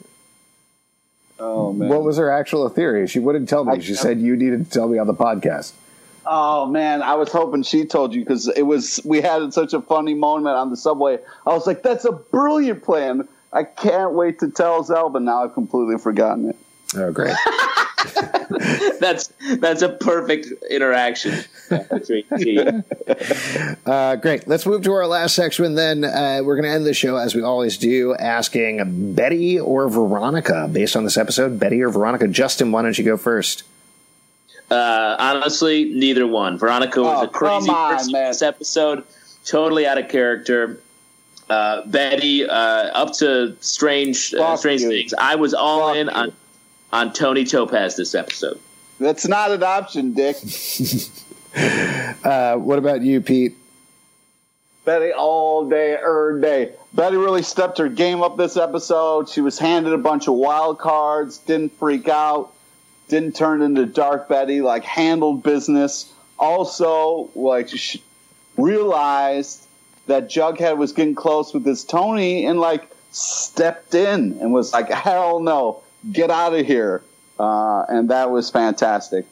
Oh 1.40 1.74
man. 1.74 1.90
What 1.90 2.04
was 2.04 2.18
her 2.18 2.32
actual 2.32 2.68
theory? 2.70 3.08
She 3.08 3.20
wouldn't 3.20 3.48
tell 3.50 3.66
me. 3.66 3.74
I- 3.74 3.80
She 3.80 3.94
said 3.94 4.20
you 4.20 4.36
needed 4.36 4.66
to 4.66 4.72
tell 4.72 4.88
me 4.88 4.98
on 4.98 5.08
the 5.08 5.14
podcast. 5.14 5.74
Oh 6.28 6.66
man, 6.66 7.02
I 7.02 7.16
was 7.16 7.32
hoping 7.32 7.64
she 7.64 7.86
told 7.86 8.14
you 8.14 8.22
because 8.22 8.48
it 8.50 8.64
was 8.64 9.00
we 9.06 9.22
had 9.22 9.54
such 9.54 9.74
a 9.74 9.82
funny 9.82 10.14
moment 10.14 10.56
on 10.56 10.70
the 10.70 10.78
subway. 10.78 11.20
I 11.46 11.54
was 11.54 11.68
like, 11.68 11.84
"That's 11.84 12.06
a 12.06 12.12
brilliant 12.12 12.84
plan." 12.84 13.28
I 13.54 13.64
can't 13.64 14.14
wait 14.14 14.40
to 14.40 14.50
tell 14.50 14.84
Zell, 14.84 15.10
but 15.10 15.22
now 15.22 15.44
I've 15.44 15.54
completely 15.54 15.98
forgotten 15.98 16.50
it. 16.50 16.58
Oh, 16.96 17.12
great. 17.12 17.36
That's 19.00 19.32
that's 19.60 19.82
a 19.82 19.90
perfect 19.90 20.48
interaction 20.70 21.44
between 21.70 22.24
Pete. 22.38 22.68
Uh, 23.86 24.16
great. 24.16 24.48
Let's 24.48 24.66
move 24.66 24.82
to 24.84 24.94
our 24.94 25.06
last 25.06 25.36
section. 25.36 25.76
Then 25.76 26.04
uh, 26.04 26.42
we're 26.44 26.56
going 26.56 26.64
to 26.64 26.72
end 26.72 26.86
the 26.86 26.94
show 26.94 27.18
as 27.18 27.36
we 27.36 27.44
always 27.44 27.78
do, 27.78 28.16
asking 28.16 29.14
Betty 29.14 29.60
or 29.60 29.88
Veronica 29.90 30.68
based 30.72 30.96
on 30.96 31.04
this 31.04 31.18
episode. 31.18 31.60
Betty 31.60 31.82
or 31.82 31.90
Veronica? 31.90 32.28
Justin, 32.28 32.72
why 32.72 32.82
don't 32.82 32.98
you 32.98 33.04
go 33.04 33.16
first? 33.16 33.64
Uh, 34.72 35.16
honestly, 35.20 35.94
neither 35.94 36.26
one. 36.26 36.58
Veronica 36.58 37.02
was 37.02 37.20
Oh, 37.22 37.26
a 37.26 37.28
crazy 37.28 37.70
on, 37.70 37.96
person 37.96 38.12
man. 38.14 38.28
this 38.32 38.42
episode, 38.42 39.04
totally 39.46 39.86
out 39.86 39.98
of 39.98 40.10
character. 40.10 40.80
Uh, 41.50 41.86
Betty, 41.86 42.48
uh, 42.50 42.54
up 42.54 43.14
to 43.18 43.56
strange, 43.62 44.34
uh, 44.34 44.58
strange 44.58 44.82
you. 44.82 44.90
things. 44.90 45.14
I 45.14 45.36
was 45.36 45.54
all 45.54 45.90
Fuck 45.90 45.98
in 45.98 46.08
you. 46.08 46.14
on 46.14 46.32
on 46.92 47.14
Toni 47.14 47.44
Topaz 47.46 47.96
this 47.96 48.16
episode. 48.16 48.60
That's 49.00 49.28
not 49.28 49.52
an 49.52 49.62
option, 49.64 50.14
Dick. 50.14 50.38
Uh, 51.58 52.56
what 52.58 52.78
about 52.80 53.02
you, 53.02 53.22
Pete? 53.22 53.56
Betty 54.84 55.14
all 55.14 55.70
day, 55.70 55.94
every 55.96 56.42
day. 56.42 56.74
Betty 56.94 57.16
really 57.16 57.42
stepped 57.44 57.78
her 57.78 57.88
game 57.88 58.22
up 58.22 58.36
this 58.36 58.58
episode. 58.58 59.30
She 59.30 59.40
was 59.40 59.58
handed 59.58 59.94
a 59.94 59.98
bunch 59.98 60.28
of 60.28 60.34
wild 60.34 60.80
cards, 60.80 61.38
didn't 61.38 61.72
freak 61.78 62.10
out, 62.10 62.52
didn't 63.08 63.36
turn 63.36 63.62
into 63.62 63.86
Dark 63.86 64.28
Betty, 64.28 64.62
like 64.62 64.84
handled 64.84 65.44
business. 65.44 66.12
Also, 66.38 67.30
like 67.36 67.70
sh- 67.70 67.98
realized 68.58 69.66
that 70.08 70.30
Jughead 70.30 70.78
was 70.78 70.92
getting 70.92 71.16
close 71.16 71.54
with 71.54 71.64
this 71.64 71.84
Toni 71.84 72.46
and 72.46 72.60
like 72.60 72.90
stepped 73.12 73.96
in 73.96 74.38
and 74.40 74.54
was 74.54 74.74
like, 74.74 74.90
hell 74.90 75.40
no, 75.40 75.82
get 76.12 76.30
out 76.30 76.54
of 76.54 76.66
here. 76.66 77.02
Uh, 77.40 77.86
and 77.90 78.10
that 78.10 78.32
was 78.32 78.50
fantastic. 78.50 79.26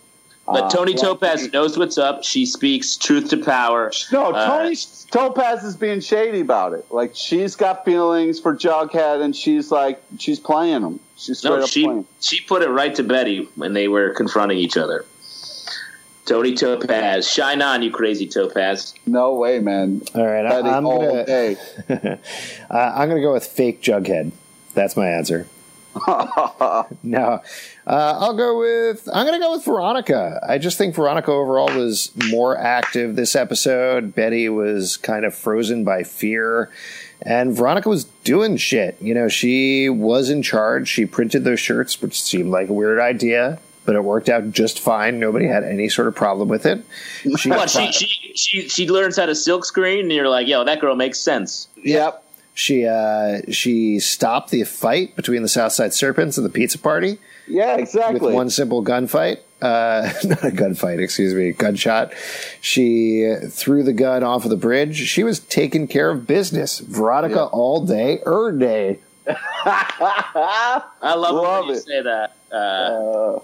But 0.45 0.63
Uh, 0.65 0.69
Toni 0.69 0.91
yeah. 0.91 0.97
Topaz 0.97 1.51
knows 1.53 1.77
what's 1.77 1.97
up. 1.97 2.23
She 2.23 2.45
speaks 2.45 2.97
truth 2.97 3.29
to 3.29 3.37
power. 3.37 3.91
No, 4.11 4.31
Uh, 4.33 4.45
Toni 4.63 4.75
Topaz 5.09 5.63
is 5.63 5.77
being 5.77 6.01
shady 6.01 6.41
about 6.41 6.73
it. 6.73 6.85
Like 6.91 7.11
she's 7.15 7.55
got 7.55 7.85
feelings 7.85 8.39
for 8.41 8.53
Jughead, 8.55 9.21
and 9.21 9.33
she's 9.35 9.71
like 9.71 10.01
she's 10.19 10.39
playing 10.39 10.81
him. 10.81 10.99
She's 11.15 11.39
straight 11.39 11.51
No, 11.57 11.63
up 11.63 11.69
she 11.69 11.85
playing. 11.85 12.05
she 12.19 12.41
put 12.41 12.61
it 12.61 12.69
right 12.69 12.93
to 12.95 13.03
Betty 13.03 13.47
when 13.55 13.71
they 13.73 13.87
were 13.87 14.09
confronting 14.09 14.57
each 14.57 14.75
other. 14.75 15.05
Toni 16.25 16.55
Topaz, 16.55 17.29
shine 17.29 17.61
on, 17.61 17.81
you 17.83 17.91
crazy 17.91 18.27
Topaz. 18.27 18.93
No 19.05 19.33
way, 19.35 19.59
man. 19.59 20.01
All 20.15 20.25
right, 20.25 20.45
I, 20.45 20.49
Betty 20.61 20.69
I'm 20.69 20.85
all 20.85 20.99
gonna 21.01 21.25
day. 21.25 21.57
uh, 22.69 22.75
I'm 22.95 23.09
gonna 23.09 23.21
go 23.21 23.33
with 23.33 23.45
fake 23.45 23.81
Jughead. 23.81 24.31
That's 24.73 24.95
my 24.97 25.07
answer. 25.07 25.47
no, 27.03 27.41
uh, 27.85 28.17
I'll 28.19 28.35
go 28.35 28.59
with 28.59 29.07
I'm 29.13 29.25
gonna 29.25 29.39
go 29.39 29.51
with 29.53 29.65
Veronica. 29.65 30.39
I 30.47 30.57
just 30.57 30.77
think 30.77 30.95
Veronica 30.95 31.31
overall 31.31 31.75
was 31.75 32.11
more 32.29 32.57
active 32.57 33.15
this 33.15 33.35
episode. 33.35 34.15
Betty 34.15 34.49
was 34.49 34.97
kind 34.97 35.25
of 35.25 35.35
frozen 35.35 35.83
by 35.83 36.03
fear. 36.03 36.69
And 37.25 37.55
Veronica 37.55 37.87
was 37.87 38.03
doing 38.25 38.57
shit. 38.57 38.97
You 38.99 39.13
know, 39.13 39.29
she 39.29 39.87
was 39.87 40.29
in 40.29 40.41
charge. 40.41 40.89
She 40.89 41.05
printed 41.05 41.45
those 41.45 41.59
shirts, 41.59 42.01
which 42.01 42.21
seemed 42.21 42.49
like 42.49 42.67
a 42.67 42.73
weird 42.73 42.99
idea, 42.99 43.59
but 43.85 43.95
it 43.95 44.03
worked 44.03 44.27
out 44.27 44.51
just 44.51 44.79
fine. 44.81 45.19
Nobody 45.19 45.47
had 45.47 45.63
any 45.63 45.87
sort 45.87 46.09
of 46.09 46.15
problem 46.15 46.49
with 46.49 46.65
it. 46.65 46.83
She, 47.37 47.49
What 47.49 47.69
she 47.69 47.91
she 47.93 48.33
she 48.35 48.67
she 48.67 48.89
learns 48.89 49.15
how 49.15 49.25
to 49.25 49.35
silk 49.35 49.63
screen, 49.63 50.01
and 50.01 50.11
you're 50.11 50.27
like, 50.27 50.47
yo, 50.47 50.65
that 50.65 50.81
girl 50.81 50.95
makes 50.95 51.19
sense. 51.19 51.69
Yep. 51.77 52.22
She 52.53 52.85
uh, 52.85 53.41
she 53.51 53.99
stopped 53.99 54.51
the 54.51 54.63
fight 54.63 55.15
between 55.15 55.41
the 55.41 55.47
Southside 55.49 55.93
Serpents 55.93 56.37
and 56.37 56.45
the 56.45 56.49
Pizza 56.51 56.77
Party 56.77 57.17
Yeah, 57.47 57.77
exactly. 57.77 58.19
with 58.19 58.33
one 58.33 58.49
simple 58.51 58.83
gunfight. 58.83 59.37
Uh, 59.61 60.11
not 60.25 60.43
a 60.43 60.51
gunfight, 60.51 60.99
excuse 61.01 61.33
me, 61.33 61.51
gunshot. 61.53 62.13
She 62.61 63.33
threw 63.49 63.81
the 63.81 63.93
gun 63.93 64.23
off 64.23 64.43
of 64.43 64.49
the 64.51 64.57
bridge. 64.57 64.97
She 64.97 65.23
was 65.23 65.39
taking 65.39 65.87
care 65.87 66.09
of 66.11 66.27
business. 66.27 66.79
Veronica 66.79 67.35
Yeah. 67.35 67.43
all 67.45 67.85
day, 67.85 68.19
er 68.27 68.51
day. 68.51 68.99
I 69.27 71.15
love, 71.15 71.35
Love 71.35 71.65
when 71.65 71.69
you 71.69 71.79
it. 71.79 71.83
say 71.85 72.01
that. 72.01 72.35
Uh, 72.51 72.55
Uh, 72.55 73.39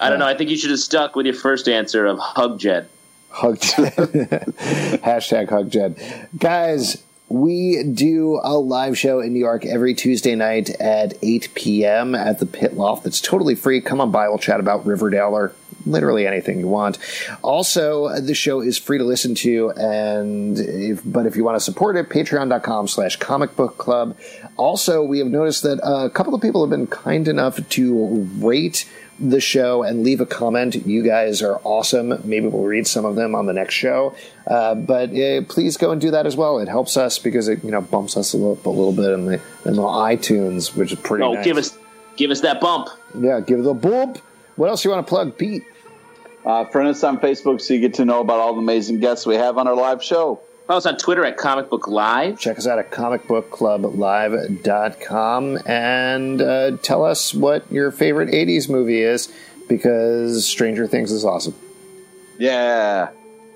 I 0.00 0.10
don't 0.10 0.18
know. 0.18 0.26
I 0.26 0.36
think 0.36 0.50
you 0.50 0.56
should 0.56 0.70
have 0.70 0.80
stuck 0.80 1.14
with 1.14 1.26
your 1.26 1.34
first 1.36 1.68
answer 1.68 2.06
of 2.06 2.18
hug 2.18 2.58
Jed. 2.58 2.88
Hug 3.30 3.60
Jed. 3.60 3.92
Hashtag 5.04 5.48
Hug 5.48 5.70
Jed. 5.70 5.96
Guys, 6.36 7.00
we 7.32 7.82
do 7.82 8.38
a 8.42 8.58
live 8.58 8.98
show 8.98 9.20
in 9.20 9.32
New 9.32 9.38
York 9.38 9.64
every 9.64 9.94
Tuesday 9.94 10.34
night 10.34 10.68
at 10.80 11.14
8 11.22 11.48
p.m. 11.54 12.14
at 12.14 12.38
the 12.38 12.46
Pit 12.46 12.74
Loft. 12.74 13.04
That's 13.04 13.20
totally 13.20 13.54
free. 13.54 13.80
Come 13.80 14.00
on 14.00 14.10
by. 14.10 14.28
We'll 14.28 14.38
chat 14.38 14.60
about 14.60 14.84
Riverdale 14.84 15.34
or 15.34 15.54
literally 15.86 16.26
anything 16.26 16.60
you 16.60 16.68
want. 16.68 16.98
Also, 17.40 18.20
the 18.20 18.34
show 18.34 18.60
is 18.60 18.76
free 18.76 18.98
to 18.98 19.04
listen 19.04 19.34
to, 19.36 19.70
and 19.70 20.58
if, 20.58 21.00
but 21.04 21.26
if 21.26 21.34
you 21.34 21.42
want 21.42 21.56
to 21.56 21.60
support 21.60 21.96
it, 21.96 22.10
patreon.com 22.10 22.86
slash 22.86 23.16
comic 23.16 23.56
book 23.56 23.78
club. 23.78 24.16
Also, 24.56 25.02
we 25.02 25.18
have 25.18 25.28
noticed 25.28 25.62
that 25.62 25.80
a 25.82 26.10
couple 26.10 26.34
of 26.34 26.42
people 26.42 26.62
have 26.62 26.70
been 26.70 26.86
kind 26.86 27.28
enough 27.28 27.66
to 27.70 28.28
rate 28.38 28.88
the 29.22 29.40
show 29.40 29.82
and 29.82 30.02
leave 30.02 30.20
a 30.20 30.26
comment. 30.26 30.74
You 30.86 31.02
guys 31.02 31.42
are 31.42 31.60
awesome. 31.64 32.20
Maybe 32.24 32.48
we'll 32.48 32.64
read 32.64 32.86
some 32.86 33.04
of 33.04 33.16
them 33.16 33.34
on 33.34 33.46
the 33.46 33.52
next 33.52 33.74
show. 33.74 34.14
Uh, 34.46 34.74
but 34.74 35.10
uh, 35.10 35.42
please 35.48 35.76
go 35.76 35.90
and 35.92 36.00
do 36.00 36.10
that 36.10 36.26
as 36.26 36.36
well. 36.36 36.58
It 36.58 36.68
helps 36.68 36.96
us 36.96 37.18
because 37.18 37.48
it 37.48 37.62
you 37.64 37.70
know 37.70 37.80
bumps 37.80 38.16
us 38.16 38.34
a 38.34 38.36
little, 38.36 38.58
a 38.64 38.74
little 38.74 38.92
bit 38.92 39.12
in 39.12 39.26
the 39.26 39.40
in 39.64 39.76
the 39.76 39.82
iTunes, 39.82 40.74
which 40.76 40.92
is 40.92 40.98
pretty. 41.00 41.22
No, 41.22 41.34
nice. 41.34 41.44
give 41.44 41.56
us 41.56 41.78
give 42.16 42.30
us 42.30 42.40
that 42.40 42.60
bump. 42.60 42.88
yeah, 43.18 43.40
give 43.40 43.60
it 43.60 43.66
a 43.66 43.74
bump. 43.74 44.18
What 44.56 44.68
else 44.68 44.84
you 44.84 44.90
want 44.90 45.06
to 45.06 45.08
plug, 45.08 45.38
Pete? 45.38 45.64
uh, 46.44 46.64
friend 46.66 46.88
us 46.88 47.02
on 47.04 47.18
Facebook 47.18 47.60
so 47.60 47.74
you 47.74 47.80
get 47.80 47.94
to 47.94 48.04
know 48.04 48.20
about 48.20 48.40
all 48.40 48.54
the 48.54 48.60
amazing 48.60 49.00
guests 49.00 49.26
we 49.26 49.36
have 49.36 49.58
on 49.58 49.68
our 49.68 49.76
live 49.76 50.02
show. 50.02 50.40
Follow 50.72 50.78
us 50.78 50.86
on 50.86 50.96
Twitter 50.96 51.22
at 51.22 51.36
Comic 51.36 51.68
Book 51.68 51.86
Live. 51.86 52.40
Check 52.40 52.56
us 52.56 52.66
out 52.66 52.78
at 52.78 52.90
comicbookclublive.com 52.90 55.58
and 55.66 56.40
uh, 56.40 56.78
tell 56.78 57.04
us 57.04 57.34
what 57.34 57.70
your 57.70 57.90
favorite 57.90 58.30
80s 58.30 58.70
movie 58.70 59.02
is 59.02 59.30
because 59.68 60.48
Stranger 60.48 60.86
Things 60.86 61.12
is 61.12 61.26
awesome. 61.26 61.54
Yeah. 62.38 63.10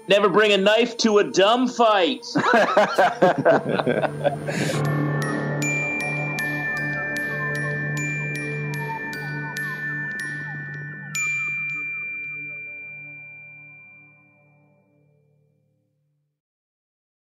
Never 0.08 0.28
bring 0.28 0.52
a 0.52 0.58
knife 0.58 0.98
to 0.98 1.16
a 1.16 1.24
dumb 1.24 1.68
fight. 1.68 2.26